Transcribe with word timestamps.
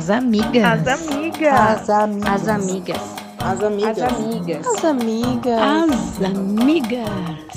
As 0.00 0.08
amigas. 0.08 0.64
As 0.64 0.86
amigas. 0.86 1.52
As 1.52 1.90
amigas. 1.90 2.24
As 2.24 2.48
amigas. 2.48 3.20
As 3.38 3.60
amigas. 3.60 3.98
As 3.98 4.00
amigas. 4.00 4.66
As 4.66 4.82
amigas. 4.82 5.60
As 5.60 6.22
amigas. 6.24 7.49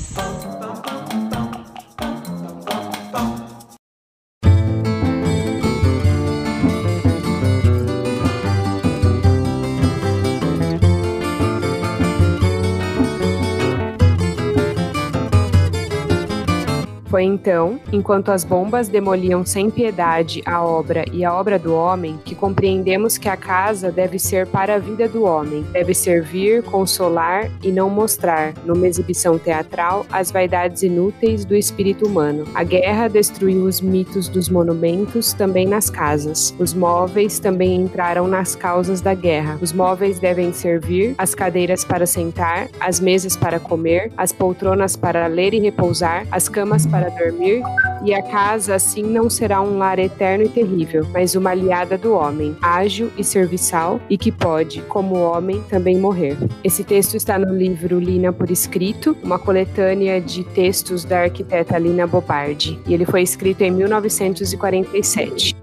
Foi 17.14 17.22
então, 17.22 17.80
enquanto 17.92 18.30
as 18.30 18.44
bombas 18.44 18.88
demoliam 18.88 19.46
sem 19.46 19.70
piedade 19.70 20.42
a 20.48 20.64
obra 20.66 21.06
e 21.14 21.24
a 21.24 21.32
obra 21.32 21.60
do 21.60 21.72
homem, 21.72 22.20
que 22.26 22.34
compreendemos 22.34 23.20
que 23.20 23.30
a 23.30 23.38
casa 23.38 23.92
deve 23.92 24.18
ser 24.18 24.48
para 24.48 24.74
a 24.74 24.80
vida 24.80 25.08
do 25.08 25.24
homem, 25.24 25.62
deve 25.72 25.94
servir, 25.94 26.64
consolar 26.64 27.52
e 27.62 27.72
não 27.72 27.88
mostrar, 27.88 28.56
numa 28.66 28.88
exibição 28.88 29.38
teatral, 29.38 30.08
as 30.12 30.32
vaidades 30.32 30.82
inúteis 30.82 31.46
do 31.46 31.56
espírito 31.56 32.08
humano. 32.08 32.46
A 32.56 32.64
guerra 32.64 33.08
destruiu 33.08 33.66
os 33.66 33.80
mitos 33.80 34.28
dos 34.28 34.50
monumentos 34.50 35.34
também 35.34 35.68
nas 35.68 35.92
casas. 35.92 36.52
Os 36.58 36.74
móveis 36.74 37.38
também 37.38 37.76
entraram 37.76 38.28
nas 38.28 38.56
causas 38.56 39.02
da 39.02 39.14
guerra. 39.14 39.60
Os 39.62 39.72
móveis 39.72 40.18
devem 40.18 40.52
servir, 40.52 41.14
as 41.20 41.36
cadeiras 41.36 41.86
para 41.86 42.08
sentar, 42.08 42.70
as 42.80 43.00
mesas 43.00 43.38
para 43.38 43.60
comer, 43.60 44.12
as 44.18 44.32
poltronas 44.32 44.96
para 44.96 45.28
ler 45.28 45.54
e 45.54 45.60
repousar, 45.60 46.26
as 46.32 46.50
camas 46.50 46.88
para 46.88 47.03
dormir, 47.10 47.62
e 48.04 48.14
a 48.14 48.22
casa 48.22 48.76
assim 48.76 49.04
não 49.04 49.30
será 49.30 49.62
um 49.62 49.78
lar 49.78 50.00
eterno 50.00 50.46
e 50.46 50.50
terrível, 50.50 51.08
mas 51.12 51.36
uma 51.36 51.52
aliada 51.52 51.98
do 51.98 52.14
homem, 52.14 52.56
ágil 52.62 53.12
e 53.18 53.24
serviçal, 53.24 54.00
e 54.10 54.18
que 54.18 54.32
pode, 54.32 54.82
como 54.84 55.16
homem, 55.16 55.64
também 55.70 55.98
morrer. 55.98 56.38
Esse 56.64 56.84
texto 56.84 57.16
está 57.16 57.38
no 57.40 57.56
livro 57.56 58.00
Lina 58.00 58.34
por 58.34 58.52
Escrito, 58.52 59.16
uma 59.24 59.40
coletânea 59.40 60.20
de 60.20 60.44
textos 60.44 61.06
da 61.06 61.22
arquiteta 61.22 61.78
Lina 61.78 62.06
Bobardi, 62.06 62.80
e 62.88 62.94
ele 62.94 63.06
foi 63.06 63.22
escrito 63.22 63.62
em 63.62 63.72
1947. 63.72 65.56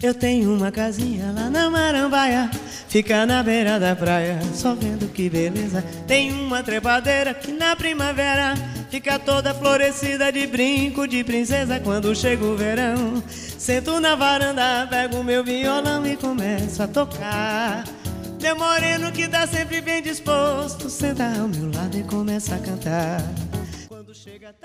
Eu 0.00 0.14
tenho 0.14 0.54
uma 0.54 0.70
casinha 0.70 1.32
lá 1.32 1.50
na 1.50 1.68
Marambaia, 1.68 2.48
fica 2.88 3.26
na 3.26 3.42
beira 3.42 3.78
da 3.78 3.94
praia, 3.94 4.40
só 4.54 4.74
vendo 4.74 5.08
que 5.08 5.28
beleza. 5.28 5.84
Tem 6.06 6.32
uma 6.32 6.62
trepadeira 6.62 7.34
que 7.34 7.52
na 7.52 7.76
primavera 7.76 8.54
fica 8.90 9.18
toda 9.18 9.54
florescida 9.54 10.32
de 10.32 10.46
brinco 10.46 11.06
de 11.06 11.22
princesa 11.22 11.78
quando 11.78 12.14
chega 12.14 12.44
o 12.44 12.56
verão. 12.56 13.22
Sento 13.58 14.00
na 14.00 14.14
varanda, 14.14 14.86
pego 14.88 15.22
meu 15.22 15.44
violão 15.44 16.06
e 16.06 16.16
começo 16.16 16.82
a 16.82 16.88
tocar. 16.88 17.84
Meu 18.40 18.56
moreno 18.56 19.10
que 19.10 19.28
tá 19.28 19.46
sempre 19.46 19.80
bem 19.80 20.00
disposto, 20.00 20.88
senta 20.88 21.24
ao 21.24 21.48
meu 21.48 21.70
lado 21.74 21.98
e 21.98 22.02
começa 22.04 22.54
a 22.54 22.58
cantar. 22.58 23.47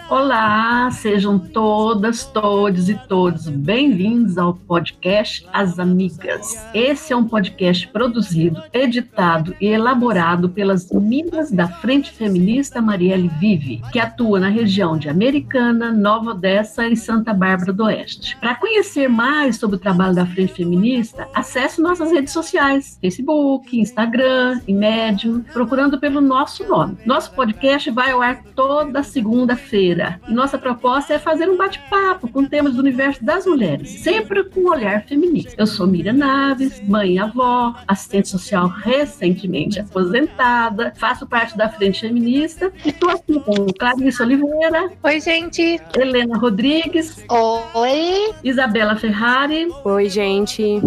Olá, 0.09 0.89
sejam 0.91 1.37
todas, 1.37 2.23
todos 2.23 2.87
e 2.87 2.95
todos 3.09 3.49
bem-vindos 3.49 4.37
ao 4.37 4.53
podcast 4.53 5.45
As 5.51 5.79
Amigas. 5.79 6.65
Esse 6.73 7.11
é 7.11 7.15
um 7.15 7.27
podcast 7.27 7.89
produzido, 7.89 8.63
editado 8.71 9.53
e 9.59 9.67
elaborado 9.67 10.47
pelas 10.47 10.89
amigas 10.93 11.51
da 11.51 11.67
Frente 11.67 12.09
Feminista 12.11 12.81
Marielle 12.81 13.27
Vive, 13.39 13.81
que 13.91 13.99
atua 13.99 14.39
na 14.39 14.47
região 14.47 14.97
de 14.97 15.09
Americana, 15.09 15.91
Nova 15.91 16.31
Odessa 16.31 16.87
e 16.87 16.95
Santa 16.95 17.33
Bárbara 17.33 17.73
do 17.73 17.83
Oeste. 17.83 18.37
Para 18.37 18.55
conhecer 18.55 19.09
mais 19.09 19.57
sobre 19.57 19.75
o 19.75 19.79
trabalho 19.79 20.15
da 20.15 20.25
Frente 20.25 20.53
Feminista, 20.53 21.27
acesse 21.33 21.81
nossas 21.81 22.11
redes 22.11 22.31
sociais: 22.31 22.97
Facebook, 23.01 23.77
Instagram 23.77 24.61
e 24.65 24.73
Medium, 24.73 25.41
procurando 25.51 25.99
pelo 25.99 26.21
nosso 26.21 26.65
nome. 26.65 26.97
Nosso 27.05 27.33
podcast 27.33 27.91
vai 27.91 28.11
ao 28.11 28.21
ar 28.21 28.41
toda 28.55 29.03
segunda-feira. 29.33 30.19
E 30.27 30.33
nossa 30.33 30.59
proposta 30.59 31.15
é 31.15 31.19
fazer 31.19 31.49
um 31.49 31.57
bate-papo 31.57 32.27
com 32.27 32.45
temas 32.45 32.75
do 32.75 32.79
universo 32.79 33.23
das 33.25 33.47
mulheres, 33.47 33.89
sempre 33.89 34.43
com 34.43 34.61
um 34.61 34.69
olhar 34.69 35.03
feminista. 35.05 35.55
Eu 35.57 35.65
sou 35.65 35.87
Miriam 35.87 36.13
Naves, 36.13 36.79
mãe 36.87 37.13
e 37.13 37.19
avó, 37.19 37.73
assistente 37.87 38.29
social 38.29 38.67
recentemente 38.67 39.79
aposentada, 39.79 40.93
faço 40.95 41.25
parte 41.25 41.57
da 41.57 41.67
Frente 41.67 42.01
Feminista 42.01 42.71
e 42.85 42.89
estou 42.89 43.09
aqui 43.09 43.39
com 43.39 43.65
Clarice 43.79 44.21
Oliveira. 44.21 44.91
Oi, 45.01 45.19
gente. 45.19 45.81
Helena 45.97 46.37
Rodrigues. 46.37 47.25
Oi. 47.73 48.33
Isabela 48.43 48.95
Ferrari. 48.95 49.67
Oi, 49.83 50.09
gente. 50.09 50.81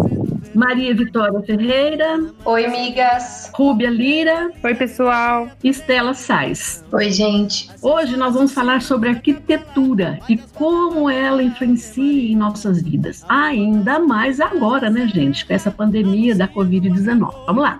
Maria 0.53 0.93
Vitória 0.95 1.41
Ferreira. 1.41 2.25
Oi, 2.45 2.65
amigas. 2.65 3.51
Rúbia 3.53 3.89
Lira. 3.89 4.51
Oi, 4.63 4.75
pessoal. 4.75 5.49
Estela 5.63 6.13
Sais. 6.13 6.83
Oi, 6.91 7.11
gente. 7.11 7.69
Hoje 7.81 8.17
nós 8.17 8.33
vamos 8.33 8.53
falar 8.53 8.81
sobre 8.81 9.09
arquitetura 9.09 10.19
e 10.27 10.37
como 10.37 11.09
ela 11.09 11.43
influencia 11.43 12.31
em 12.31 12.35
nossas 12.35 12.81
vidas. 12.81 13.23
Ainda 13.27 13.99
mais 13.99 14.39
agora, 14.39 14.89
né, 14.89 15.07
gente, 15.07 15.45
com 15.45 15.53
essa 15.53 15.71
pandemia 15.71 16.35
da 16.35 16.47
Covid-19. 16.47 17.45
Vamos 17.45 17.63
lá. 17.63 17.79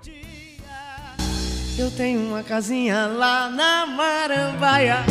Eu 1.78 1.92
tenho 1.92 2.22
uma 2.22 2.42
casinha 2.42 3.06
lá 3.06 3.50
na 3.50 3.86
Marambaia. 3.86 5.06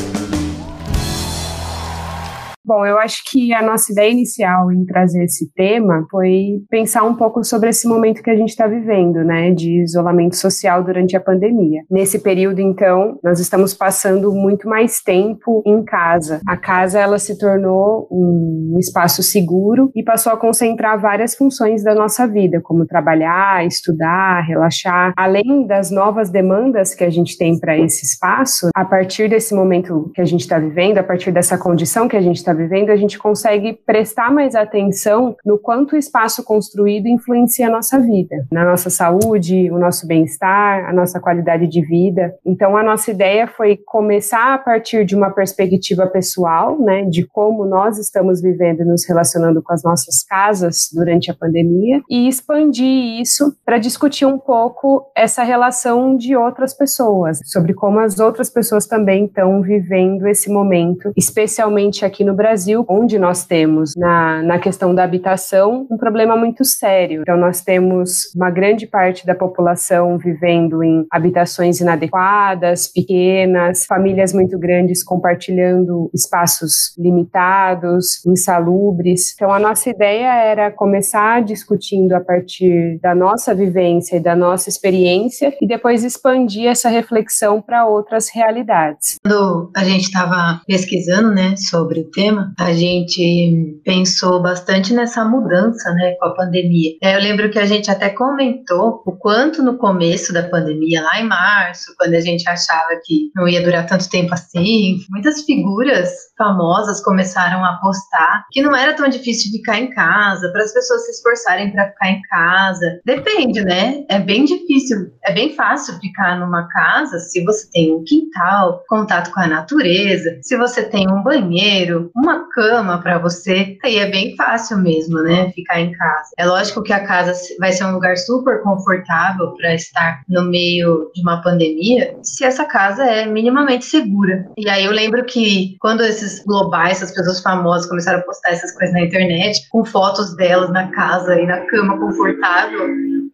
Bom, 2.66 2.84
eu 2.84 2.98
acho 2.98 3.22
que 3.30 3.54
a 3.54 3.62
nossa 3.62 3.92
ideia 3.92 4.10
inicial 4.10 4.72
em 4.72 4.84
trazer 4.84 5.22
esse 5.22 5.48
tema 5.54 6.04
foi 6.10 6.64
pensar 6.68 7.04
um 7.04 7.14
pouco 7.14 7.44
sobre 7.44 7.68
esse 7.68 7.86
momento 7.86 8.24
que 8.24 8.30
a 8.30 8.34
gente 8.34 8.48
está 8.48 8.66
vivendo, 8.66 9.22
né, 9.22 9.52
de 9.52 9.84
isolamento 9.84 10.34
social 10.34 10.82
durante 10.82 11.16
a 11.16 11.20
pandemia. 11.20 11.82
Nesse 11.88 12.18
período, 12.18 12.58
então, 12.58 13.20
nós 13.22 13.38
estamos 13.38 13.72
passando 13.72 14.32
muito 14.32 14.68
mais 14.68 15.00
tempo 15.00 15.62
em 15.64 15.84
casa. 15.84 16.40
A 16.44 16.56
casa 16.56 16.98
ela 16.98 17.20
se 17.20 17.38
tornou 17.38 18.08
um 18.10 18.76
espaço 18.80 19.22
seguro 19.22 19.92
e 19.94 20.02
passou 20.02 20.32
a 20.32 20.36
concentrar 20.36 21.00
várias 21.00 21.36
funções 21.36 21.84
da 21.84 21.94
nossa 21.94 22.26
vida, 22.26 22.60
como 22.60 22.84
trabalhar, 22.84 23.64
estudar, 23.64 24.40
relaxar, 24.40 25.12
além 25.16 25.68
das 25.68 25.92
novas 25.92 26.30
demandas 26.30 26.96
que 26.96 27.04
a 27.04 27.10
gente 27.10 27.38
tem 27.38 27.60
para 27.60 27.78
esse 27.78 28.04
espaço. 28.04 28.70
A 28.74 28.84
partir 28.84 29.30
desse 29.30 29.54
momento 29.54 30.10
que 30.12 30.20
a 30.20 30.24
gente 30.24 30.40
está 30.40 30.58
vivendo, 30.58 30.98
a 30.98 31.04
partir 31.04 31.30
dessa 31.30 31.56
condição 31.56 32.08
que 32.08 32.16
a 32.16 32.20
gente 32.20 32.38
está 32.38 32.55
vivendo, 32.56 32.90
a 32.90 32.96
gente 32.96 33.18
consegue 33.18 33.74
prestar 33.84 34.32
mais 34.32 34.54
atenção 34.54 35.36
no 35.44 35.58
quanto 35.58 35.94
o 35.94 35.98
espaço 35.98 36.42
construído 36.44 37.06
influencia 37.06 37.68
a 37.68 37.70
nossa 37.70 37.98
vida, 38.00 38.46
na 38.50 38.64
nossa 38.64 38.90
saúde, 38.90 39.70
o 39.70 39.78
nosso 39.78 40.06
bem-estar, 40.06 40.88
a 40.88 40.92
nossa 40.92 41.20
qualidade 41.20 41.66
de 41.66 41.82
vida. 41.82 42.34
Então, 42.44 42.76
a 42.76 42.82
nossa 42.82 43.10
ideia 43.10 43.46
foi 43.46 43.76
começar 43.76 44.54
a 44.54 44.58
partir 44.58 45.04
de 45.04 45.14
uma 45.14 45.30
perspectiva 45.30 46.06
pessoal, 46.06 46.80
né, 46.80 47.04
de 47.04 47.26
como 47.26 47.64
nós 47.64 47.98
estamos 47.98 48.40
vivendo 48.40 48.80
e 48.80 48.84
nos 48.84 49.06
relacionando 49.06 49.62
com 49.62 49.72
as 49.72 49.82
nossas 49.82 50.24
casas 50.24 50.88
durante 50.92 51.30
a 51.30 51.34
pandemia 51.34 52.00
e 52.08 52.28
expandir 52.28 53.20
isso 53.20 53.54
para 53.64 53.78
discutir 53.78 54.24
um 54.24 54.38
pouco 54.38 55.10
essa 55.14 55.42
relação 55.42 56.16
de 56.16 56.36
outras 56.36 56.74
pessoas, 56.74 57.40
sobre 57.44 57.74
como 57.74 58.00
as 58.00 58.18
outras 58.18 58.48
pessoas 58.48 58.86
também 58.86 59.26
estão 59.26 59.60
vivendo 59.62 60.26
esse 60.26 60.50
momento, 60.50 61.12
especialmente 61.16 62.04
aqui 62.04 62.24
no 62.24 62.34
Brasil 62.34 62.45
Brasil, 62.46 62.84
onde 62.88 63.18
nós 63.18 63.44
temos 63.44 63.92
na, 63.96 64.40
na 64.40 64.58
questão 64.58 64.94
da 64.94 65.02
habitação 65.02 65.84
um 65.90 65.96
problema 65.96 66.36
muito 66.36 66.64
sério. 66.64 67.22
Então, 67.22 67.36
nós 67.36 67.60
temos 67.60 68.32
uma 68.36 68.50
grande 68.50 68.86
parte 68.86 69.26
da 69.26 69.34
população 69.34 70.16
vivendo 70.16 70.80
em 70.80 71.04
habitações 71.10 71.80
inadequadas, 71.80 72.86
pequenas, 72.86 73.84
famílias 73.84 74.32
muito 74.32 74.56
grandes 74.60 75.02
compartilhando 75.02 76.08
espaços 76.14 76.94
limitados, 76.96 78.24
insalubres. 78.24 79.32
Então, 79.34 79.52
a 79.52 79.58
nossa 79.58 79.90
ideia 79.90 80.32
era 80.32 80.70
começar 80.70 81.42
discutindo 81.42 82.12
a 82.12 82.20
partir 82.20 83.00
da 83.02 83.12
nossa 83.12 83.56
vivência 83.56 84.18
e 84.18 84.20
da 84.20 84.36
nossa 84.36 84.68
experiência 84.68 85.52
e 85.60 85.66
depois 85.66 86.04
expandir 86.04 86.68
essa 86.68 86.88
reflexão 86.88 87.60
para 87.60 87.86
outras 87.86 88.28
realidades. 88.32 89.16
Quando 89.20 89.72
a 89.74 89.82
gente 89.82 90.04
estava 90.04 90.60
pesquisando, 90.64 91.34
né, 91.34 91.56
sobre 91.56 92.00
o 92.00 92.10
tema, 92.10 92.35
a 92.58 92.72
gente 92.72 93.80
pensou 93.84 94.42
bastante 94.42 94.92
nessa 94.92 95.24
mudança, 95.24 95.92
né, 95.92 96.14
com 96.18 96.26
a 96.26 96.34
pandemia. 96.34 96.92
É, 97.02 97.16
eu 97.16 97.20
lembro 97.20 97.50
que 97.50 97.58
a 97.58 97.66
gente 97.66 97.90
até 97.90 98.10
comentou 98.10 99.02
o 99.06 99.12
quanto 99.12 99.62
no 99.62 99.76
começo 99.76 100.32
da 100.32 100.42
pandemia, 100.42 101.02
lá 101.02 101.20
em 101.20 101.26
março, 101.26 101.94
quando 101.98 102.14
a 102.14 102.20
gente 102.20 102.48
achava 102.48 103.00
que 103.04 103.30
não 103.34 103.48
ia 103.48 103.62
durar 103.62 103.86
tanto 103.86 104.08
tempo 104.08 104.34
assim, 104.34 104.98
muitas 105.10 105.42
figuras 105.42 106.10
famosas 106.36 107.02
começaram 107.02 107.64
a 107.64 107.78
postar 107.80 108.44
que 108.50 108.62
não 108.62 108.74
era 108.74 108.94
tão 108.94 109.08
difícil 109.08 109.50
ficar 109.50 109.78
em 109.78 109.90
casa, 109.90 110.50
para 110.52 110.62
as 110.62 110.72
pessoas 110.72 111.04
se 111.04 111.12
esforçarem 111.12 111.72
para 111.72 111.90
ficar 111.90 112.10
em 112.10 112.20
casa. 112.22 113.00
Depende, 113.04 113.62
né? 113.62 114.04
É 114.08 114.18
bem 114.18 114.44
difícil, 114.44 115.12
é 115.24 115.32
bem 115.32 115.54
fácil 115.54 115.98
ficar 116.00 116.38
numa 116.38 116.68
casa 116.68 117.18
se 117.18 117.44
você 117.44 117.68
tem 117.70 117.94
um 117.94 118.04
quintal, 118.04 118.82
contato 118.88 119.32
com 119.32 119.40
a 119.40 119.46
natureza, 119.46 120.38
se 120.42 120.56
você 120.56 120.82
tem 120.82 121.10
um 121.10 121.22
banheiro, 121.22 122.10
um 122.16 122.25
uma 122.26 122.48
cama 122.48 123.00
para 123.00 123.18
você, 123.18 123.78
aí 123.84 123.98
é 123.98 124.10
bem 124.10 124.34
fácil 124.34 124.78
mesmo, 124.78 125.22
né? 125.22 125.50
Ficar 125.52 125.80
em 125.80 125.92
casa. 125.92 126.30
É 126.36 126.44
lógico 126.44 126.82
que 126.82 126.92
a 126.92 127.06
casa 127.06 127.32
vai 127.60 127.72
ser 127.72 127.84
um 127.84 127.92
lugar 127.92 128.16
super 128.16 128.60
confortável 128.62 129.52
para 129.52 129.74
estar 129.74 130.22
no 130.28 130.42
meio 130.42 131.10
de 131.14 131.22
uma 131.22 131.40
pandemia, 131.40 132.16
se 132.22 132.44
essa 132.44 132.64
casa 132.64 133.04
é 133.04 133.26
minimamente 133.26 133.84
segura. 133.84 134.44
E 134.58 134.68
aí 134.68 134.84
eu 134.84 134.92
lembro 134.92 135.24
que 135.24 135.76
quando 135.80 136.02
esses 136.02 136.44
globais, 136.44 137.00
essas 137.00 137.14
pessoas 137.14 137.40
famosas 137.40 137.88
começaram 137.88 138.18
a 138.18 138.22
postar 138.22 138.50
essas 138.50 138.72
coisas 138.72 138.92
na 138.92 139.02
internet, 139.02 139.68
com 139.70 139.84
fotos 139.84 140.34
delas 140.34 140.72
na 140.72 140.90
casa 140.90 141.40
e 141.40 141.46
na 141.46 141.60
cama 141.66 141.98
confortável, 141.98 142.88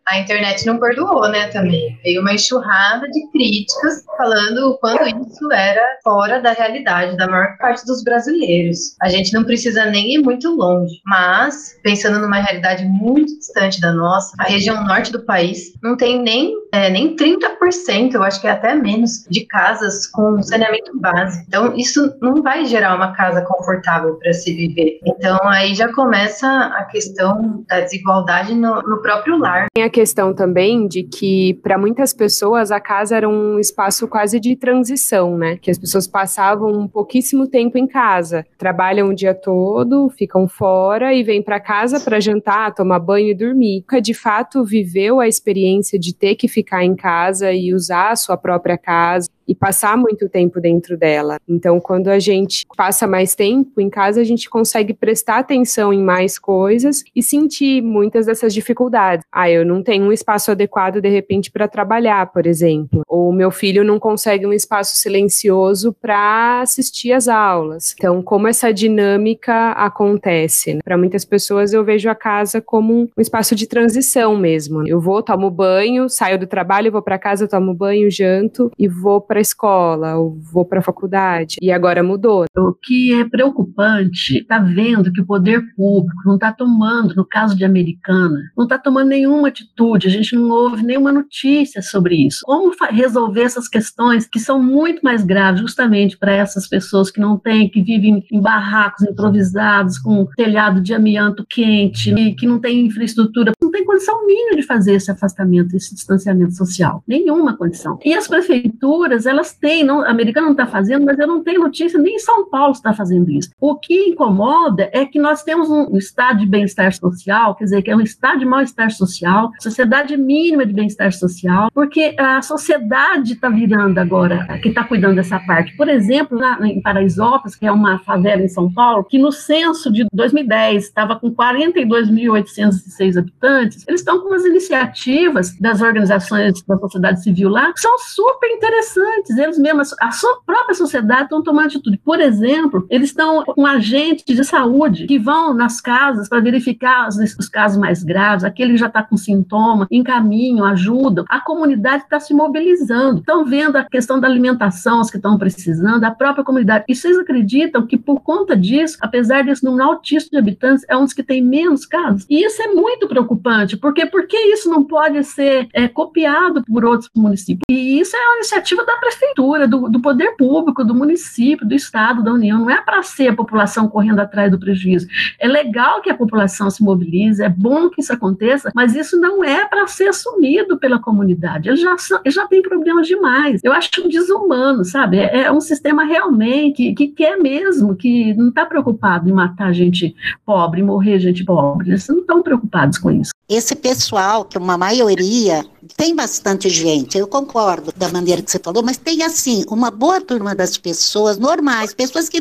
a 0.08 0.19
internet 0.19 0.66
não 0.66 0.78
perdoou, 0.78 1.28
né, 1.28 1.49
também. 1.49 1.99
Veio 2.02 2.20
uma 2.20 2.34
enxurrada 2.34 3.06
de 3.08 3.31
críticas 3.31 4.04
falando 4.16 4.70
o 4.70 4.78
quanto 4.78 5.06
isso 5.06 5.52
era 5.52 5.99
fora 6.02 6.40
da 6.40 6.52
realidade 6.52 7.16
da 7.16 7.28
maior 7.28 7.56
parte 7.58 7.84
dos 7.87 8.02
brasileiros. 8.02 8.96
A 9.00 9.08
gente 9.08 9.32
não 9.32 9.44
precisa 9.44 9.84
nem 9.87 10.14
ir 10.14 10.19
muito 10.19 10.49
longe, 10.50 10.94
mas 11.06 11.78
pensando 11.82 12.19
numa 12.19 12.40
realidade 12.40 12.84
muito 12.84 13.37
distante 13.38 13.81
da 13.81 13.93
nossa, 13.93 14.32
a 14.38 14.44
região 14.44 14.84
norte 14.84 15.12
do 15.12 15.25
país 15.25 15.72
não 15.82 15.96
tem 15.96 16.20
nem, 16.20 16.52
é, 16.72 16.90
nem 16.90 17.14
30%, 17.14 18.14
eu 18.14 18.22
acho 18.22 18.40
que 18.40 18.46
é 18.46 18.50
até 18.50 18.74
menos, 18.74 19.24
de 19.30 19.46
casas 19.46 20.06
com 20.06 20.42
saneamento 20.42 20.98
básico. 20.98 21.44
Então, 21.46 21.76
isso 21.76 22.14
não 22.20 22.42
vai 22.42 22.64
gerar 22.64 22.96
uma 22.96 23.12
casa 23.12 23.42
confortável 23.42 24.14
para 24.14 24.32
se 24.32 24.52
viver. 24.52 24.98
Então, 25.04 25.38
aí 25.44 25.74
já 25.74 25.92
começa 25.92 26.48
a 26.48 26.84
questão 26.84 27.64
da 27.69 27.80
desigualdade 27.80 28.54
no, 28.54 28.82
no 28.82 29.00
próprio 29.00 29.38
lar. 29.38 29.66
Tem 29.72 29.84
a 29.84 29.90
questão 29.90 30.34
também 30.34 30.88
de 30.88 31.02
que, 31.02 31.54
para 31.62 31.78
muitas 31.78 32.12
pessoas, 32.12 32.70
a 32.70 32.80
casa 32.80 33.16
era 33.16 33.28
um 33.28 33.58
espaço 33.58 34.08
quase 34.08 34.40
de 34.40 34.56
transição, 34.56 35.36
né? 35.36 35.58
Que 35.58 35.70
as 35.70 35.78
pessoas 35.78 36.06
passavam 36.06 36.72
um 36.72 36.88
pouquíssimo 36.88 37.46
tempo 37.46 37.78
em 37.78 37.86
casa, 37.86 38.46
trabalham 38.58 39.08
o 39.08 39.14
dia 39.14 39.34
todo, 39.34 40.08
ficam 40.10 40.48
fora 40.48 41.12
e 41.14 41.22
vêm 41.22 41.42
para 41.42 41.60
casa 41.60 42.00
para 42.00 42.18
jantar, 42.18 42.75
tomar 42.75 42.98
banho 42.98 43.28
e 43.28 43.34
dormir. 43.34 43.82
Nunca 43.92 44.00
de 44.00 44.14
fato 44.14 44.64
viveu 44.64 45.20
a 45.20 45.28
experiência 45.28 45.98
de 45.98 46.14
ter 46.14 46.34
que 46.34 46.48
ficar 46.48 46.62
em 46.85 46.94
casa 46.94 47.53
e 47.53 47.75
usar 47.75 48.11
a 48.11 48.17
sua 48.17 48.37
própria 48.37 48.79
casa 48.79 49.29
e 49.46 49.54
passar 49.54 49.96
muito 49.96 50.28
tempo 50.28 50.60
dentro 50.60 50.96
dela. 50.96 51.38
Então, 51.48 51.80
quando 51.80 52.08
a 52.08 52.18
gente 52.18 52.64
passa 52.76 53.06
mais 53.06 53.34
tempo 53.34 53.80
em 53.80 53.90
casa, 53.90 54.20
a 54.20 54.24
gente 54.24 54.48
consegue 54.48 54.94
prestar 54.94 55.38
atenção 55.38 55.92
em 55.92 56.02
mais 56.02 56.38
coisas 56.38 57.04
e 57.14 57.22
sentir 57.22 57.82
muitas 57.82 58.26
dessas 58.26 58.54
dificuldades. 58.54 59.24
Ah, 59.30 59.50
eu 59.50 59.64
não 59.64 59.82
tenho 59.82 60.04
um 60.04 60.12
espaço 60.12 60.50
adequado 60.50 61.00
de 61.00 61.08
repente 61.08 61.50
para 61.50 61.68
trabalhar, 61.68 62.32
por 62.32 62.46
exemplo, 62.46 63.02
ou 63.08 63.32
meu 63.32 63.50
filho 63.50 63.84
não 63.84 63.98
consegue 63.98 64.46
um 64.46 64.52
espaço 64.52 64.96
silencioso 64.96 65.92
para 66.00 66.60
assistir 66.60 67.12
às 67.12 67.28
aulas. 67.28 67.94
Então, 67.96 68.22
como 68.22 68.46
essa 68.46 68.72
dinâmica 68.72 69.72
acontece? 69.72 70.74
Né? 70.74 70.80
Para 70.84 70.98
muitas 70.98 71.24
pessoas, 71.24 71.72
eu 71.72 71.84
vejo 71.84 72.08
a 72.08 72.14
casa 72.14 72.60
como 72.60 73.08
um 73.16 73.20
espaço 73.20 73.54
de 73.54 73.66
transição 73.66 74.36
mesmo. 74.36 74.86
Eu 74.86 75.00
vou, 75.00 75.22
tomo 75.22 75.50
banho, 75.50 76.08
saio 76.08 76.38
do 76.38 76.46
trabalho, 76.46 76.92
vou 76.92 77.02
para 77.02 77.18
casa, 77.18 77.48
tomo 77.48 77.74
banho, 77.74 78.10
janto 78.10 78.70
e 78.78 78.88
vou 78.88 79.20
para 79.32 79.38
a 79.38 79.40
escola, 79.40 80.17
ou 80.17 80.38
vou 80.52 80.62
para 80.62 80.81
a 80.81 80.82
faculdade. 80.82 81.56
E 81.62 81.73
agora 81.73 82.02
mudou. 82.02 82.44
O 82.55 82.75
que 82.75 83.14
é 83.14 83.25
preocupante, 83.25 84.37
está 84.38 84.58
vendo 84.58 85.11
que 85.11 85.23
o 85.23 85.26
poder 85.26 85.62
público 85.75 86.20
não 86.26 86.34
está 86.34 86.52
tomando, 86.52 87.14
no 87.14 87.25
caso 87.25 87.56
de 87.56 87.64
Americana, 87.64 88.38
não 88.55 88.64
está 88.64 88.79
tomando 88.79 89.08
nenhuma 89.08 89.49
atitude, 89.49 90.06
a 90.06 90.11
gente 90.11 90.37
não 90.37 90.50
ouve 90.50 90.82
nenhuma 90.82 91.11
notícia 91.11 91.81
sobre 91.81 92.26
isso. 92.26 92.40
Como 92.44 92.75
resolver 92.90 93.40
essas 93.40 93.69
questões 93.69 94.26
que 94.26 94.38
são 94.38 94.62
muito 94.62 95.00
mais 95.00 95.25
graves, 95.25 95.62
justamente 95.62 96.19
para 96.19 96.32
essas 96.32 96.69
pessoas 96.69 97.11
que 97.11 97.19
não 97.19 97.38
têm, 97.38 97.70
que 97.70 97.81
vivem 97.81 98.23
em 98.31 98.40
barracos 98.40 99.02
improvisados, 99.02 99.99
com 99.99 100.26
telhado 100.37 100.82
de 100.82 100.93
amianto 100.93 101.46
quente, 101.49 102.12
e 102.12 102.35
que 102.35 102.46
não 102.46 102.61
tem 102.61 102.85
infraestrutura, 102.85 103.52
não 103.62 103.70
tem 103.70 103.82
condição 103.82 104.26
mínima 104.26 104.56
de 104.56 104.62
fazer 104.62 104.93
esse 104.93 105.11
afastamento, 105.11 105.75
esse 105.75 105.94
distanciamento 105.94 106.55
social. 106.55 107.02
Nenhuma 107.08 107.56
condição. 107.56 107.99
E 108.05 108.12
as 108.12 108.28
prefeituras 108.28 109.21
elas 109.26 109.52
têm, 109.52 109.84
não, 109.84 110.00
a 110.00 110.10
americana 110.10 110.46
não 110.46 110.52
está 110.52 110.66
fazendo, 110.66 111.04
mas 111.04 111.19
eu 111.19 111.26
não 111.26 111.42
tenho 111.42 111.60
notícia, 111.60 111.98
nem 111.98 112.16
em 112.16 112.19
São 112.19 112.48
Paulo 112.48 112.72
está 112.72 112.92
fazendo 112.92 113.30
isso. 113.30 113.50
O 113.60 113.76
que 113.76 114.08
incomoda 114.08 114.88
é 114.92 115.04
que 115.04 115.19
nós 115.19 115.42
temos 115.42 115.70
um, 115.70 115.96
estado 115.96 116.40
de 116.40 116.46
bem-estar 116.46 116.92
social, 116.92 117.54
quer 117.54 117.64
dizer, 117.64 117.82
que 117.82 117.90
é 117.90 117.96
um 117.96 118.00
estado 118.00 118.40
de 118.40 118.44
mal-estar 118.44 118.90
social, 118.90 119.50
sociedade 119.60 120.16
mínima 120.16 120.66
de 120.66 120.72
bem-estar 120.72 121.12
social, 121.12 121.70
porque 121.72 122.14
a 122.19 122.42
sociedade 122.42 123.34
está 123.34 123.48
virando 123.48 123.98
agora, 123.98 124.58
que 124.62 124.69
está 124.69 124.84
cuidando 124.84 125.16
dessa 125.16 125.38
parte. 125.40 125.76
Por 125.76 125.88
exemplo, 125.88 126.38
na, 126.38 126.58
em 126.66 126.80
Paraisópolis, 126.80 127.56
que 127.56 127.66
é 127.66 127.72
uma 127.72 127.98
favela 128.00 128.42
em 128.42 128.48
São 128.48 128.72
Paulo, 128.72 129.04
que 129.04 129.18
no 129.18 129.32
censo 129.32 129.92
de 129.92 130.06
2010 130.12 130.84
estava 130.84 131.16
com 131.16 131.30
42.806 131.30 133.18
habitantes, 133.18 133.84
eles 133.86 134.00
estão 134.00 134.20
com 134.20 134.28
umas 134.28 134.44
iniciativas 134.44 135.56
das 135.58 135.80
organizações 135.80 136.62
da 136.62 136.78
sociedade 136.78 137.22
civil 137.22 137.48
lá, 137.48 137.72
que 137.72 137.80
são 137.80 137.98
super 137.98 138.50
interessantes 138.50 139.12
eles 139.38 139.59
mesmos, 139.59 139.94
a 140.00 140.11
sua 140.11 140.41
própria 140.44 140.75
sociedade 140.75 141.25
estão 141.25 141.43
tomando 141.43 141.67
atitude. 141.67 141.99
Por 141.99 142.20
exemplo, 142.20 142.87
eles 142.91 143.11
estão 143.11 143.44
com 143.44 143.67
agentes 143.67 144.25
de 144.25 144.44
saúde 144.44 145.06
que 145.06 145.19
vão 145.19 145.55
nas 145.55 145.81
casas 145.81 146.29
para 146.29 146.41
verificar 146.41 147.09
os, 147.09 147.17
os, 147.38 147.49
casos 147.49 147.79
mais 147.79 148.03
graves, 148.03 148.44
aquele 148.44 148.73
que 148.73 148.79
já 148.79 148.87
está 148.87 149.03
com 149.03 149.17
sintoma, 149.17 149.87
encaminham, 149.91 150.64
ajudam. 150.67 151.25
A 151.29 151.41
comunidade 151.41 152.05
está 152.05 152.19
se 152.19 152.35
mobilizando, 152.35 153.20
estão 153.20 153.44
vendo 153.44 153.76
a 153.76 153.85
questão 153.85 154.19
da 154.19 154.29
alimentação, 154.29 155.00
os 155.00 155.11
que 155.11 155.17
estão 155.17 155.38
precisando, 155.38 156.05
a 156.05 156.11
própria 156.11 156.44
comunidade. 156.44 156.85
E 156.88 156.94
vocês 156.94 157.19
acreditam 157.19 157.87
que 157.87 157.97
por 157.97 158.20
conta 158.20 158.56
disso, 158.56 158.99
apesar 159.00 159.44
desse 159.44 159.64
número 159.64 159.88
altíssimo 159.88 160.32
de 160.32 160.38
habitantes, 160.38 160.85
é 160.88 160.97
um 160.97 161.05
dos 161.05 161.12
que 161.12 161.23
tem 161.23 161.43
menos 161.43 161.87
casos? 161.87 162.26
E 162.29 162.44
isso 162.44 162.62
é 162.62 162.69
muito 162.69 163.06
preocupante, 163.09 163.76
porque 163.76 164.06
por 164.06 164.26
que 164.26 164.37
isso 164.37 164.70
não 164.70 164.85
pode 164.85 165.23
ser 165.25 165.69
é, 165.73 165.88
copiado 165.88 166.64
por 166.64 166.85
outros 166.85 167.11
municípios? 167.14 167.62
E 167.70 168.00
isso 168.00 168.17
é 168.17 168.20
uma 168.20 168.37
iniciativa 168.37 168.85
da 168.85 168.97
prefeitura, 169.02 169.66
do, 169.66 169.88
do 169.88 170.00
poder 170.00 170.37
público, 170.37 170.84
do 170.84 170.94
município, 170.94 171.66
do 171.66 171.75
Estado, 171.75 172.22
da 172.22 172.32
União. 172.32 172.60
Não 172.60 172.70
é 172.70 172.81
para 172.81 173.02
ser 173.02 173.28
a 173.28 173.34
população 173.34 173.88
correndo 173.88 174.20
atrás 174.20 174.50
do 174.50 174.58
prejuízo. 174.58 175.08
É 175.40 175.49
legal 175.49 176.00
que 176.00 176.10
a 176.10 176.14
população 176.14 176.70
se 176.70 176.82
mobilize, 176.82 177.43
é 177.43 177.49
bom 177.49 177.90
que 177.90 178.00
isso 178.00 178.12
aconteça, 178.12 178.70
mas 178.75 178.94
isso 178.94 179.19
não 179.20 179.43
é 179.43 179.66
para 179.66 179.87
ser 179.88 180.08
assumido 180.08 180.78
pela 180.78 181.00
comunidade. 181.00 181.69
Eles 181.69 181.81
já, 181.81 181.99
são, 181.99 182.20
eles 182.25 182.34
já 182.34 182.46
têm 182.46 182.62
problemas 182.62 183.08
demais. 183.08 183.60
Eu 183.64 183.72
acho 183.72 183.90
um 184.04 184.09
desumano, 184.09 184.85
sabe? 184.85 185.18
É, 185.18 185.42
é 185.42 185.52
um 185.52 185.61
sistema 185.61 186.04
realmente 186.04 186.73
que, 186.73 186.94
que 186.94 187.09
quer 187.09 187.37
mesmo, 187.37 187.97
que 187.97 188.35
não 188.35 188.49
está 188.49 188.64
preocupado 188.64 189.28
em 189.28 189.32
matar 189.32 189.73
gente 189.73 190.14
pobre, 190.47 190.82
morrer 190.82 191.18
gente 191.18 191.44
pobre. 191.44 191.90
Eles 191.90 192.06
não 192.09 192.18
estão 192.18 192.42
preocupados 192.42 192.99
com 192.99 193.11
isso. 193.11 193.32
Esse 193.49 193.75
pessoal, 193.75 194.44
que 194.44 194.56
uma 194.56 194.78
maioria, 194.78 195.64
tem 195.96 196.14
bastante 196.14 196.68
gente, 196.68 197.18
eu 197.18 197.26
concordo 197.26 197.92
da 197.96 198.08
maneira 198.08 198.40
que 198.40 198.50
você 198.50 198.58
falou, 198.58 198.82
mas 198.82 198.96
tem 198.96 199.22
assim, 199.22 199.64
uma 199.68 199.90
boa 199.90 200.20
turma 200.20 200.54
das 200.54 200.76
pessoas 200.76 201.38
normais, 201.38 201.92
pessoas 201.92 202.28
que, 202.28 202.38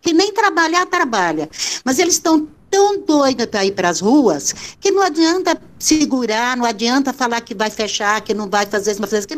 que 0.00 0.12
nem 0.12 0.32
trabalhar, 0.32 0.86
trabalha, 0.86 1.48
mas 1.84 1.98
eles 1.98 2.14
estão 2.14 2.48
tão 2.74 2.98
doida 2.98 3.46
para 3.46 3.64
ir 3.64 3.70
para 3.70 3.88
as 3.88 4.00
ruas 4.00 4.52
que 4.80 4.90
não 4.90 5.00
adianta 5.00 5.56
segurar, 5.78 6.56
não 6.56 6.64
adianta 6.64 7.12
falar 7.12 7.40
que 7.40 7.54
vai 7.54 7.70
fechar, 7.70 8.20
que 8.20 8.34
não 8.34 8.50
vai 8.50 8.66
fazer 8.66 8.90
isso, 8.90 9.00
vai. 9.00 9.08
Que. 9.08 9.36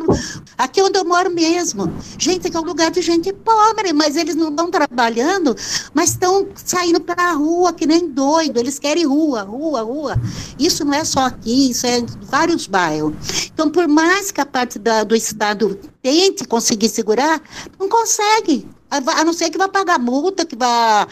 Aqui 0.56 0.80
é 0.80 0.84
onde 0.84 0.98
eu 0.98 1.04
moro 1.04 1.30
mesmo. 1.30 1.92
Gente, 2.18 2.46
aqui 2.46 2.56
é 2.56 2.60
um 2.60 2.64
lugar 2.64 2.90
de 2.90 3.02
gente 3.02 3.30
pobre, 3.34 3.92
mas 3.92 4.16
eles 4.16 4.34
não 4.34 4.48
estão 4.48 4.70
trabalhando, 4.70 5.54
mas 5.92 6.10
estão 6.10 6.48
saindo 6.54 6.98
para 6.98 7.24
a 7.24 7.32
rua 7.32 7.74
que 7.74 7.86
nem 7.86 8.08
doido. 8.08 8.58
Eles 8.58 8.78
querem 8.78 9.04
rua, 9.04 9.42
rua, 9.42 9.82
rua. 9.82 10.16
Isso 10.58 10.82
não 10.82 10.94
é 10.94 11.04
só 11.04 11.26
aqui, 11.26 11.70
isso 11.72 11.86
é 11.86 11.98
em 11.98 12.06
vários 12.22 12.66
bairros. 12.66 13.14
Então, 13.52 13.68
por 13.68 13.86
mais 13.86 14.30
que 14.30 14.40
a 14.40 14.46
parte 14.46 14.78
da, 14.78 15.04
do 15.04 15.14
Estado 15.14 15.78
tente 16.00 16.46
conseguir 16.46 16.88
segurar, 16.88 17.42
não 17.78 17.86
consegue. 17.86 18.66
A 18.88 19.24
não 19.24 19.32
ser 19.32 19.50
que 19.50 19.58
vá 19.58 19.68
pagar 19.68 19.98
multa, 19.98 20.46
que 20.46 20.54
vá 20.54 21.08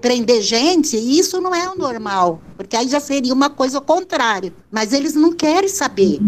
prender 0.00 0.40
gente, 0.40 0.96
isso 0.96 1.40
não 1.40 1.52
é 1.54 1.68
o 1.68 1.76
normal, 1.76 2.40
porque 2.56 2.76
aí 2.76 2.88
já 2.88 3.00
seria 3.00 3.34
uma 3.34 3.50
coisa 3.50 3.78
ao 3.78 3.82
contrário. 3.82 4.54
Mas 4.70 4.92
eles 4.92 5.14
não 5.14 5.32
querem 5.32 5.68
saber. 5.68 6.20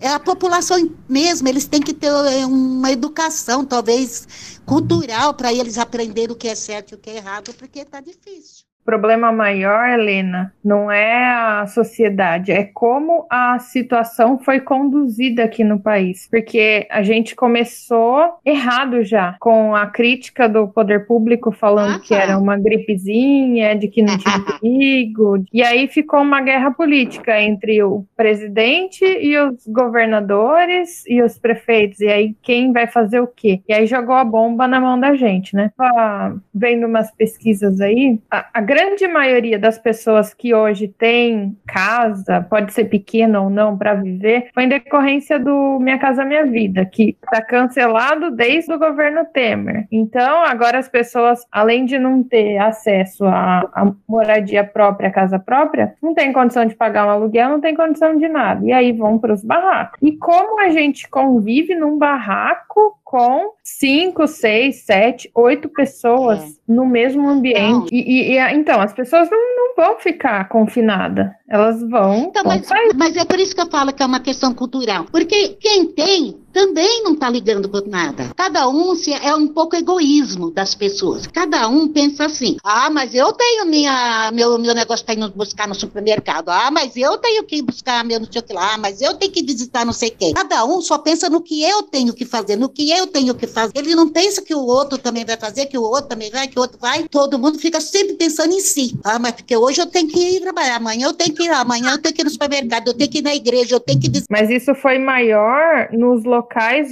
É 0.00 0.08
a 0.08 0.18
população 0.18 0.90
mesmo, 1.08 1.46
eles 1.46 1.66
têm 1.66 1.82
que 1.82 1.92
ter 1.92 2.10
é, 2.10 2.46
uma 2.46 2.90
educação, 2.90 3.64
talvez 3.64 4.26
cultural, 4.64 5.34
para 5.34 5.52
eles 5.52 5.76
aprenderem 5.76 6.32
o 6.32 6.36
que 6.36 6.48
é 6.48 6.54
certo 6.54 6.92
e 6.92 6.94
o 6.94 6.98
que 6.98 7.10
é 7.10 7.16
errado, 7.16 7.52
porque 7.54 7.80
está 7.80 8.00
difícil. 8.00 8.59
Problema 8.84 9.30
maior, 9.30 9.88
Helena, 9.88 10.52
não 10.64 10.90
é 10.90 11.24
a 11.24 11.66
sociedade, 11.66 12.50
é 12.50 12.64
como 12.64 13.26
a 13.30 13.58
situação 13.58 14.38
foi 14.38 14.60
conduzida 14.60 15.44
aqui 15.44 15.62
no 15.62 15.78
país. 15.78 16.28
Porque 16.30 16.86
a 16.90 17.02
gente 17.02 17.36
começou 17.36 18.38
errado 18.44 19.04
já, 19.04 19.36
com 19.38 19.74
a 19.74 19.86
crítica 19.86 20.48
do 20.48 20.68
poder 20.68 21.06
público 21.06 21.52
falando 21.52 21.96
Ah, 21.96 22.00
que 22.00 22.14
era 22.14 22.38
uma 22.38 22.56
gripezinha, 22.56 23.76
de 23.76 23.88
que 23.88 24.02
não 24.02 24.16
tinha 24.18 24.40
perigo. 24.60 25.44
E 25.52 25.62
aí 25.62 25.86
ficou 25.88 26.20
uma 26.20 26.40
guerra 26.40 26.70
política 26.70 27.40
entre 27.40 27.82
o 27.82 28.04
presidente 28.16 29.04
e 29.04 29.36
os 29.38 29.66
governadores 29.66 31.04
e 31.06 31.22
os 31.22 31.38
prefeitos. 31.38 32.00
E 32.00 32.08
aí 32.08 32.34
quem 32.42 32.72
vai 32.72 32.86
fazer 32.86 33.20
o 33.20 33.26
quê? 33.26 33.60
E 33.68 33.72
aí 33.72 33.86
jogou 33.86 34.14
a 34.14 34.24
bomba 34.24 34.66
na 34.66 34.80
mão 34.80 34.98
da 34.98 35.14
gente, 35.14 35.54
né? 35.54 35.70
Tava 35.76 36.40
vendo 36.54 36.86
umas 36.86 37.10
pesquisas 37.12 37.80
aí, 37.80 38.18
a, 38.30 38.46
a 38.54 38.60
grande 38.70 39.08
maioria 39.08 39.58
das 39.58 39.80
pessoas 39.80 40.32
que 40.32 40.54
hoje 40.54 40.86
tem 40.86 41.58
casa, 41.66 42.46
pode 42.48 42.72
ser 42.72 42.84
pequena 42.84 43.40
ou 43.40 43.50
não, 43.50 43.76
para 43.76 43.94
viver, 43.94 44.48
foi 44.54 44.62
em 44.62 44.68
decorrência 44.68 45.40
do 45.40 45.80
Minha 45.80 45.98
Casa 45.98 46.24
Minha 46.24 46.46
Vida, 46.46 46.84
que 46.84 47.16
está 47.20 47.42
cancelado 47.42 48.30
desde 48.30 48.72
o 48.72 48.78
governo 48.78 49.24
Temer. 49.24 49.88
Então, 49.90 50.44
agora 50.44 50.78
as 50.78 50.88
pessoas, 50.88 51.44
além 51.50 51.84
de 51.84 51.98
não 51.98 52.22
ter 52.22 52.58
acesso 52.58 53.24
à, 53.24 53.68
à 53.74 53.92
moradia 54.08 54.62
própria, 54.62 55.10
casa 55.10 55.40
própria, 55.40 55.92
não 56.00 56.14
tem 56.14 56.32
condição 56.32 56.64
de 56.64 56.76
pagar 56.76 57.08
um 57.08 57.10
aluguel, 57.10 57.48
não 57.48 57.60
tem 57.60 57.74
condição 57.74 58.16
de 58.16 58.28
nada. 58.28 58.64
E 58.64 58.70
aí 58.70 58.92
vão 58.92 59.18
para 59.18 59.34
os 59.34 59.42
barracos. 59.42 59.98
E 60.00 60.16
como 60.16 60.60
a 60.60 60.68
gente 60.68 61.08
convive 61.08 61.74
num 61.74 61.98
barraco 61.98 62.99
com 63.10 63.54
cinco, 63.64 64.28
seis, 64.28 64.84
sete, 64.84 65.28
oito 65.34 65.68
pessoas 65.68 66.60
no 66.68 66.86
mesmo 66.86 67.28
ambiente. 67.28 67.88
E, 67.92 67.98
e- 67.98 68.38
e, 68.38 68.52
então, 68.54 68.80
as 68.80 68.92
pessoas 68.92 69.28
não, 69.28 69.56
não 69.56 69.74
vão 69.74 69.98
ficar 69.98 70.48
confinadas. 70.48 71.28
Elas 71.48 71.80
vão, 71.90 72.26
Então, 72.28 72.44
vão 72.44 72.52
mas, 72.52 72.68
mas 72.96 73.16
é 73.16 73.24
por 73.24 73.40
isso 73.40 73.52
que 73.52 73.60
eu 73.60 73.66
falo 73.68 73.92
que 73.92 74.00
é 74.00 74.06
uma 74.06 74.20
questão 74.20 74.54
cultural. 74.54 75.06
Porque 75.10 75.48
quem 75.60 75.86
tem 75.86 76.36
também 76.52 77.02
não 77.02 77.12
está 77.12 77.28
ligando 77.30 77.68
por 77.68 77.86
nada. 77.86 78.30
Cada 78.36 78.68
um 78.68 78.94
se, 78.94 79.12
é 79.12 79.34
um 79.34 79.48
pouco 79.48 79.76
egoísmo 79.76 80.50
das 80.50 80.74
pessoas. 80.74 81.26
Cada 81.26 81.68
um 81.68 81.88
pensa 81.88 82.26
assim: 82.26 82.56
ah, 82.62 82.90
mas 82.90 83.14
eu 83.14 83.32
tenho 83.32 83.66
minha, 83.66 84.30
meu, 84.32 84.58
meu 84.58 84.74
negócio 84.74 85.04
para 85.04 85.14
ir 85.14 85.30
buscar 85.30 85.68
no 85.68 85.74
supermercado. 85.74 86.48
Ah, 86.48 86.70
mas 86.70 86.96
eu 86.96 87.18
tenho 87.18 87.44
que 87.44 87.56
ir 87.56 87.62
buscar 87.62 88.04
meu 88.04 88.20
não 88.20 88.30
sei 88.30 88.40
o 88.40 88.44
que 88.44 88.52
lá. 88.52 88.74
Ah, 88.74 88.78
mas 88.78 89.00
eu 89.00 89.14
tenho 89.14 89.32
que 89.32 89.42
visitar 89.42 89.84
não 89.84 89.92
sei 89.92 90.10
quem. 90.10 90.32
Cada 90.32 90.64
um 90.64 90.80
só 90.80 90.98
pensa 90.98 91.28
no 91.28 91.40
que 91.40 91.62
eu 91.62 91.82
tenho 91.84 92.12
que 92.12 92.24
fazer, 92.24 92.56
no 92.56 92.68
que 92.68 92.90
eu 92.90 93.06
tenho 93.06 93.34
que 93.34 93.46
fazer. 93.46 93.72
Ele 93.74 93.94
não 93.94 94.08
pensa 94.08 94.42
que 94.42 94.54
o 94.54 94.64
outro 94.64 94.98
também 94.98 95.24
vai 95.24 95.36
fazer, 95.36 95.66
que 95.66 95.78
o 95.78 95.82
outro 95.82 96.08
também 96.08 96.30
vai, 96.30 96.48
que 96.48 96.58
o 96.58 96.62
outro 96.62 96.78
vai. 96.80 97.06
Todo 97.08 97.38
mundo 97.38 97.58
fica 97.58 97.80
sempre 97.80 98.14
pensando 98.14 98.52
em 98.52 98.60
si. 98.60 98.98
Ah, 99.04 99.18
mas 99.18 99.32
porque 99.32 99.56
hoje 99.56 99.80
eu 99.80 99.86
tenho 99.86 100.08
que 100.08 100.18
ir 100.18 100.40
trabalhar, 100.40 100.76
amanhã 100.76 101.06
eu 101.06 101.12
tenho 101.12 101.34
que 101.34 101.44
ir 101.44 101.50
amanhã 101.50 101.92
eu 101.92 101.98
tenho 101.98 102.14
que 102.14 102.22
ir 102.22 102.24
no 102.24 102.30
supermercado, 102.30 102.88
eu 102.88 102.94
tenho 102.94 103.10
que 103.10 103.18
ir 103.18 103.22
na 103.22 103.34
igreja, 103.34 103.74
eu 103.74 103.80
tenho 103.80 104.00
que 104.00 104.10
Mas 104.28 104.50
isso 104.50 104.74
foi 104.74 104.98
maior 104.98 105.88
nos 105.92 106.24
locais 106.24 106.39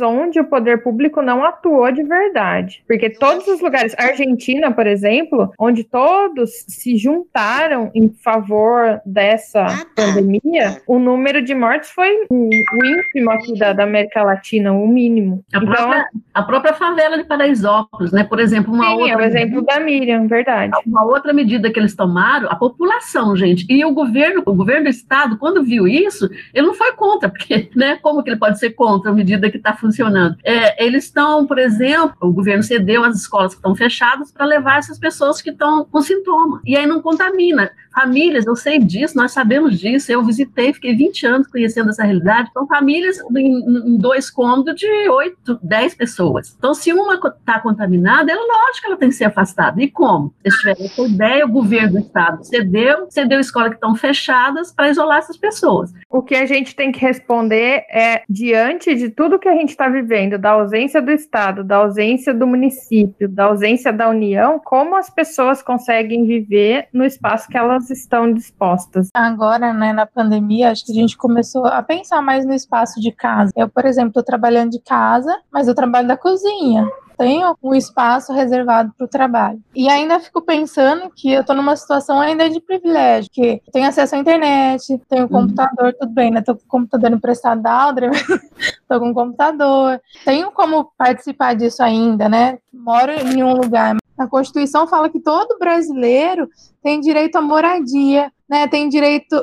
onde 0.03 0.41
o 0.41 0.45
poder 0.45 0.83
público 0.83 1.23
não 1.23 1.45
atuou 1.45 1.91
de 1.93 2.03
verdade. 2.03 2.83
Porque 2.87 3.11
todos 3.11 3.47
os 3.49 3.61
lugares, 3.61 3.95
a 3.99 4.05
Argentina, 4.05 4.71
por 4.73 4.87
exemplo, 4.87 5.53
onde 5.59 5.85
todos 5.85 6.51
se 6.69 6.97
juntaram 6.97 7.91
em 7.95 8.09
favor 8.09 9.01
dessa 9.05 9.65
Ah, 9.65 9.85
tá. 9.95 10.07
pandemia, 10.07 10.81
o 10.87 10.99
número 10.99 11.43
de 11.43 11.55
mortes 11.55 11.91
foi 11.91 12.27
o, 12.31 12.49
o 12.49 12.85
ínfimo 12.87 13.31
aqui 13.31 13.59
da, 13.59 13.73
da 13.73 13.85
América 13.85 14.23
Latina, 14.23 14.73
o 14.73 14.87
mínimo. 14.87 15.45
A, 15.53 15.59
Então, 15.59 15.69
própria, 15.71 16.09
a 16.35 16.43
própria 16.43 16.73
favela 16.75 17.19
de 17.19 17.25
Paraisópolis, 17.25 18.13
né? 18.13 18.25
Por 18.25 18.41
exemplo, 18.41 18.73
uma 18.73 18.85
sim, 18.85 18.91
é 18.91 18.95
outra 18.95 19.19
o 19.19 19.23
exemplo 19.23 19.63
da 19.63 19.81
Miriam, 19.81 20.27
verdade. 20.27 20.73
Uma 20.87 21.05
outra 21.05 21.33
medida 21.33 21.71
que 21.71 21.79
eles 21.79 21.95
tomaram, 21.95 22.49
a 22.51 22.57
população, 22.57 23.37
gente, 23.37 23.67
e 23.69 23.85
o 23.85 23.93
governo, 23.93 24.43
o 24.47 24.55
governo 24.55 24.85
do 24.85 24.91
estado, 24.91 25.37
quando 25.39 25.63
viu 25.63 25.87
isso, 25.87 26.29
ele 26.55 26.67
não 26.67 26.75
foi 26.75 26.93
contra, 26.93 27.29
porque, 27.29 27.69
né, 27.77 27.99
como 28.01 28.23
que 28.23 28.31
ele 28.31 28.39
pode 28.39 28.59
ser 28.59 28.71
contra 28.71 29.11
a 29.11 29.15
medida 29.15 29.38
que 29.51 29.57
está 29.57 29.75
funcionando? 29.75 30.37
É, 30.45 30.85
eles 30.85 31.05
estão, 31.05 31.47
por 31.47 31.59
exemplo, 31.59 32.17
o 32.21 32.33
governo 32.33 32.63
cedeu 32.63 33.05
as 33.05 33.17
escolas 33.17 33.53
que 33.53 33.59
estão 33.59 33.75
fechadas 33.75 34.33
para 34.33 34.47
levar 34.47 34.79
essas 34.79 34.99
pessoas 34.99 35.41
que 35.43 35.51
estão 35.51 35.85
com 35.85 36.01
sintoma, 36.01 36.61
e 36.65 36.77
aí 36.77 36.87
não 36.87 37.01
contamina. 37.01 37.71
Famílias, 37.93 38.47
eu 38.47 38.55
sei 38.55 38.79
disso, 38.79 39.17
nós 39.17 39.33
sabemos 39.33 39.79
disso, 39.79 40.13
eu 40.13 40.25
visitei, 40.25 40.73
fiquei 40.73 40.95
20 40.95 41.27
anos 41.27 41.47
conhecendo 41.49 41.91
essa 41.91 42.05
realidade, 42.05 42.51
são 42.53 42.67
famílias 42.67 43.19
em, 43.37 43.95
em 43.95 43.97
dois 43.97 44.31
cômodos 44.31 44.77
de 44.77 44.87
8, 45.09 45.59
10 45.63 45.95
pessoas. 45.95 46.55
Então, 46.57 46.75
se 46.75 46.93
uma 46.93 47.15
está 47.15 47.59
contaminada, 47.61 48.31
é 48.31 48.35
lógico 48.35 48.81
que 48.81 48.87
ela 48.87 48.97
tem 48.97 49.09
que 49.09 49.15
ser 49.15 49.25
afastada. 49.25 49.83
E 49.83 49.91
como? 49.91 50.33
Eles 50.45 50.57
tiveram 50.59 50.85
essa 50.85 51.03
ideia, 51.03 51.45
o 51.45 51.49
governo 51.49 51.93
do 51.93 51.99
estado 51.99 52.45
cedeu, 52.45 53.07
cedeu 53.11 53.41
escolas 53.41 53.71
que 53.71 53.77
estão 53.77 53.95
fechadas 53.95 54.73
para 54.73 54.91
isolar 54.91 55.19
essas 55.19 55.37
pessoas. 55.37 55.93
O 56.09 56.23
que 56.23 56.35
a 56.35 56.47
gente 56.47 56.77
tem 56.77 56.93
que 56.93 57.01
responder 57.01 57.85
é, 57.91 58.23
diante 58.29 58.95
de 58.95 59.11
tudo 59.11 59.28
que 59.37 59.49
a 59.49 59.55
gente 59.55 59.71
está 59.71 59.89
vivendo, 59.89 60.39
da 60.39 60.51
ausência 60.51 61.03
do 61.03 61.11
Estado, 61.11 61.65
da 61.65 61.79
ausência 61.79 62.33
do 62.33 62.47
município, 62.47 63.29
da 63.29 63.47
ausência 63.47 63.93
da 63.93 64.09
União, 64.09 64.61
como 64.65 64.95
as 64.95 65.11
pessoas 65.11 65.61
conseguem 65.61 66.25
viver 66.25 66.87
no 66.93 67.05
espaço 67.05 67.49
que 67.49 67.59
elas 67.59 67.91
estão 67.91 68.33
dispostas. 68.33 69.09
Agora, 69.13 69.73
né, 69.73 69.93
na 69.93 70.07
pandemia, 70.07 70.71
acho 70.71 70.87
que 70.87 70.93
a 70.93 70.95
gente 70.95 71.17
começou 71.17 71.67
a 71.67 71.83
pensar 71.83 72.23
mais 72.23 72.47
no 72.47 72.55
espaço 72.55 73.01
de 73.01 73.11
casa. 73.11 73.51
Eu, 73.57 73.69
por 73.69 73.85
exemplo, 73.85 74.11
estou 74.11 74.23
trabalhando 74.23 74.71
de 74.71 74.81
casa, 74.81 75.37
mas 75.53 75.67
eu 75.67 75.75
trabalho 75.75 76.07
da 76.07 76.17
cozinha. 76.17 76.87
Tenho 77.19 77.57
um 77.61 77.75
espaço 77.75 78.33
reservado 78.33 78.93
para 78.97 79.05
o 79.05 79.09
trabalho. 79.09 79.61
E 79.75 79.89
ainda 79.89 80.21
fico 80.21 80.41
pensando 80.41 81.11
que 81.11 81.33
eu 81.33 81.41
estou 81.41 81.57
numa 81.57 81.75
situação 81.75 82.21
ainda 82.21 82.49
de 82.49 82.61
privilégio, 82.61 83.29
que 83.33 83.61
tenho 83.73 83.89
acesso 83.89 84.15
à 84.15 84.19
internet, 84.19 84.97
tenho 85.09 85.25
um 85.25 85.29
computador, 85.29 85.93
tudo 85.99 86.13
bem, 86.13 86.31
né? 86.31 86.41
Tô 86.41 86.55
com 86.55 86.63
o 86.63 86.69
computador 86.69 87.11
emprestado 87.13 87.61
da 87.61 87.73
Audrey, 87.73 88.09
tô 88.89 89.01
com 89.01 89.09
um 89.09 89.15
computador. 89.15 90.01
Tenho 90.25 90.53
como 90.53 90.93
participar 90.97 91.55
disso 91.55 91.83
ainda, 91.83 92.29
né? 92.29 92.59
Moro 92.73 93.11
em 93.11 93.43
um 93.43 93.53
lugar. 93.53 93.97
A 94.17 94.27
Constituição 94.29 94.87
fala 94.87 95.09
que 95.09 95.21
todo 95.21 95.59
brasileiro 95.59 96.49
tem 96.83 97.01
direito 97.01 97.37
à 97.37 97.41
moradia, 97.41 98.33
né? 98.49 98.69
Tem 98.69 98.89
direito 98.89 99.37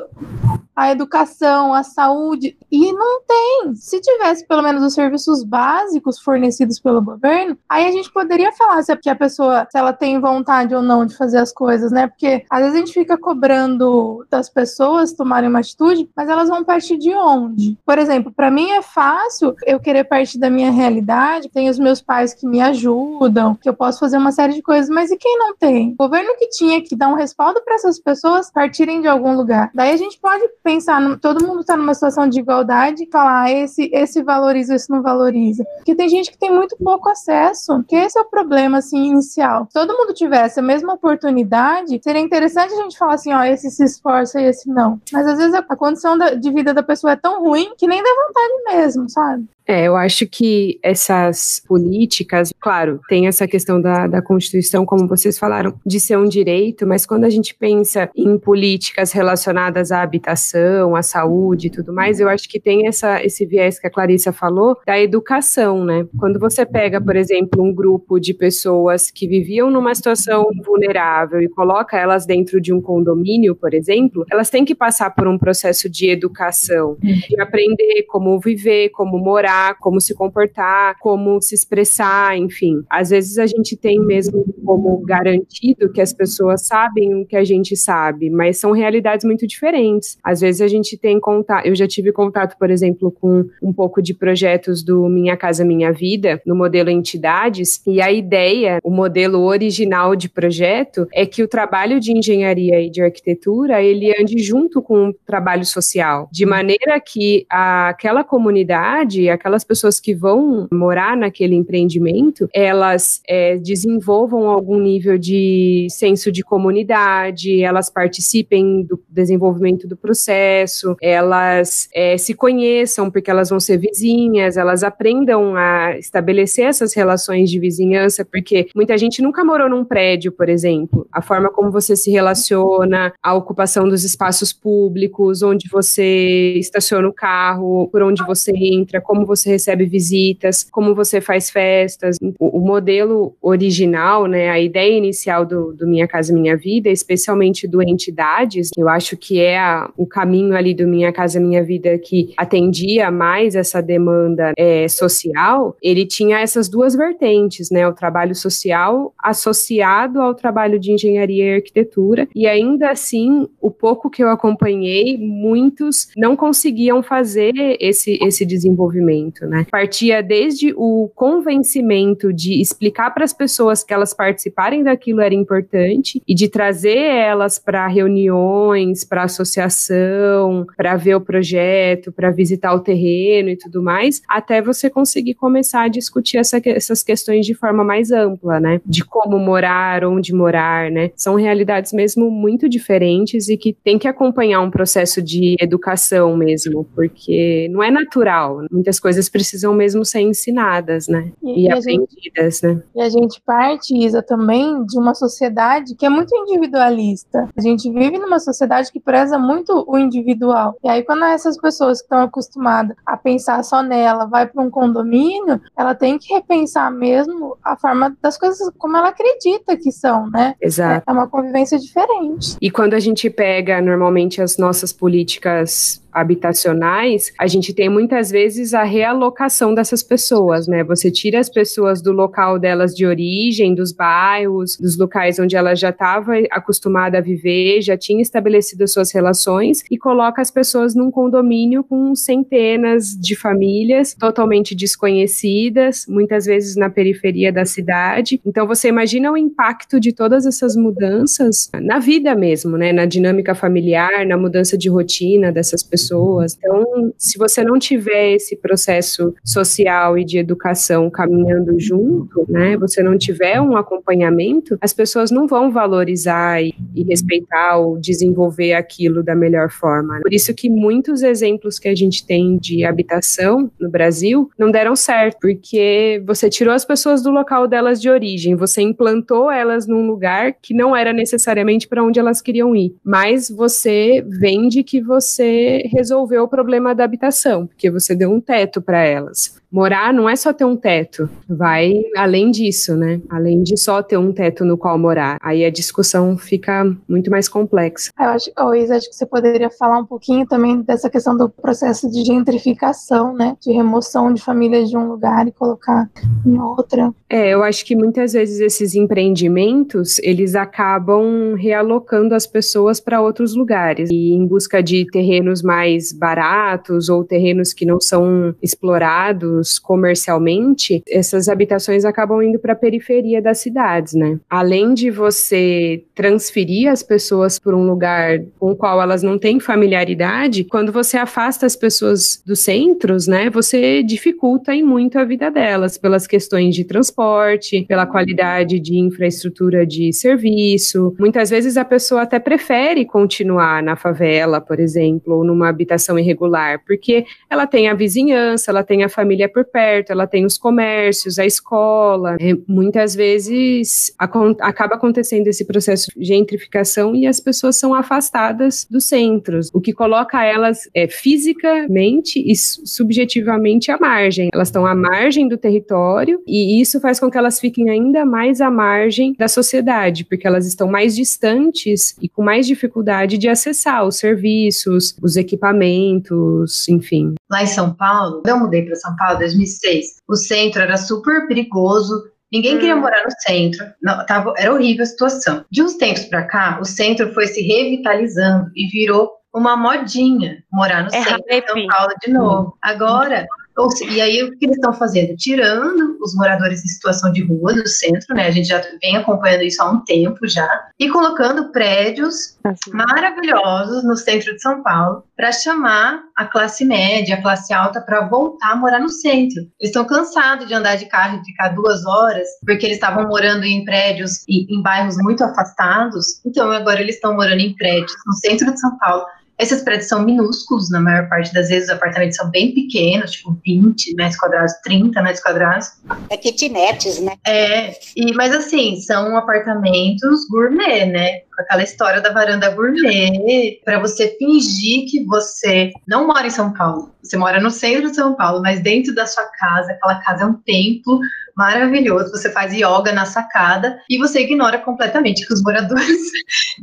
à 0.76 0.92
educação, 0.92 1.72
à 1.72 1.82
saúde, 1.82 2.56
e 2.70 2.92
não 2.92 3.22
tem. 3.22 3.74
Se 3.74 4.00
tivesse 4.00 4.46
pelo 4.46 4.62
menos 4.62 4.82
os 4.82 4.92
serviços 4.92 5.42
básicos 5.42 6.20
fornecidos 6.20 6.78
pelo 6.78 7.00
governo, 7.00 7.56
aí 7.68 7.86
a 7.86 7.90
gente 7.90 8.12
poderia 8.12 8.52
falar 8.52 8.82
se 8.82 8.92
é 8.92 9.10
a 9.10 9.16
pessoa, 9.16 9.66
se 9.70 9.78
ela 9.78 9.92
tem 9.92 10.20
vontade 10.20 10.74
ou 10.74 10.82
não 10.82 11.06
de 11.06 11.16
fazer 11.16 11.38
as 11.38 11.52
coisas, 11.52 11.90
né? 11.90 12.06
Porque 12.06 12.44
às 12.50 12.60
vezes 12.60 12.74
a 12.74 12.78
gente 12.78 12.92
fica 12.92 13.16
cobrando 13.16 14.26
das 14.30 14.50
pessoas 14.50 15.12
tomarem 15.12 15.48
uma 15.48 15.60
atitude, 15.60 16.10
mas 16.14 16.28
elas 16.28 16.48
vão 16.48 16.62
partir 16.62 16.98
de 16.98 17.14
onde? 17.14 17.78
Por 17.86 17.98
exemplo, 17.98 18.30
para 18.30 18.50
mim 18.50 18.70
é 18.70 18.82
fácil 18.82 19.54
eu 19.64 19.80
querer 19.80 20.04
partir 20.04 20.38
da 20.38 20.50
minha 20.50 20.70
realidade, 20.70 21.48
tem 21.48 21.70
os 21.70 21.78
meus 21.78 22.02
pais 22.02 22.34
que 22.34 22.46
me 22.46 22.60
ajudam, 22.60 23.54
que 23.54 23.68
eu 23.68 23.74
posso 23.74 24.00
fazer 24.00 24.18
uma 24.18 24.32
série 24.32 24.54
de 24.54 24.62
coisas, 24.62 24.90
mas 24.90 25.10
e 25.10 25.16
quem 25.16 25.38
não 25.38 25.56
tem? 25.56 25.92
O 25.92 26.04
governo 26.04 26.36
que 26.38 26.48
tinha 26.48 26.82
que 26.82 26.96
dar 26.96 27.08
um 27.08 27.14
respaldo 27.14 27.62
para 27.64 27.74
essas 27.74 27.98
pessoas 27.98 28.50
partirem 28.50 29.00
de 29.00 29.08
algum 29.08 29.34
lugar. 29.34 29.70
Daí 29.74 29.92
a 29.92 29.96
gente 29.96 30.18
pode 30.18 30.48
pensar, 30.66 31.00
no- 31.00 31.16
todo 31.16 31.46
mundo 31.46 31.60
está 31.60 31.76
numa 31.76 31.94
situação 31.94 32.28
de 32.28 32.40
igualdade 32.40 33.04
e 33.04 33.08
falar, 33.10 33.42
ah, 33.42 33.52
esse, 33.52 33.88
esse 33.92 34.20
valoriza, 34.20 34.74
esse 34.74 34.90
não 34.90 35.00
valoriza. 35.00 35.64
Porque 35.76 35.94
tem 35.94 36.08
gente 36.08 36.28
que 36.32 36.36
tem 36.36 36.52
muito 36.52 36.76
pouco 36.76 37.08
acesso, 37.08 37.84
que 37.86 37.94
esse 37.94 38.18
é 38.18 38.22
o 38.22 38.24
problema, 38.28 38.78
assim, 38.78 39.04
inicial. 39.10 39.66
Se 39.66 39.74
todo 39.74 39.96
mundo 39.96 40.12
tivesse 40.12 40.58
a 40.58 40.62
mesma 40.62 40.94
oportunidade, 40.94 42.00
seria 42.02 42.20
interessante 42.20 42.72
a 42.74 42.82
gente 42.82 42.98
falar 42.98 43.14
assim, 43.14 43.32
ó, 43.32 43.44
esse 43.44 43.70
se 43.70 43.84
esforça 43.84 44.40
e 44.40 44.44
esse 44.46 44.68
não. 44.68 45.00
Mas 45.12 45.24
às 45.26 45.38
vezes 45.38 45.54
a, 45.54 45.58
a 45.60 45.76
condição 45.76 46.18
da- 46.18 46.34
de 46.34 46.50
vida 46.50 46.74
da 46.74 46.82
pessoa 46.82 47.12
é 47.12 47.16
tão 47.16 47.40
ruim 47.42 47.72
que 47.78 47.86
nem 47.86 48.02
dá 48.02 48.10
vontade 48.26 48.76
mesmo, 48.76 49.08
sabe? 49.08 49.46
É, 49.68 49.84
eu 49.84 49.96
acho 49.96 50.26
que 50.28 50.78
essas 50.80 51.60
políticas, 51.66 52.52
claro, 52.60 53.00
tem 53.08 53.26
essa 53.26 53.48
questão 53.48 53.80
da, 53.80 54.06
da 54.06 54.22
Constituição, 54.22 54.86
como 54.86 55.08
vocês 55.08 55.38
falaram, 55.38 55.74
de 55.84 55.98
ser 55.98 56.16
um 56.16 56.28
direito, 56.28 56.86
mas 56.86 57.04
quando 57.04 57.24
a 57.24 57.30
gente 57.30 57.52
pensa 57.52 58.08
em 58.14 58.38
políticas 58.38 59.10
relacionadas 59.10 59.90
à 59.90 60.02
habitação, 60.02 60.94
à 60.94 61.02
saúde 61.02 61.66
e 61.66 61.70
tudo 61.70 61.92
mais, 61.92 62.20
eu 62.20 62.28
acho 62.28 62.48
que 62.48 62.60
tem 62.60 62.86
essa, 62.86 63.22
esse 63.24 63.44
viés 63.44 63.80
que 63.80 63.88
a 63.88 63.90
Clarissa 63.90 64.32
falou 64.32 64.78
da 64.86 65.00
educação, 65.00 65.84
né? 65.84 66.06
Quando 66.16 66.38
você 66.38 66.64
pega, 66.64 67.00
por 67.00 67.16
exemplo, 67.16 67.60
um 67.60 67.74
grupo 67.74 68.20
de 68.20 68.32
pessoas 68.32 69.10
que 69.10 69.26
viviam 69.26 69.68
numa 69.68 69.94
situação 69.94 70.48
vulnerável 70.64 71.40
e 71.42 71.48
coloca 71.48 71.98
elas 71.98 72.24
dentro 72.24 72.60
de 72.60 72.72
um 72.72 72.80
condomínio, 72.80 73.56
por 73.56 73.74
exemplo, 73.74 74.24
elas 74.30 74.48
têm 74.48 74.64
que 74.64 74.76
passar 74.76 75.10
por 75.10 75.26
um 75.26 75.36
processo 75.36 75.88
de 75.88 76.08
educação, 76.08 76.96
de 77.00 77.40
aprender 77.40 78.04
como 78.08 78.38
viver, 78.38 78.90
como 78.90 79.18
morar 79.18 79.55
trabalhar, 79.56 79.76
como 79.80 80.00
se 80.00 80.14
comportar, 80.14 80.96
como 81.00 81.40
se 81.40 81.54
expressar, 81.54 82.36
enfim. 82.36 82.82
Às 82.90 83.10
vezes 83.10 83.38
a 83.38 83.46
gente 83.46 83.76
tem 83.76 83.98
mesmo 83.98 84.44
como 84.64 84.98
garantido 84.98 85.90
que 85.92 86.00
as 86.00 86.12
pessoas 86.12 86.66
sabem 86.66 87.22
o 87.22 87.26
que 87.26 87.36
a 87.36 87.44
gente 87.44 87.76
sabe, 87.76 88.30
mas 88.30 88.58
são 88.58 88.72
realidades 88.72 89.24
muito 89.24 89.46
diferentes. 89.46 90.18
Às 90.22 90.40
vezes 90.40 90.60
a 90.60 90.68
gente 90.68 90.96
tem 90.98 91.18
contato, 91.18 91.66
eu 91.66 91.74
já 91.74 91.86
tive 91.86 92.12
contato, 92.12 92.56
por 92.58 92.70
exemplo, 92.70 93.10
com 93.10 93.44
um 93.62 93.72
pouco 93.72 94.02
de 94.02 94.14
projetos 94.14 94.82
do 94.82 95.08
Minha 95.08 95.36
Casa 95.36 95.64
Minha 95.64 95.92
Vida, 95.92 96.40
no 96.46 96.54
modelo 96.54 96.90
entidades, 96.90 97.80
e 97.86 98.00
a 98.00 98.12
ideia, 98.12 98.78
o 98.82 98.90
modelo 98.90 99.40
original 99.40 100.14
de 100.14 100.28
projeto 100.28 101.06
é 101.12 101.24
que 101.24 101.42
o 101.42 101.48
trabalho 101.48 101.98
de 102.00 102.12
engenharia 102.12 102.80
e 102.80 102.90
de 102.90 103.02
arquitetura, 103.02 103.82
ele 103.82 104.12
ande 104.18 104.38
junto 104.38 104.82
com 104.82 105.08
o 105.08 105.12
trabalho 105.12 105.64
social, 105.64 106.28
de 106.32 106.44
maneira 106.44 107.00
que 107.00 107.46
aquela 107.48 108.24
comunidade, 108.24 109.28
aquelas 109.46 109.62
pessoas 109.62 110.00
que 110.00 110.12
vão 110.12 110.66
morar 110.72 111.16
naquele 111.16 111.54
empreendimento, 111.54 112.48
elas 112.52 113.22
é, 113.28 113.56
desenvolvam 113.56 114.48
algum 114.48 114.80
nível 114.80 115.16
de 115.16 115.86
senso 115.88 116.32
de 116.32 116.42
comunidade, 116.42 117.62
elas 117.62 117.88
participem 117.88 118.82
do 118.82 119.00
desenvolvimento 119.08 119.86
do 119.86 119.96
processo, 119.96 120.96
elas 121.00 121.88
é, 121.94 122.18
se 122.18 122.34
conheçam 122.34 123.08
porque 123.08 123.30
elas 123.30 123.48
vão 123.48 123.60
ser 123.60 123.76
vizinhas, 123.78 124.56
elas 124.56 124.82
aprendam 124.82 125.54
a 125.54 125.96
estabelecer 125.96 126.64
essas 126.64 126.92
relações 126.92 127.48
de 127.48 127.60
vizinhança, 127.60 128.24
porque 128.24 128.66
muita 128.74 128.98
gente 128.98 129.22
nunca 129.22 129.44
morou 129.44 129.70
num 129.70 129.84
prédio, 129.84 130.32
por 130.32 130.48
exemplo. 130.48 131.06
A 131.12 131.22
forma 131.22 131.50
como 131.50 131.70
você 131.70 131.94
se 131.94 132.10
relaciona, 132.10 133.12
a 133.22 133.32
ocupação 133.32 133.88
dos 133.88 134.02
espaços 134.02 134.52
públicos, 134.52 135.40
onde 135.40 135.68
você 135.68 136.54
estaciona 136.58 137.06
o 137.06 137.12
carro, 137.12 137.88
por 137.92 138.02
onde 138.02 138.24
você 138.24 138.50
entra, 138.52 139.00
como 139.00 139.24
você 139.24 139.35
recebe 139.44 139.86
visitas, 139.86 140.64
como 140.70 140.94
você 140.94 141.20
faz 141.20 141.50
festas. 141.50 142.16
O, 142.38 142.58
o 142.58 142.60
modelo 142.60 143.34
original, 143.40 144.26
né, 144.26 144.50
a 144.50 144.60
ideia 144.60 144.96
inicial 144.96 145.44
do, 145.44 145.72
do, 145.72 145.86
Minha 145.86 146.06
Casa 146.06 146.32
Minha 146.32 146.56
Vida, 146.56 146.88
especialmente 146.88 147.66
do 147.66 147.82
Entidades, 147.82 148.70
eu 148.76 148.88
acho 148.88 149.16
que 149.16 149.40
é 149.40 149.58
a, 149.58 149.90
o 149.96 150.06
caminho 150.06 150.56
ali 150.56 150.74
do 150.74 150.86
Minha 150.86 151.12
Casa 151.12 151.40
Minha 151.40 151.62
Vida 151.62 151.98
que 151.98 152.32
atendia 152.36 153.10
mais 153.10 153.54
essa 153.54 153.80
demanda 153.80 154.52
é, 154.56 154.88
social, 154.88 155.76
ele 155.82 156.06
tinha 156.06 156.40
essas 156.40 156.68
duas 156.68 156.94
vertentes, 156.94 157.70
né, 157.70 157.86
o 157.86 157.92
trabalho 157.92 158.34
social 158.34 159.14
associado 159.22 160.20
ao 160.20 160.34
trabalho 160.34 160.78
de 160.78 160.92
engenharia 160.92 161.44
e 161.44 161.54
arquitetura, 161.56 162.28
e 162.34 162.46
ainda 162.46 162.90
assim, 162.90 163.48
o 163.60 163.70
pouco 163.70 164.10
que 164.10 164.22
eu 164.22 164.28
acompanhei, 164.28 165.16
muitos 165.18 166.08
não 166.16 166.36
conseguiam 166.36 167.02
fazer 167.02 167.52
esse, 167.80 168.18
esse 168.22 168.44
desenvolvimento, 168.44 169.25
né? 169.46 169.66
Partia 169.70 170.22
desde 170.22 170.72
o 170.76 171.10
convencimento 171.14 172.32
de 172.32 172.60
explicar 172.60 173.10
para 173.10 173.24
as 173.24 173.32
pessoas 173.32 173.82
que 173.82 173.92
elas 173.92 174.12
participarem 174.14 174.82
daquilo 174.82 175.20
era 175.20 175.34
importante 175.34 176.22
e 176.26 176.34
de 176.34 176.48
trazer 176.48 176.98
elas 176.98 177.58
para 177.58 177.86
reuniões, 177.86 179.04
para 179.04 179.24
associação, 179.24 180.66
para 180.76 180.96
ver 180.96 181.14
o 181.14 181.20
projeto, 181.20 182.12
para 182.12 182.30
visitar 182.30 182.74
o 182.74 182.80
terreno 182.80 183.48
e 183.48 183.56
tudo 183.56 183.82
mais, 183.82 184.22
até 184.28 184.60
você 184.60 184.90
conseguir 184.90 185.34
começar 185.34 185.82
a 185.82 185.88
discutir 185.88 186.38
essa, 186.38 186.60
essas 186.64 187.02
questões 187.02 187.46
de 187.46 187.54
forma 187.54 187.84
mais 187.84 188.10
ampla, 188.10 188.60
né? 188.60 188.80
De 188.84 189.04
como 189.04 189.38
morar, 189.38 190.04
onde 190.04 190.34
morar, 190.34 190.90
né? 190.90 191.10
São 191.16 191.34
realidades 191.34 191.92
mesmo 191.92 192.30
muito 192.30 192.68
diferentes 192.68 193.48
e 193.48 193.56
que 193.56 193.72
tem 193.72 193.98
que 193.98 194.08
acompanhar 194.08 194.60
um 194.60 194.70
processo 194.70 195.22
de 195.22 195.56
educação 195.60 196.36
mesmo, 196.36 196.84
porque 196.94 197.68
não 197.70 197.82
é 197.82 197.90
natural. 197.90 198.62
Muitas 198.70 199.00
coisas 199.00 199.15
precisam 199.28 199.74
mesmo 199.74 200.04
ser 200.04 200.20
ensinadas, 200.20 201.08
né? 201.08 201.32
E, 201.42 201.64
e 201.64 201.72
aprendidas, 201.72 202.60
gente, 202.60 202.66
né? 202.66 202.82
E 202.94 203.00
a 203.00 203.08
gente 203.08 203.40
parte, 203.40 203.96
Isa, 203.96 204.22
também 204.22 204.84
de 204.84 204.98
uma 204.98 205.14
sociedade 205.14 205.94
que 205.94 206.04
é 206.04 206.08
muito 206.08 206.34
individualista. 206.36 207.48
A 207.56 207.60
gente 207.60 207.90
vive 207.90 208.18
numa 208.18 208.38
sociedade 208.38 208.92
que 208.92 209.00
preza 209.00 209.38
muito 209.38 209.84
o 209.86 209.98
individual. 209.98 210.76
E 210.82 210.88
aí, 210.88 211.02
quando 211.02 211.24
essas 211.24 211.58
pessoas 211.58 211.98
que 211.98 212.04
estão 212.04 212.22
acostumadas 212.22 212.96
a 213.04 213.16
pensar 213.16 213.62
só 213.64 213.82
nela, 213.82 214.26
vai 214.26 214.46
para 214.46 214.62
um 214.62 214.70
condomínio, 214.70 215.60
ela 215.76 215.94
tem 215.94 216.18
que 216.18 216.32
repensar 216.32 216.90
mesmo 216.90 217.56
a 217.62 217.76
forma 217.76 218.16
das 218.20 218.38
coisas 218.38 218.70
como 218.78 218.96
ela 218.96 219.08
acredita 219.08 219.76
que 219.76 219.90
são, 219.90 220.28
né? 220.30 220.54
Exato. 220.60 221.04
É 221.06 221.12
uma 221.12 221.28
convivência 221.28 221.78
diferente. 221.78 222.56
E 222.60 222.70
quando 222.70 222.94
a 222.94 223.00
gente 223.00 223.28
pega 223.30 223.80
normalmente 223.80 224.42
as 224.42 224.56
nossas 224.56 224.92
políticas 224.92 226.02
habitacionais, 226.16 227.30
a 227.38 227.46
gente 227.46 227.74
tem 227.74 227.90
muitas 227.90 228.30
vezes 228.30 228.72
a 228.72 228.82
realocação 228.82 229.74
dessas 229.74 230.02
pessoas, 230.02 230.66
né? 230.66 230.82
Você 230.84 231.10
tira 231.10 231.38
as 231.38 231.50
pessoas 231.50 232.00
do 232.00 232.10
local 232.10 232.58
delas 232.58 232.94
de 232.94 233.04
origem, 233.04 233.74
dos 233.74 233.92
bairros, 233.92 234.78
dos 234.78 234.96
locais 234.96 235.38
onde 235.38 235.54
ela 235.54 235.74
já 235.74 235.90
estava 235.90 236.32
acostumada 236.50 237.18
a 237.18 237.20
viver, 237.20 237.82
já 237.82 237.98
tinha 237.98 238.22
estabelecido 238.22 238.84
as 238.84 238.92
suas 238.92 239.12
relações 239.12 239.84
e 239.90 239.98
coloca 239.98 240.40
as 240.40 240.50
pessoas 240.50 240.94
num 240.94 241.10
condomínio 241.10 241.84
com 241.84 242.14
centenas 242.14 243.08
de 243.08 243.36
famílias 243.36 244.14
totalmente 244.14 244.74
desconhecidas, 244.74 246.06
muitas 246.08 246.46
vezes 246.46 246.76
na 246.76 246.88
periferia 246.88 247.52
da 247.52 247.66
cidade. 247.66 248.40
Então 248.46 248.66
você 248.66 248.88
imagina 248.88 249.30
o 249.30 249.36
impacto 249.36 250.00
de 250.00 250.12
todas 250.14 250.46
essas 250.46 250.76
mudanças 250.76 251.70
na 251.82 251.98
vida 251.98 252.34
mesmo, 252.34 252.78
né? 252.78 252.90
Na 252.90 253.04
dinâmica 253.04 253.54
familiar, 253.54 254.24
na 254.24 254.38
mudança 254.38 254.78
de 254.78 254.88
rotina 254.88 255.52
dessas 255.52 255.82
pessoas 255.82 256.05
pessoas. 256.06 256.56
Então, 256.56 257.12
se 257.16 257.38
você 257.38 257.64
não 257.64 257.78
tiver 257.78 258.34
esse 258.34 258.56
processo 258.56 259.34
social 259.44 260.16
e 260.18 260.24
de 260.24 260.38
educação 260.38 261.10
caminhando 261.10 261.78
junto, 261.78 262.46
né, 262.48 262.76
você 262.76 263.02
não 263.02 263.18
tiver 263.18 263.60
um 263.60 263.76
acompanhamento, 263.76 264.78
as 264.80 264.92
pessoas 264.92 265.30
não 265.30 265.46
vão 265.46 265.70
valorizar 265.70 266.62
e, 266.62 266.74
e 266.94 267.02
respeitar 267.04 267.76
ou 267.78 267.98
desenvolver 267.98 268.74
aquilo 268.74 269.22
da 269.22 269.34
melhor 269.34 269.70
forma. 269.70 270.20
Por 270.22 270.32
isso 270.32 270.54
que 270.54 270.70
muitos 270.70 271.22
exemplos 271.22 271.78
que 271.78 271.88
a 271.88 271.94
gente 271.94 272.24
tem 272.24 272.56
de 272.56 272.84
habitação 272.84 273.70
no 273.80 273.90
Brasil 273.90 274.50
não 274.58 274.70
deram 274.70 274.94
certo, 274.94 275.38
porque 275.40 276.22
você 276.26 276.48
tirou 276.48 276.74
as 276.74 276.84
pessoas 276.84 277.22
do 277.22 277.30
local 277.30 277.66
delas 277.66 278.00
de 278.00 278.08
origem, 278.08 278.54
você 278.54 278.82
implantou 278.82 279.50
elas 279.50 279.86
num 279.86 280.06
lugar 280.06 280.54
que 280.60 280.74
não 280.74 280.94
era 280.94 281.12
necessariamente 281.12 281.88
para 281.88 282.04
onde 282.04 282.18
elas 282.18 282.40
queriam 282.40 282.74
ir, 282.74 282.94
mas 283.04 283.50
você 283.50 284.24
vende 284.26 284.82
que 284.82 285.00
você 285.00 285.82
resolveu 285.96 286.44
o 286.44 286.48
problema 286.48 286.94
da 286.94 287.04
habitação, 287.04 287.66
porque 287.66 287.90
você 287.90 288.14
deu 288.14 288.30
um 288.30 288.40
teto 288.40 288.82
para 288.82 289.02
elas. 289.02 289.60
Morar 289.70 290.12
não 290.12 290.28
é 290.28 290.36
só 290.36 290.52
ter 290.52 290.64
um 290.64 290.76
teto, 290.76 291.28
vai 291.48 292.02
além 292.16 292.50
disso, 292.50 292.96
né? 292.96 293.20
Além 293.28 293.62
de 293.62 293.76
só 293.76 294.02
ter 294.02 294.16
um 294.16 294.32
teto 294.32 294.64
no 294.64 294.78
qual 294.78 294.98
morar. 294.98 295.38
Aí 295.42 295.64
a 295.64 295.70
discussão 295.70 296.36
fica 296.38 296.84
muito 297.08 297.30
mais 297.30 297.48
complexa. 297.48 298.10
Eu 298.18 298.26
acho, 298.26 298.50
oh, 298.58 298.74
Isa, 298.74 298.96
acho 298.96 299.08
que 299.08 299.16
você 299.16 299.26
poderia 299.26 299.68
falar 299.68 299.98
um 299.98 300.06
pouquinho 300.06 300.46
também 300.46 300.80
dessa 300.82 301.10
questão 301.10 301.36
do 301.36 301.48
processo 301.48 302.08
de 302.10 302.24
gentrificação, 302.24 303.34
né? 303.34 303.56
De 303.60 303.72
remoção 303.72 304.32
de 304.32 304.40
famílias 304.40 304.88
de 304.88 304.96
um 304.96 305.08
lugar 305.08 305.48
e 305.48 305.52
colocar 305.52 306.08
em 306.46 306.58
outra. 306.60 307.12
É, 307.28 307.50
eu 307.50 307.62
acho 307.62 307.84
que 307.84 307.96
muitas 307.96 308.34
vezes 308.34 308.60
esses 308.60 308.94
empreendimentos, 308.94 310.18
eles 310.20 310.54
acabam 310.54 311.54
realocando 311.54 312.34
as 312.34 312.46
pessoas 312.46 313.00
para 313.00 313.20
outros 313.20 313.56
lugares 313.56 314.08
e 314.10 314.32
em 314.32 314.46
busca 314.46 314.80
de 314.82 315.06
terrenos 315.10 315.60
mais 315.60 316.12
baratos 316.12 317.08
ou 317.08 317.24
terrenos 317.24 317.72
que 317.72 317.84
não 317.84 318.00
são 318.00 318.54
explorados 318.62 319.55
comercialmente, 319.78 321.02
essas 321.08 321.48
habitações 321.48 322.04
acabam 322.04 322.42
indo 322.42 322.58
para 322.58 322.72
a 322.72 322.76
periferia 322.76 323.40
das 323.40 323.58
cidades, 323.58 324.14
né? 324.14 324.38
Além 324.48 324.94
de 324.94 325.10
você 325.10 326.02
transferir 326.14 326.90
as 326.90 327.02
pessoas 327.02 327.58
por 327.58 327.74
um 327.74 327.86
lugar 327.86 328.40
com 328.58 328.72
o 328.72 328.76
qual 328.76 329.00
elas 329.00 329.22
não 329.22 329.38
têm 329.38 329.60
familiaridade, 329.60 330.64
quando 330.64 330.92
você 330.92 331.16
afasta 331.16 331.66
as 331.66 331.76
pessoas 331.76 332.42
dos 332.44 332.60
centros, 332.60 333.26
né, 333.26 333.50
você 333.50 334.02
dificulta 334.02 334.74
em 334.74 334.82
muito 334.82 335.18
a 335.18 335.24
vida 335.24 335.50
delas 335.50 335.98
pelas 335.98 336.26
questões 336.26 336.74
de 336.74 336.84
transporte, 336.84 337.84
pela 337.88 338.06
qualidade 338.06 338.80
de 338.80 338.98
infraestrutura 338.98 339.86
de 339.86 340.12
serviço. 340.12 341.14
Muitas 341.18 341.50
vezes 341.50 341.76
a 341.76 341.84
pessoa 341.84 342.22
até 342.22 342.38
prefere 342.38 343.04
continuar 343.04 343.82
na 343.82 343.96
favela, 343.96 344.60
por 344.60 344.80
exemplo, 344.80 345.34
ou 345.34 345.44
numa 345.44 345.68
habitação 345.68 346.18
irregular, 346.18 346.80
porque 346.86 347.24
ela 347.50 347.66
tem 347.66 347.88
a 347.88 347.94
vizinhança, 347.94 348.70
ela 348.70 348.82
tem 348.82 349.02
a 349.02 349.08
família 349.08 349.45
por 349.48 349.64
perto, 349.64 350.10
ela 350.10 350.26
tem 350.26 350.44
os 350.44 350.58
comércios, 350.58 351.38
a 351.38 351.46
escola. 351.46 352.36
É, 352.40 352.56
muitas 352.66 353.14
vezes 353.14 354.14
acaba 354.18 354.94
acontecendo 354.94 355.46
esse 355.48 355.64
processo 355.64 356.10
de 356.16 356.24
gentrificação 356.24 357.14
e 357.14 357.26
as 357.26 357.40
pessoas 357.40 357.76
são 357.76 357.94
afastadas 357.94 358.86
dos 358.90 359.04
centros, 359.04 359.70
o 359.72 359.80
que 359.80 359.92
coloca 359.92 360.44
elas 360.44 360.88
é, 360.94 361.08
fisicamente 361.08 362.42
e 362.44 362.54
subjetivamente 362.56 363.90
à 363.90 363.98
margem. 363.98 364.50
Elas 364.52 364.68
estão 364.68 364.86
à 364.86 364.94
margem 364.94 365.48
do 365.48 365.56
território 365.56 366.42
e 366.46 366.80
isso 366.80 367.00
faz 367.00 367.20
com 367.20 367.30
que 367.30 367.38
elas 367.38 367.60
fiquem 367.60 367.90
ainda 367.90 368.24
mais 368.24 368.60
à 368.60 368.70
margem 368.70 369.34
da 369.38 369.48
sociedade, 369.48 370.24
porque 370.24 370.46
elas 370.46 370.66
estão 370.66 370.88
mais 370.88 371.14
distantes 371.14 372.16
e 372.20 372.28
com 372.28 372.42
mais 372.42 372.66
dificuldade 372.66 373.38
de 373.38 373.48
acessar 373.48 374.06
os 374.06 374.16
serviços, 374.16 375.16
os 375.22 375.36
equipamentos, 375.36 376.88
enfim. 376.88 377.34
Lá 377.50 377.62
em 377.62 377.66
São 377.66 377.94
Paulo, 377.94 378.42
eu 378.46 378.58
mudei 378.58 378.82
para 378.84 378.94
São 378.96 379.14
Paulo 379.16 379.36
em 379.36 379.38
2006, 379.40 380.06
o 380.28 380.36
centro 380.36 380.82
era 380.82 380.96
super 380.96 381.46
perigoso, 381.46 382.30
Ninguém 382.52 382.78
queria 382.78 382.94
morar 382.94 383.24
no 383.24 383.30
centro, 383.40 383.84
não, 384.00 384.24
tava, 384.24 384.54
era 384.56 384.72
horrível 384.72 385.02
a 385.02 385.06
situação. 385.06 385.64
De 385.68 385.82
uns 385.82 385.94
tempos 385.94 386.24
para 386.26 386.44
cá, 386.44 386.78
o 386.80 386.84
centro 386.84 387.34
foi 387.34 387.48
se 387.48 387.60
revitalizando 387.60 388.70
e 388.76 388.86
virou 388.88 389.32
uma 389.52 389.76
modinha 389.76 390.62
morar 390.72 391.02
no 391.02 391.08
É 391.08 391.24
centro 391.24 391.42
de 391.42 391.42
São. 391.66 391.86
Paulo 391.88 392.12
de 392.24 392.32
novo. 392.32 392.78
Agora, 392.80 393.40
ou 393.40 393.40
se- 393.40 393.65
e 394.08 394.20
aí 394.20 394.42
o 394.42 394.56
que 394.56 394.64
eles 394.64 394.76
estão 394.76 394.92
fazendo? 394.92 395.36
Tirando 395.36 396.16
os 396.20 396.34
moradores 396.34 396.82
em 396.84 396.88
situação 396.88 397.30
de 397.30 397.42
rua 397.42 397.74
do 397.74 397.86
centro, 397.86 398.34
né? 398.34 398.46
A 398.46 398.50
gente 398.50 398.68
já 398.68 398.82
vem 399.02 399.16
acompanhando 399.16 399.62
isso 399.62 399.82
há 399.82 399.90
um 399.90 400.00
tempo 400.04 400.48
já, 400.48 400.68
e 400.98 401.08
colocando 401.10 401.70
prédios 401.70 402.56
Assim. 402.64 402.90
maravilhosos 402.92 404.02
no 404.04 404.16
centro 404.16 404.54
de 404.54 404.62
São 404.62 404.82
Paulo 404.82 405.24
para 405.36 405.52
chamar 405.52 406.22
a 406.34 406.46
classe 406.46 406.84
média, 406.84 407.36
a 407.36 407.42
classe 407.42 407.72
alta 407.72 408.00
para 408.00 408.26
voltar 408.26 408.72
a 408.72 408.76
morar 408.76 408.98
no 408.98 409.10
centro. 409.10 409.60
Eles 409.78 409.90
estão 409.90 410.06
cansados 410.06 410.66
de 410.66 410.74
andar 410.74 410.96
de 410.96 411.06
carro 411.06 411.40
e 411.40 411.44
ficar 411.44 411.68
duas 411.68 412.04
horas, 412.06 412.48
porque 412.64 412.86
eles 412.86 412.96
estavam 412.96 413.28
morando 413.28 413.64
em 413.64 413.84
prédios 413.84 414.42
e 414.48 414.66
em 414.74 414.82
bairros 414.82 415.16
muito 415.18 415.44
afastados. 415.44 416.40
Então 416.46 416.72
agora 416.72 417.00
eles 417.00 417.16
estão 417.16 417.34
morando 417.34 417.60
em 417.60 417.74
prédios 417.74 418.12
no 418.26 418.32
centro 418.32 418.72
de 418.72 418.80
São 418.80 418.96
Paulo. 418.98 419.26
Esses 419.58 419.82
prédios 419.82 420.08
são 420.08 420.22
minúsculos, 420.22 420.90
na 420.90 421.00
maior 421.00 421.28
parte 421.28 421.52
das 421.54 421.68
vezes 421.68 421.88
os 421.88 421.94
apartamentos 421.94 422.36
são 422.36 422.50
bem 422.50 422.74
pequenos, 422.74 423.30
tipo 423.30 423.58
20 423.64 424.14
metros 424.14 424.36
quadrados, 424.36 424.72
30 424.84 425.22
metros 425.22 425.42
quadrados. 425.42 425.92
É 426.28 426.36
kitnets, 426.36 427.20
né? 427.20 427.36
É, 427.46 427.98
e, 428.14 428.34
mas 428.34 428.54
assim, 428.54 429.00
são 429.00 429.36
apartamentos 429.36 430.46
gourmet, 430.50 431.06
né? 431.06 431.38
Com 431.56 431.62
aquela 431.62 431.82
história 431.82 432.20
da 432.20 432.32
varanda 432.32 432.68
gourmet, 432.70 433.80
para 433.82 433.98
você 433.98 434.36
fingir 434.38 435.10
que 435.10 435.24
você 435.24 435.90
não 436.06 436.26
mora 436.26 436.46
em 436.46 436.50
São 436.50 436.72
Paulo. 436.74 437.14
Você 437.22 437.36
mora 437.36 437.58
no 437.58 437.70
centro 437.70 438.10
de 438.10 438.14
São 438.14 438.34
Paulo, 438.34 438.60
mas 438.62 438.80
dentro 438.80 439.14
da 439.14 439.26
sua 439.26 439.44
casa, 439.58 439.92
aquela 439.92 440.20
casa 440.20 440.44
é 440.44 440.46
um 440.46 440.54
templo 440.54 441.18
maravilhoso. 441.56 442.30
Você 442.30 442.52
faz 442.52 442.72
yoga 442.72 443.12
na 443.12 443.24
sacada 443.24 443.98
e 444.08 444.18
você 444.18 444.40
ignora 444.42 444.78
completamente 444.78 445.46
que 445.46 445.54
os 445.54 445.62
moradores 445.62 446.20